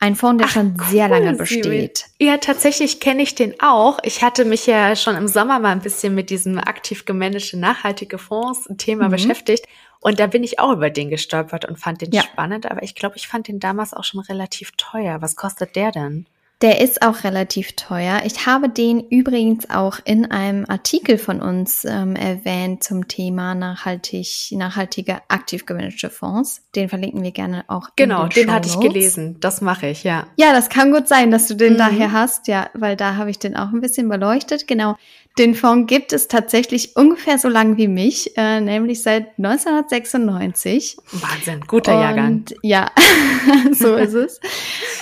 Ein 0.00 0.16
Fonds, 0.16 0.38
der 0.38 0.48
Ach, 0.48 0.52
schon 0.52 0.76
cool, 0.78 0.86
sehr 0.88 1.08
lange 1.08 1.34
besteht. 1.34 2.06
Ja, 2.20 2.36
tatsächlich 2.36 3.00
kenne 3.00 3.22
ich 3.22 3.34
den 3.34 3.60
auch. 3.60 3.98
Ich 4.02 4.22
hatte 4.22 4.44
mich 4.44 4.66
ja 4.66 4.96
schon 4.96 5.16
im 5.16 5.28
Sommer 5.28 5.58
mal 5.60 5.70
ein 5.70 5.80
bisschen 5.80 6.14
mit 6.14 6.30
diesem 6.30 6.58
aktiv 6.58 7.04
gemanagten 7.04 7.60
nachhaltige 7.60 8.18
Fonds 8.18 8.68
Thema 8.76 9.06
mhm. 9.06 9.12
beschäftigt. 9.12 9.66
Und 10.00 10.20
da 10.20 10.26
bin 10.26 10.44
ich 10.44 10.58
auch 10.58 10.72
über 10.72 10.90
den 10.90 11.08
gestolpert 11.08 11.64
und 11.64 11.78
fand 11.78 12.02
den 12.02 12.12
ja. 12.12 12.22
spannend. 12.22 12.70
Aber 12.70 12.82
ich 12.82 12.94
glaube, 12.94 13.16
ich 13.16 13.26
fand 13.26 13.48
den 13.48 13.60
damals 13.60 13.94
auch 13.94 14.04
schon 14.04 14.20
relativ 14.20 14.72
teuer. 14.76 15.22
Was 15.22 15.36
kostet 15.36 15.76
der 15.76 15.92
denn? 15.92 16.26
Der 16.64 16.80
ist 16.80 17.02
auch 17.02 17.24
relativ 17.24 17.72
teuer. 17.72 18.22
Ich 18.24 18.46
habe 18.46 18.70
den 18.70 19.06
übrigens 19.10 19.68
auch 19.68 19.98
in 20.02 20.30
einem 20.30 20.64
Artikel 20.66 21.18
von 21.18 21.42
uns 21.42 21.84
ähm, 21.84 22.16
erwähnt 22.16 22.82
zum 22.82 23.06
Thema 23.06 23.54
nachhaltig, 23.54 24.48
nachhaltige 24.52 25.18
aktiv 25.28 25.66
gemanagte 25.66 26.08
Fonds. 26.08 26.62
Den 26.74 26.88
verlinken 26.88 27.22
wir 27.22 27.32
gerne 27.32 27.66
auch. 27.68 27.90
Genau, 27.96 28.28
den, 28.28 28.46
den 28.46 28.54
hatte 28.54 28.70
ich 28.70 28.80
gelesen. 28.80 29.36
Das 29.40 29.60
mache 29.60 29.88
ich, 29.88 30.04
ja. 30.04 30.26
Ja, 30.36 30.54
das 30.54 30.70
kann 30.70 30.90
gut 30.90 31.06
sein, 31.06 31.30
dass 31.30 31.48
du 31.48 31.54
den 31.54 31.74
mhm. 31.74 31.78
daher 31.78 32.12
hast, 32.12 32.48
ja, 32.48 32.70
weil 32.72 32.96
da 32.96 33.16
habe 33.16 33.28
ich 33.28 33.38
den 33.38 33.56
auch 33.56 33.68
ein 33.68 33.82
bisschen 33.82 34.08
beleuchtet. 34.08 34.66
Genau. 34.66 34.96
Den 35.36 35.56
Fonds 35.56 35.88
gibt 35.88 36.12
es 36.12 36.28
tatsächlich 36.28 36.94
ungefähr 36.94 37.38
so 37.38 37.48
lang 37.48 37.76
wie 37.76 37.88
mich, 37.88 38.36
äh, 38.36 38.60
nämlich 38.60 39.02
seit 39.02 39.36
1996. 39.36 40.96
Wahnsinn, 41.10 41.60
guter 41.66 41.96
Und, 41.96 42.00
Jahrgang. 42.02 42.44
Ja, 42.62 42.92
so 43.72 43.96
ist 43.96 44.14
es. 44.14 44.38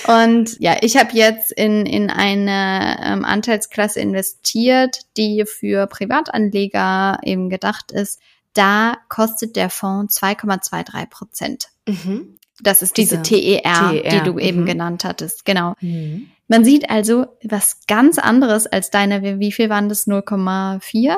Und 0.07 0.59
ja, 0.59 0.77
ich 0.81 0.97
habe 0.97 1.11
jetzt 1.13 1.51
in, 1.51 1.85
in 1.85 2.09
eine 2.09 2.97
ähm, 3.03 3.25
Anteilsklasse 3.25 3.99
investiert, 3.99 5.01
die 5.17 5.45
für 5.45 5.85
Privatanleger 5.85 7.19
eben 7.21 7.49
gedacht 7.49 7.91
ist. 7.91 8.19
Da 8.53 8.97
kostet 9.09 9.55
der 9.55 9.69
Fonds 9.69 10.19
2,23 10.19 11.09
Prozent. 11.11 11.67
Mhm. 11.87 12.37
Das 12.59 12.81
ist 12.81 12.97
diese, 12.97 13.19
diese 13.19 13.61
TER, 13.61 13.91
TER, 13.91 14.11
die 14.11 14.31
du 14.31 14.39
eben 14.39 14.61
mhm. 14.61 14.65
genannt 14.65 15.03
hattest. 15.03 15.45
Genau. 15.45 15.75
Mhm. 15.79 16.29
Man 16.47 16.65
sieht 16.65 16.89
also 16.89 17.27
was 17.43 17.85
ganz 17.87 18.19
anderes 18.19 18.67
als 18.67 18.89
deine, 18.89 19.39
wie 19.39 19.51
viel 19.51 19.69
waren 19.69 19.89
das? 19.89 20.07
0,4? 20.07 21.15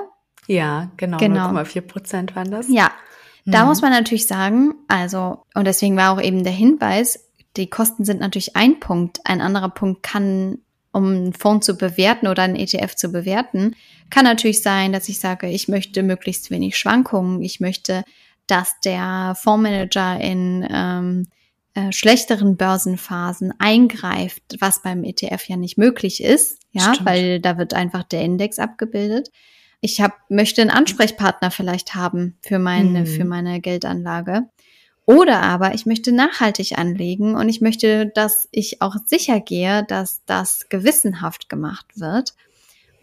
Ja, 0.48 0.92
genau, 0.98 1.18
genau. 1.18 1.50
0,4 1.50 1.82
Prozent 1.82 2.36
waren 2.36 2.52
das. 2.52 2.68
Ja, 2.70 2.92
da 3.46 3.62
mhm. 3.62 3.70
muss 3.70 3.82
man 3.82 3.92
natürlich 3.92 4.28
sagen, 4.28 4.76
also, 4.88 5.44
und 5.54 5.66
deswegen 5.66 5.96
war 5.98 6.12
auch 6.12 6.22
eben 6.22 6.44
der 6.44 6.54
Hinweis, 6.54 7.30
die 7.58 7.70
Kosten 7.70 8.04
sind 8.04 8.20
natürlich 8.20 8.56
ein 8.56 8.80
Punkt. 8.80 9.20
Ein 9.24 9.42
anderer 9.42 9.70
Punkt 9.70 10.04
kann, 10.04 10.60
um 10.92 11.06
einen 11.06 11.34
Fonds 11.34 11.66
zu 11.66 11.78
bewerten 11.78 12.28
oder 12.28 12.44
einen 12.44 12.56
ETF 12.56 12.96
zu 12.96 13.12
bewerten, 13.12 13.76
kann 14.10 14.26
natürlich 14.26 14.62
sein, 14.62 14.92
dass 14.92 15.10
ich 15.10 15.20
sage, 15.20 15.48
ich 15.48 15.68
möchte 15.68 16.04
möglichst 16.04 16.52
wenig 16.52 16.78
Schwankungen. 16.78 17.42
Ich 17.42 17.60
möchte, 17.60 18.04
dass 18.48 18.80
der 18.84 19.36
Fondsmanager 19.40 20.20
in 20.20 20.68
ähm, 20.70 21.28
äh, 21.76 21.92
schlechteren 21.92 22.58
Börsenphasen 22.58 23.54
eingreift, 23.60 24.44
was 24.60 24.82
beim 24.82 25.04
ETF 25.04 25.48
ja 25.48 25.58
nicht 25.58 25.78
möglich 25.78 26.24
ist, 26.24 26.60
ja, 26.72 26.94
Stimmt. 26.94 27.06
weil 27.06 27.40
da 27.42 27.58
wird 27.58 27.74
einfach 27.74 28.04
der 28.04 28.22
Index 28.22 28.60
abgebildet. 28.60 29.30
Ich 29.82 30.02
hab, 30.02 30.14
möchte 30.30 30.62
einen 30.62 30.72
Ansprechpartner 30.72 31.52
vielleicht 31.52 31.94
haben 31.94 32.38
für 32.42 32.60
meine, 32.60 33.02
mhm. 33.02 33.06
für 33.06 33.26
meine 33.26 33.60
Geldanlage. 33.60 34.44
Oder 35.06 35.42
aber 35.42 35.76
ich 35.76 35.86
möchte 35.86 36.12
nachhaltig 36.12 36.78
anlegen 36.78 37.36
und 37.36 37.50
ich 37.50 37.62
möchte, 37.62 38.08
dass 38.08 38.48
ich 38.52 38.82
auch 38.82 38.96
sicher 39.06 39.40
gehe, 39.40 39.84
dass 39.84 40.24
das 40.26 40.70
gewissenhaft 40.70 41.50
gemacht 41.50 41.86
wird. 42.00 42.34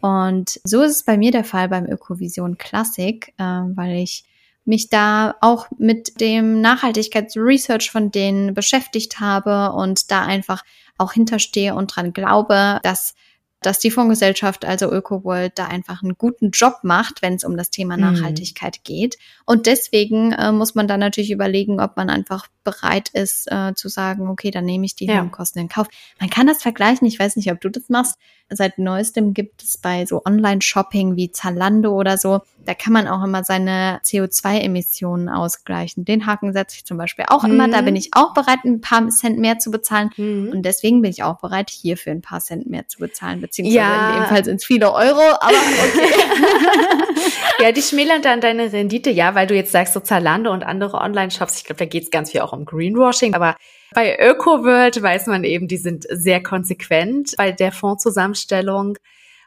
Und 0.00 0.60
so 0.64 0.82
ist 0.82 0.96
es 0.96 1.02
bei 1.04 1.16
mir 1.16 1.30
der 1.30 1.44
Fall 1.44 1.68
beim 1.68 1.86
Ökovision 1.86 2.58
Classic, 2.58 3.32
äh, 3.38 3.42
weil 3.44 4.02
ich 4.02 4.24
mich 4.64 4.88
da 4.88 5.34
auch 5.40 5.66
mit 5.78 6.20
dem 6.20 6.60
Nachhaltigkeitsresearch 6.60 7.90
von 7.90 8.10
denen 8.10 8.54
beschäftigt 8.54 9.20
habe 9.20 9.72
und 9.72 10.10
da 10.10 10.22
einfach 10.22 10.62
auch 10.98 11.12
hinterstehe 11.12 11.74
und 11.74 11.94
dran 11.94 12.12
glaube, 12.12 12.80
dass 12.82 13.14
dass 13.62 13.78
die 13.78 13.90
Fondsgesellschaft, 13.90 14.64
also 14.64 14.92
ÖkoWorld, 14.92 15.58
da 15.58 15.66
einfach 15.66 16.02
einen 16.02 16.18
guten 16.18 16.50
Job 16.50 16.80
macht, 16.82 17.22
wenn 17.22 17.34
es 17.34 17.44
um 17.44 17.56
das 17.56 17.70
Thema 17.70 17.96
mhm. 17.96 18.02
Nachhaltigkeit 18.02 18.78
mhm. 18.78 18.82
geht. 18.84 19.18
Und 19.46 19.66
deswegen 19.66 20.32
äh, 20.32 20.52
muss 20.52 20.74
man 20.74 20.88
dann 20.88 21.00
natürlich 21.00 21.30
überlegen, 21.30 21.80
ob 21.80 21.96
man 21.96 22.10
einfach 22.10 22.48
bereit 22.64 23.10
ist 23.10 23.50
äh, 23.50 23.72
zu 23.74 23.88
sagen, 23.88 24.28
okay, 24.28 24.50
dann 24.50 24.64
nehme 24.64 24.84
ich 24.84 24.94
die 24.94 25.06
ja. 25.06 25.24
Kosten 25.26 25.60
in 25.60 25.68
Kauf. 25.68 25.88
Man 26.20 26.30
kann 26.30 26.46
das 26.46 26.62
vergleichen, 26.62 27.06
ich 27.06 27.18
weiß 27.18 27.36
nicht, 27.36 27.50
ob 27.50 27.60
du 27.60 27.70
das 27.70 27.88
machst. 27.88 28.18
Seit 28.54 28.78
neuestem 28.78 29.34
gibt 29.34 29.62
es 29.62 29.78
bei 29.78 30.06
so 30.06 30.22
Online-Shopping 30.24 31.16
wie 31.16 31.32
Zalando 31.32 31.92
oder 31.98 32.18
so, 32.18 32.40
da 32.64 32.74
kann 32.74 32.92
man 32.92 33.08
auch 33.08 33.22
immer 33.24 33.44
seine 33.44 34.00
CO2-Emissionen 34.04 35.28
ausgleichen. 35.28 36.04
Den 36.04 36.26
Haken 36.26 36.52
setze 36.52 36.76
ich 36.76 36.84
zum 36.84 36.96
Beispiel 36.96 37.24
auch 37.28 37.42
mhm. 37.42 37.52
immer. 37.52 37.68
Da 37.68 37.80
mhm. 37.80 37.86
bin 37.86 37.96
ich 37.96 38.10
auch 38.12 38.34
bereit, 38.34 38.60
ein 38.64 38.80
paar 38.80 39.08
Cent 39.08 39.38
mehr 39.38 39.58
zu 39.58 39.70
bezahlen. 39.70 40.10
Mhm. 40.16 40.50
Und 40.52 40.62
deswegen 40.62 41.02
bin 41.02 41.10
ich 41.10 41.22
auch 41.22 41.38
bereit, 41.38 41.70
hier 41.70 41.96
für 41.96 42.10
ein 42.10 42.22
paar 42.22 42.40
Cent 42.40 42.68
mehr 42.68 42.88
zu 42.88 42.98
bezahlen. 42.98 43.40
Beziehungsweise 43.40 43.78
ja. 43.78 44.10
in 44.10 44.22
dem 44.22 44.28
Fall 44.28 44.44
sind 44.44 44.56
es 44.56 44.64
viele 44.64 44.92
Euro, 44.92 45.20
aber 45.40 45.56
okay. 45.56 46.12
ja, 47.62 47.72
die 47.72 47.82
schmälern 47.82 48.22
dann 48.22 48.40
deine 48.40 48.72
Rendite, 48.72 49.10
ja, 49.10 49.34
weil 49.34 49.46
du 49.46 49.54
jetzt 49.54 49.72
sagst, 49.72 49.94
so 49.94 50.00
Zalando 50.00 50.52
und 50.52 50.62
andere 50.62 50.98
Online-Shops, 50.98 51.58
ich 51.58 51.64
glaube, 51.64 51.78
da 51.78 51.86
geht 51.86 52.04
es 52.04 52.10
ganz 52.10 52.30
viel 52.30 52.40
auch 52.40 52.52
um 52.52 52.64
Greenwashing, 52.64 53.34
aber 53.34 53.56
bei 53.94 54.18
ÖkoWorld 54.18 55.02
weiß 55.02 55.26
man 55.26 55.44
eben, 55.44 55.68
die 55.68 55.76
sind 55.76 56.06
sehr 56.10 56.42
konsequent 56.42 57.34
bei 57.36 57.52
der 57.52 57.72
Fondszusammenstellung. 57.72 58.98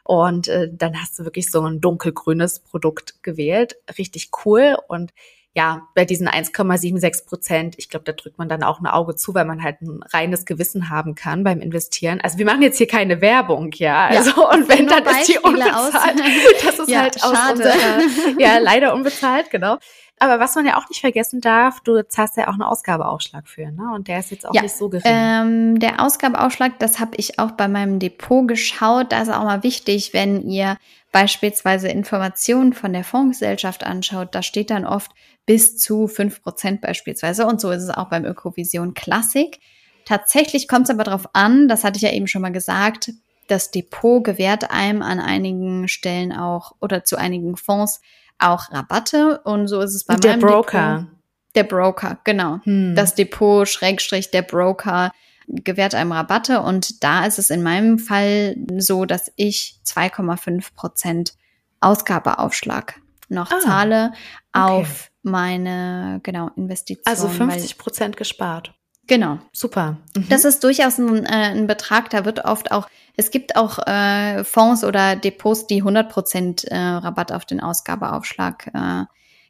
Und 0.04 0.46
äh, 0.48 0.68
dann 0.72 1.00
hast 1.00 1.18
du 1.18 1.24
wirklich 1.24 1.50
so 1.50 1.62
ein 1.62 1.80
dunkelgrünes 1.80 2.60
Produkt 2.60 3.22
gewählt. 3.22 3.76
Richtig 3.98 4.30
cool. 4.44 4.76
Und 4.86 5.12
ja, 5.56 5.88
bei 5.94 6.04
diesen 6.04 6.28
1,76 6.28 7.26
Prozent, 7.26 7.76
ich 7.78 7.88
glaube, 7.88 8.04
da 8.04 8.12
drückt 8.12 8.36
man 8.36 8.46
dann 8.46 8.62
auch 8.62 8.78
ein 8.78 8.86
Auge 8.86 9.16
zu, 9.16 9.34
weil 9.34 9.46
man 9.46 9.62
halt 9.62 9.80
ein 9.80 10.02
reines 10.12 10.44
Gewissen 10.44 10.90
haben 10.90 11.14
kann 11.14 11.44
beim 11.44 11.60
Investieren. 11.60 12.20
Also 12.20 12.36
wir 12.36 12.44
machen 12.44 12.60
jetzt 12.60 12.76
hier 12.76 12.86
keine 12.86 13.22
Werbung, 13.22 13.72
ja. 13.72 14.06
Also 14.06 14.32
ja, 14.38 14.48
und 14.50 14.68
wenn 14.68 14.86
dann 14.86 15.06
ist 15.06 15.28
die 15.28 15.38
unbezahlt. 15.38 16.20
Das 16.62 16.78
ist 16.78 16.90
ja, 16.90 17.00
halt 17.00 17.24
aus 17.24 17.52
unserer, 17.52 18.38
ja, 18.38 18.58
leider 18.58 18.92
unbezahlt, 18.92 19.50
genau. 19.50 19.78
Aber 20.18 20.40
was 20.40 20.54
man 20.54 20.64
ja 20.64 20.78
auch 20.78 20.88
nicht 20.88 21.00
vergessen 21.00 21.42
darf, 21.42 21.80
du 21.80 22.06
zahlst 22.08 22.38
ja 22.38 22.48
auch 22.48 22.54
einen 22.54 22.62
Ausgabeaufschlag 22.62 23.46
für, 23.46 23.70
ne? 23.70 23.92
Und 23.94 24.08
der 24.08 24.20
ist 24.20 24.30
jetzt 24.30 24.48
auch 24.48 24.54
ja, 24.54 24.62
nicht 24.62 24.74
so 24.74 24.88
gering. 24.88 25.04
Ähm, 25.04 25.78
der 25.78 26.00
Ausgabeaufschlag, 26.00 26.78
das 26.78 26.98
habe 27.00 27.16
ich 27.16 27.38
auch 27.38 27.50
bei 27.50 27.68
meinem 27.68 27.98
Depot 27.98 28.48
geschaut. 28.48 29.12
Da 29.12 29.20
ist 29.20 29.28
auch 29.28 29.44
mal 29.44 29.62
wichtig, 29.62 30.14
wenn 30.14 30.48
ihr 30.48 30.78
beispielsweise 31.12 31.88
Informationen 31.88 32.72
von 32.72 32.94
der 32.94 33.04
Fondsgesellschaft 33.04 33.84
anschaut, 33.84 34.34
da 34.34 34.42
steht 34.42 34.70
dann 34.70 34.86
oft 34.86 35.10
bis 35.44 35.76
zu 35.76 36.08
fünf 36.08 36.42
Prozent 36.42 36.80
beispielsweise. 36.80 37.46
Und 37.46 37.60
so 37.60 37.70
ist 37.70 37.82
es 37.82 37.90
auch 37.90 38.08
beim 38.08 38.24
Ökovision 38.24 38.94
Classic. 38.94 39.58
Tatsächlich 40.06 40.66
kommt 40.66 40.88
es 40.88 40.94
aber 40.94 41.04
darauf 41.04 41.28
an, 41.34 41.68
das 41.68 41.84
hatte 41.84 41.96
ich 41.96 42.02
ja 42.02 42.12
eben 42.12 42.26
schon 42.26 42.42
mal 42.42 42.52
gesagt, 42.52 43.12
das 43.48 43.70
Depot 43.70 44.24
gewährt 44.24 44.70
einem 44.70 45.02
an 45.02 45.20
einigen 45.20 45.88
Stellen 45.88 46.32
auch 46.32 46.72
oder 46.80 47.04
zu 47.04 47.16
einigen 47.16 47.56
Fonds 47.56 48.00
auch 48.38 48.70
Rabatte 48.70 49.40
und 49.44 49.68
so 49.68 49.80
ist 49.80 49.94
es 49.94 50.04
bei 50.04 50.16
der 50.16 50.32
meinem 50.32 50.40
Broker. 50.40 50.98
Depot. 50.98 51.16
Der 51.54 51.64
Broker, 51.64 52.18
genau. 52.24 52.60
Hm. 52.64 52.94
Das 52.94 53.14
Depot 53.14 53.66
Schrägstrich 53.66 54.30
der 54.30 54.42
Broker 54.42 55.10
gewährt 55.48 55.94
einem 55.94 56.12
Rabatte 56.12 56.60
und 56.60 57.02
da 57.02 57.24
ist 57.24 57.38
es 57.38 57.50
in 57.50 57.62
meinem 57.62 57.98
Fall 57.98 58.56
so, 58.76 59.04
dass 59.04 59.32
ich 59.36 59.80
2,5 59.86 60.74
Prozent 60.74 61.34
Ausgabeaufschlag 61.80 63.00
noch 63.28 63.50
ah, 63.50 63.60
zahle 63.60 64.12
auf 64.52 64.88
okay. 64.88 65.10
meine 65.22 66.20
genau 66.22 66.50
Investition. 66.56 67.06
Also 67.06 67.28
50 67.28 67.78
Prozent 67.78 68.16
gespart. 68.16 68.74
Genau. 69.06 69.38
Super. 69.52 69.98
Mhm. 70.16 70.28
Das 70.28 70.44
ist 70.44 70.64
durchaus 70.64 70.98
ein, 70.98 71.24
äh, 71.24 71.28
ein 71.28 71.66
Betrag, 71.66 72.10
da 72.10 72.24
wird 72.24 72.44
oft 72.44 72.72
auch, 72.72 72.88
es 73.16 73.30
gibt 73.30 73.56
auch 73.56 73.78
äh, 73.86 74.44
Fonds 74.44 74.84
oder 74.84 75.16
Depots, 75.16 75.66
die 75.66 75.78
100 75.78 76.08
Prozent 76.10 76.64
äh, 76.64 76.76
Rabatt 76.76 77.32
auf 77.32 77.46
den 77.46 77.60
Ausgabeaufschlag 77.60 78.70
äh, 78.74 79.04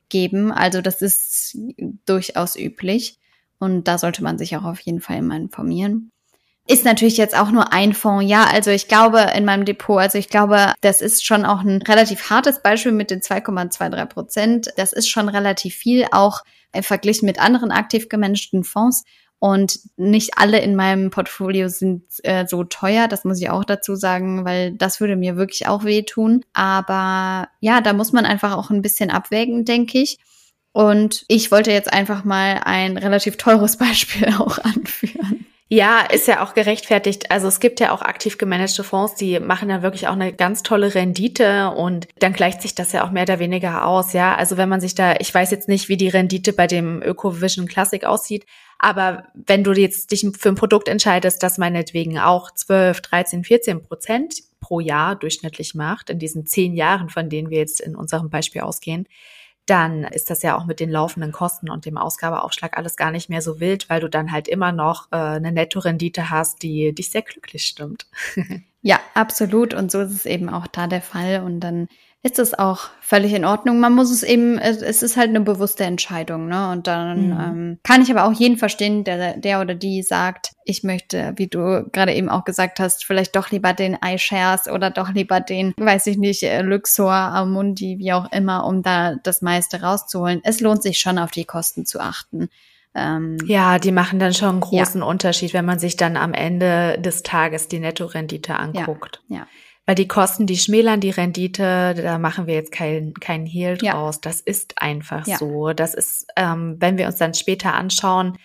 geben. 0.09 0.53
Also 0.53 0.81
das 0.81 1.03
ist 1.03 1.59
durchaus 2.07 2.57
üblich 2.57 3.19
und 3.59 3.89
da 3.89 3.99
sollte 3.99 4.23
man 4.23 4.39
sich 4.39 4.57
auch 4.57 4.64
auf 4.64 4.81
jeden 4.81 5.01
Fall 5.01 5.19
immer 5.19 5.37
informieren. 5.37 6.12
Ist 6.69 6.85
natürlich 6.85 7.17
jetzt 7.17 7.39
auch 7.39 7.51
nur 7.51 7.73
ein 7.73 7.93
Fonds, 7.93 8.29
ja. 8.29 8.45
Also 8.45 8.71
ich 8.71 8.89
glaube 8.89 9.21
in 9.37 9.45
meinem 9.45 9.64
Depot, 9.64 10.01
also 10.01 10.19
ich 10.19 10.29
glaube, 10.29 10.73
das 10.81 11.01
ist 11.01 11.25
schon 11.25 11.45
auch 11.45 11.61
ein 11.61 11.83
relativ 11.83 12.31
hartes 12.31 12.61
Beispiel 12.61 12.93
mit 12.93 13.11
den 13.11 13.21
2,23 13.21 14.07
Prozent. 14.07 14.73
Das 14.77 14.93
ist 14.93 15.09
schon 15.09 15.29
relativ 15.29 15.75
viel, 15.75 16.07
auch 16.11 16.43
verglichen 16.73 17.27
mit 17.27 17.41
anderen 17.41 17.71
aktiv 17.71 18.09
gemanagten 18.09 18.64
Fonds. 18.64 19.05
Und 19.39 19.80
nicht 19.97 20.39
alle 20.39 20.61
in 20.61 20.74
meinem 20.76 21.11
Portfolio 21.11 21.68
sind 21.68 22.05
äh, 22.22 22.47
so 22.47 22.64
teuer, 22.64 23.07
das 23.07 23.24
muss 23.24 23.41
ich 23.41 23.51
auch 23.51 23.64
dazu 23.64 23.95
sagen, 23.95 24.45
weil 24.45 24.72
das 24.72 25.01
würde 25.01 25.14
mir 25.14 25.37
wirklich 25.37 25.66
auch 25.68 25.84
wehtun. 25.84 26.45
Aber 26.55 27.49
ja, 27.61 27.80
da 27.80 27.93
muss 27.93 28.12
man 28.12 28.24
einfach 28.24 28.57
auch 28.57 28.70
ein 28.70 28.82
bisschen 28.82 29.11
abwägen, 29.11 29.64
denke 29.64 29.99
ich. 29.99 30.18
Und 30.72 31.24
ich 31.28 31.51
wollte 31.51 31.70
jetzt 31.70 31.93
einfach 31.93 32.24
mal 32.24 32.61
ein 32.64 32.97
relativ 32.97 33.37
teures 33.37 33.76
Beispiel 33.78 34.28
auch 34.39 34.59
anführen. 34.59 35.47
Ja, 35.68 36.03
ist 36.03 36.28
ja 36.28 36.45
auch 36.45 36.55
gerechtfertigt. 36.55 37.32
Also 37.32 37.49
es 37.49 37.59
gibt 37.59 37.80
ja 37.80 37.91
auch 37.91 38.01
aktiv 38.01 38.39
gemanagte 38.39 38.84
Fonds, 38.84 39.16
die 39.16 39.41
machen 39.41 39.68
dann 39.68 39.82
wirklich 39.82 40.07
auch 40.07 40.12
eine 40.12 40.32
ganz 40.32 40.62
tolle 40.62 40.95
Rendite 40.95 41.70
und 41.70 42.07
dann 42.20 42.34
gleicht 42.34 42.62
sich 42.62 42.76
das 42.76 42.93
ja 42.93 43.05
auch 43.05 43.11
mehr 43.11 43.24
oder 43.24 43.41
weniger 43.41 43.84
aus, 43.84 44.12
ja. 44.12 44.37
Also 44.37 44.57
wenn 44.59 44.68
man 44.68 44.80
sich 44.80 44.95
da, 44.95 45.16
ich 45.18 45.34
weiß 45.34 45.51
jetzt 45.51 45.68
nicht, 45.68 45.89
wie 45.89 45.97
die 45.97 46.09
Rendite 46.09 46.53
bei 46.53 46.68
dem 46.68 47.03
Ökovision 47.03 47.66
Classic 47.66 48.05
aussieht, 48.05 48.47
aber 48.79 49.24
wenn 49.35 49.64
du 49.64 49.72
jetzt 49.72 50.11
dich 50.11 50.27
für 50.39 50.51
ein 50.51 50.55
Produkt 50.55 50.89
entscheidest, 50.89 51.43
das 51.43 51.59
meinetwegen 51.59 52.18
auch 52.18 52.51
12, 52.51 53.01
13, 53.01 53.45
14 53.45 53.83
Prozent 53.83 54.35
pro 54.61 54.81
Jahr 54.81 55.16
durchschnittlich 55.16 55.74
macht, 55.74 56.11
in 56.11 56.18
diesen 56.18 56.47
zehn 56.47 56.74
Jahren, 56.74 57.09
von 57.09 57.31
denen 57.31 57.51
wir 57.51 57.59
jetzt 57.59 57.81
in 57.81 57.97
unserem 57.97 58.31
Beispiel 58.31 58.62
ausgehen, 58.62 59.07
dann 59.66 60.05
ist 60.05 60.31
das 60.31 60.43
ja 60.43 60.57
auch 60.57 60.64
mit 60.64 60.79
den 60.79 60.91
laufenden 60.91 61.33
Kosten 61.33 61.70
und 61.70 61.87
dem 61.87 61.99
Ausgabeaufschlag 61.99 62.79
alles 62.79 62.97
gar 62.97 63.11
nicht 63.11 63.29
mehr 63.29 63.43
so 63.43 63.59
wild, 63.59 63.91
weil 63.91 64.01
du 64.01 64.09
dann 64.09 64.31
halt 64.31 64.47
immer 64.47 64.70
noch 64.70 65.09
äh, 65.11 65.16
eine 65.16 65.51
Nettorendite 65.51 66.31
hast, 66.31 66.62
die 66.62 66.95
dich 66.95 67.11
sehr 67.11 67.22
glücklich 67.22 67.64
stimmt. 67.64 68.07
ja, 68.83 69.01
absolut. 69.14 69.74
Und 69.74 69.91
so 69.91 70.01
ist 70.01 70.12
es 70.12 70.27
eben 70.27 70.49
auch 70.49 70.68
da 70.68 70.87
der 70.87 71.03
Fall. 71.03 71.43
Und 71.43 71.61
dann 71.61 71.89
ist 72.27 72.41
es 72.41 72.59
auch 72.59 72.89
völlig 73.01 73.33
in 73.35 73.45
Ordnung. 73.45 73.79
Man 73.79 73.95
muss 73.95 74.11
es 74.11 74.24
eben, 74.24 74.59
es 74.59 75.03
ist 75.03 75.16
halt 75.16 75.29
eine 75.29 75.41
bewusste 75.41 75.85
Entscheidung, 75.85 76.49
ne? 76.49 76.72
Und 76.72 76.89
dann 76.89 77.29
mhm. 77.29 77.41
ähm, 77.41 77.79
kann 77.85 78.03
ich 78.03 78.11
aber 78.11 78.24
auch 78.24 78.33
jeden 78.33 78.57
verstehen, 78.57 79.05
der, 79.05 79.37
der 79.37 79.61
oder 79.61 79.77
die 79.77 80.03
sagt, 80.03 80.51
ich 80.64 80.83
möchte, 80.83 81.33
wie 81.37 81.47
du 81.47 81.89
gerade 81.93 82.12
eben 82.12 82.29
auch 82.29 82.45
gesagt 82.45 82.81
hast, 82.81 83.05
vielleicht 83.05 83.37
doch 83.37 83.53
lieber 83.53 83.72
den 83.72 83.97
iShares 84.05 84.66
oder 84.66 84.91
doch 84.91 85.12
lieber 85.12 85.41
den, 85.41 85.72
weiß 85.77 86.09
ich 86.09 86.18
nicht, 86.18 86.43
äh, 86.43 86.62
Luxor, 86.62 87.12
Amundi, 87.12 87.99
wie 88.01 88.12
auch 88.12 88.33
immer, 88.33 88.66
um 88.66 88.83
da 88.83 89.14
das 89.22 89.41
meiste 89.41 89.83
rauszuholen. 89.83 90.41
Es 90.43 90.61
lohnt 90.61 90.83
sich 90.83 90.99
schon, 90.99 91.18
auf 91.18 91.31
die 91.31 91.45
Kosten 91.45 91.87
zu 91.87 92.01
achten. 92.01 92.49
Ähm, 92.97 93.37
ja, 93.47 93.79
die 93.79 93.93
machen 93.93 94.18
dann 94.18 94.35
schon 94.35 94.49
einen 94.49 94.61
großen 94.61 95.03
ja. 95.03 95.07
Unterschied, 95.07 95.55
wenn 95.55 95.64
man 95.64 95.79
sich 95.79 95.97
dann 95.97 96.16
am 96.16 96.35
Ende 96.35 96.99
des 96.99 97.22
Tages 97.22 97.68
die 97.68 97.79
Nettorendite 97.79 98.57
anguckt. 98.57 99.22
Ja. 99.29 99.37
ja. 99.37 99.47
Weil 99.87 99.95
die 99.95 100.09
Kosten, 100.09 100.47
die 100.47 100.59
schmälern 100.59 101.01
die 101.01 101.11
Rendite, 101.11 101.95
da 101.95 102.18
machen 102.18 102.49
wir 102.49 102.55
jetzt 102.55 102.72
keinen 102.72 103.14
kein 103.14 103.47
Hehl 103.47 103.78
draus. 103.78 104.16
Ja. 104.16 104.20
Das 104.22 104.41
ist 104.41 104.82
einfach 104.82 105.26
ja. 105.26 105.39
so. 105.39 105.72
Das 105.72 105.95
ist, 105.95 106.26
ähm, 106.37 106.76
wenn 106.80 106.99
wir 106.99 107.07
uns 107.07 107.16
dann 107.16 107.34
später 107.34 107.72
anschauen, 107.72 108.37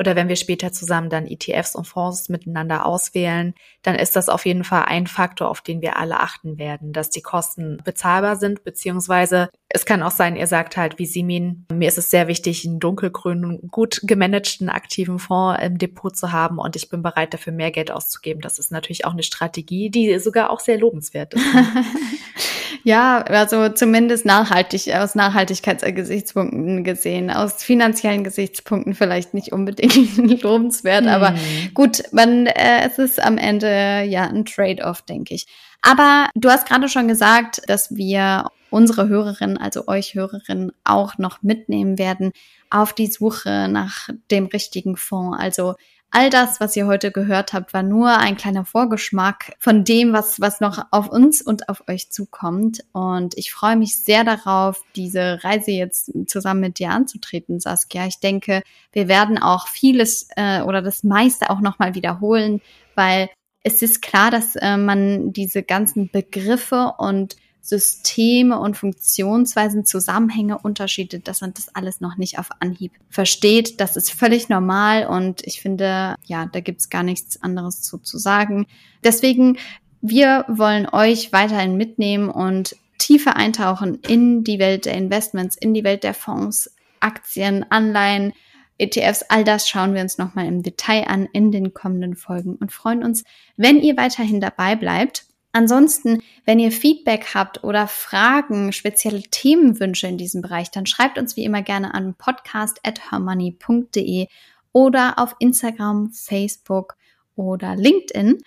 oder 0.00 0.16
wenn 0.16 0.28
wir 0.28 0.36
später 0.36 0.72
zusammen 0.72 1.10
dann 1.10 1.26
ETFs 1.26 1.76
und 1.76 1.86
Fonds 1.86 2.30
miteinander 2.30 2.86
auswählen, 2.86 3.52
dann 3.82 3.96
ist 3.96 4.16
das 4.16 4.30
auf 4.30 4.46
jeden 4.46 4.64
Fall 4.64 4.86
ein 4.86 5.06
Faktor, 5.06 5.50
auf 5.50 5.60
den 5.60 5.82
wir 5.82 5.98
alle 5.98 6.20
achten 6.20 6.56
werden, 6.58 6.94
dass 6.94 7.10
die 7.10 7.20
Kosten 7.20 7.82
bezahlbar 7.84 8.36
sind, 8.36 8.64
beziehungsweise 8.64 9.50
es 9.68 9.84
kann 9.84 10.02
auch 10.02 10.10
sein, 10.10 10.36
ihr 10.36 10.46
sagt 10.46 10.78
halt, 10.78 10.98
wie 10.98 11.04
Simin, 11.04 11.66
mir 11.70 11.86
ist 11.86 11.98
es 11.98 12.10
sehr 12.10 12.28
wichtig, 12.28 12.66
einen 12.66 12.80
dunkelgrünen, 12.80 13.68
gut 13.70 14.00
gemanagten, 14.02 14.70
aktiven 14.70 15.18
Fonds 15.18 15.62
im 15.62 15.76
Depot 15.76 16.16
zu 16.16 16.32
haben 16.32 16.58
und 16.58 16.76
ich 16.76 16.88
bin 16.88 17.02
bereit, 17.02 17.34
dafür 17.34 17.52
mehr 17.52 17.70
Geld 17.70 17.90
auszugeben. 17.90 18.40
Das 18.40 18.58
ist 18.58 18.72
natürlich 18.72 19.04
auch 19.04 19.12
eine 19.12 19.22
Strategie, 19.22 19.90
die 19.90 20.18
sogar 20.18 20.48
auch 20.48 20.60
sehr 20.60 20.78
lobenswert 20.78 21.34
ist. 21.34 21.44
Ja, 22.84 23.22
also 23.22 23.68
zumindest 23.68 24.24
nachhaltig, 24.24 24.94
aus 24.94 25.14
Nachhaltigkeitsgesichtspunkten 25.14 26.84
gesehen, 26.84 27.30
aus 27.30 27.62
finanziellen 27.62 28.24
Gesichtspunkten 28.24 28.94
vielleicht 28.94 29.34
nicht 29.34 29.52
unbedingt 29.52 30.42
lobenswert, 30.42 31.04
hm. 31.04 31.08
aber 31.08 31.34
gut, 31.74 32.02
man, 32.12 32.46
äh, 32.46 32.86
es 32.86 32.98
ist 32.98 33.22
am 33.22 33.38
Ende 33.38 34.02
ja 34.02 34.24
ein 34.24 34.44
Trade-off, 34.44 35.02
denke 35.02 35.34
ich. 35.34 35.46
Aber 35.82 36.28
du 36.34 36.50
hast 36.50 36.66
gerade 36.66 36.88
schon 36.88 37.08
gesagt, 37.08 37.62
dass 37.66 37.94
wir 37.94 38.50
unsere 38.70 39.08
Hörerinnen, 39.08 39.58
also 39.58 39.88
euch 39.88 40.14
Hörerinnen, 40.14 40.72
auch 40.84 41.18
noch 41.18 41.42
mitnehmen 41.42 41.98
werden 41.98 42.32
auf 42.70 42.92
die 42.92 43.08
Suche 43.08 43.68
nach 43.68 44.08
dem 44.30 44.46
richtigen 44.46 44.96
Fonds. 44.96 45.38
Also 45.40 45.74
All 46.12 46.28
das, 46.28 46.58
was 46.58 46.74
ihr 46.74 46.88
heute 46.88 47.12
gehört 47.12 47.52
habt, 47.52 47.72
war 47.72 47.84
nur 47.84 48.18
ein 48.18 48.36
kleiner 48.36 48.64
Vorgeschmack 48.64 49.54
von 49.60 49.84
dem, 49.84 50.12
was, 50.12 50.40
was 50.40 50.60
noch 50.60 50.84
auf 50.90 51.08
uns 51.08 51.40
und 51.40 51.68
auf 51.68 51.84
euch 51.88 52.10
zukommt. 52.10 52.80
Und 52.92 53.38
ich 53.38 53.52
freue 53.52 53.76
mich 53.76 54.02
sehr 54.02 54.24
darauf, 54.24 54.82
diese 54.96 55.44
Reise 55.44 55.70
jetzt 55.70 56.10
zusammen 56.26 56.60
mit 56.60 56.80
dir 56.80 56.90
anzutreten, 56.90 57.60
Saskia. 57.60 58.06
Ich 58.06 58.18
denke, 58.18 58.62
wir 58.92 59.06
werden 59.06 59.38
auch 59.38 59.68
vieles 59.68 60.26
äh, 60.34 60.62
oder 60.62 60.82
das 60.82 61.04
meiste 61.04 61.48
auch 61.48 61.60
nochmal 61.60 61.94
wiederholen, 61.94 62.60
weil 62.96 63.30
es 63.62 63.80
ist 63.80 64.02
klar, 64.02 64.32
dass 64.32 64.56
äh, 64.56 64.76
man 64.76 65.32
diese 65.32 65.62
ganzen 65.62 66.10
Begriffe 66.10 66.94
und 66.98 67.36
Systeme 67.62 68.58
und 68.58 68.76
Funktionsweisen, 68.76 69.84
Zusammenhänge, 69.84 70.58
Unterschiede, 70.58 71.20
dass 71.20 71.40
man 71.40 71.54
das 71.54 71.74
alles 71.74 72.00
noch 72.00 72.16
nicht 72.16 72.38
auf 72.38 72.48
Anhieb 72.60 72.92
versteht. 73.08 73.80
Das 73.80 73.96
ist 73.96 74.10
völlig 74.10 74.48
normal 74.48 75.06
und 75.06 75.46
ich 75.46 75.60
finde, 75.60 76.16
ja, 76.24 76.46
da 76.46 76.60
gibt's 76.60 76.90
gar 76.90 77.02
nichts 77.02 77.42
anderes 77.42 77.82
zu, 77.82 77.98
zu 77.98 78.18
sagen. 78.18 78.66
Deswegen, 79.04 79.58
wir 80.00 80.44
wollen 80.48 80.88
euch 80.88 81.32
weiterhin 81.32 81.76
mitnehmen 81.76 82.30
und 82.30 82.76
tiefer 82.98 83.36
eintauchen 83.36 83.98
in 84.06 84.44
die 84.44 84.58
Welt 84.58 84.86
der 84.86 84.94
Investments, 84.94 85.56
in 85.56 85.74
die 85.74 85.84
Welt 85.84 86.04
der 86.04 86.14
Fonds, 86.14 86.70
Aktien, 87.00 87.64
Anleihen, 87.70 88.32
ETFs, 88.80 89.22
all 89.28 89.44
das 89.44 89.68
schauen 89.68 89.94
wir 89.94 90.00
uns 90.00 90.16
nochmal 90.16 90.46
im 90.46 90.62
Detail 90.62 91.04
an 91.06 91.28
in 91.32 91.52
den 91.52 91.74
kommenden 91.74 92.16
Folgen 92.16 92.56
und 92.56 92.72
freuen 92.72 93.04
uns, 93.04 93.24
wenn 93.56 93.80
ihr 93.80 93.96
weiterhin 93.96 94.40
dabei 94.40 94.74
bleibt. 94.74 95.26
Ansonsten, 95.52 96.22
wenn 96.44 96.60
ihr 96.60 96.70
Feedback 96.70 97.34
habt 97.34 97.64
oder 97.64 97.88
Fragen, 97.88 98.72
spezielle 98.72 99.22
Themenwünsche 99.22 100.06
in 100.06 100.16
diesem 100.16 100.42
Bereich, 100.42 100.70
dann 100.70 100.86
schreibt 100.86 101.18
uns 101.18 101.34
wie 101.36 101.42
immer 101.44 101.62
gerne 101.62 101.92
an 101.92 102.14
podcast.hermoney.de 102.14 104.28
oder 104.72 105.18
auf 105.18 105.34
Instagram, 105.40 106.12
Facebook 106.12 106.94
oder 107.34 107.74
LinkedIn. 107.74 108.38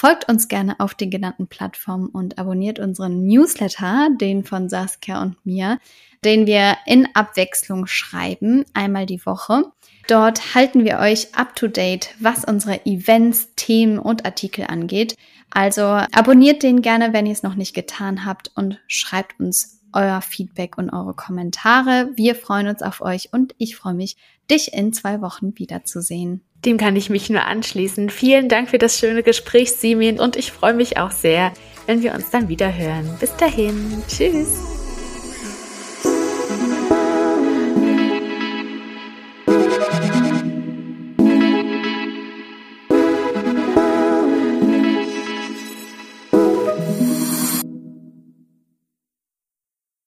Folgt 0.00 0.28
uns 0.28 0.46
gerne 0.46 0.78
auf 0.78 0.94
den 0.94 1.10
genannten 1.10 1.48
Plattformen 1.48 2.08
und 2.08 2.38
abonniert 2.38 2.78
unseren 2.78 3.26
Newsletter, 3.26 4.10
den 4.20 4.44
von 4.44 4.68
Saskia 4.68 5.20
und 5.20 5.44
mir, 5.44 5.80
den 6.24 6.46
wir 6.46 6.76
in 6.86 7.08
Abwechslung 7.14 7.88
schreiben, 7.88 8.64
einmal 8.74 9.06
die 9.06 9.26
Woche. 9.26 9.64
Dort 10.06 10.54
halten 10.54 10.84
wir 10.84 11.00
euch 11.00 11.34
up 11.34 11.56
to 11.56 11.66
date, 11.66 12.14
was 12.20 12.44
unsere 12.44 12.86
Events, 12.86 13.48
Themen 13.56 13.98
und 13.98 14.24
Artikel 14.24 14.66
angeht. 14.68 15.16
Also 15.50 15.82
abonniert 15.82 16.62
den 16.62 16.80
gerne, 16.80 17.12
wenn 17.12 17.26
ihr 17.26 17.32
es 17.32 17.42
noch 17.42 17.56
nicht 17.56 17.74
getan 17.74 18.24
habt 18.24 18.52
und 18.54 18.78
schreibt 18.86 19.40
uns 19.40 19.80
euer 19.92 20.20
Feedback 20.20 20.78
und 20.78 20.90
eure 20.90 21.14
Kommentare. 21.14 22.10
Wir 22.14 22.36
freuen 22.36 22.68
uns 22.68 22.82
auf 22.82 23.00
euch 23.00 23.32
und 23.32 23.56
ich 23.58 23.74
freue 23.74 23.94
mich, 23.94 24.16
dich 24.48 24.72
in 24.74 24.92
zwei 24.92 25.20
Wochen 25.22 25.58
wiederzusehen. 25.58 26.44
Dem 26.64 26.76
kann 26.76 26.96
ich 26.96 27.08
mich 27.10 27.30
nur 27.30 27.44
anschließen. 27.44 28.10
Vielen 28.10 28.48
Dank 28.48 28.70
für 28.70 28.78
das 28.78 28.98
schöne 28.98 29.22
Gespräch, 29.22 29.72
Simin, 29.72 30.18
und 30.18 30.36
ich 30.36 30.52
freue 30.52 30.74
mich 30.74 30.98
auch 30.98 31.12
sehr, 31.12 31.52
wenn 31.86 32.02
wir 32.02 32.14
uns 32.14 32.30
dann 32.30 32.48
wieder 32.48 32.76
hören. 32.76 33.16
Bis 33.20 33.36
dahin. 33.36 34.02
Tschüss. 34.08 34.77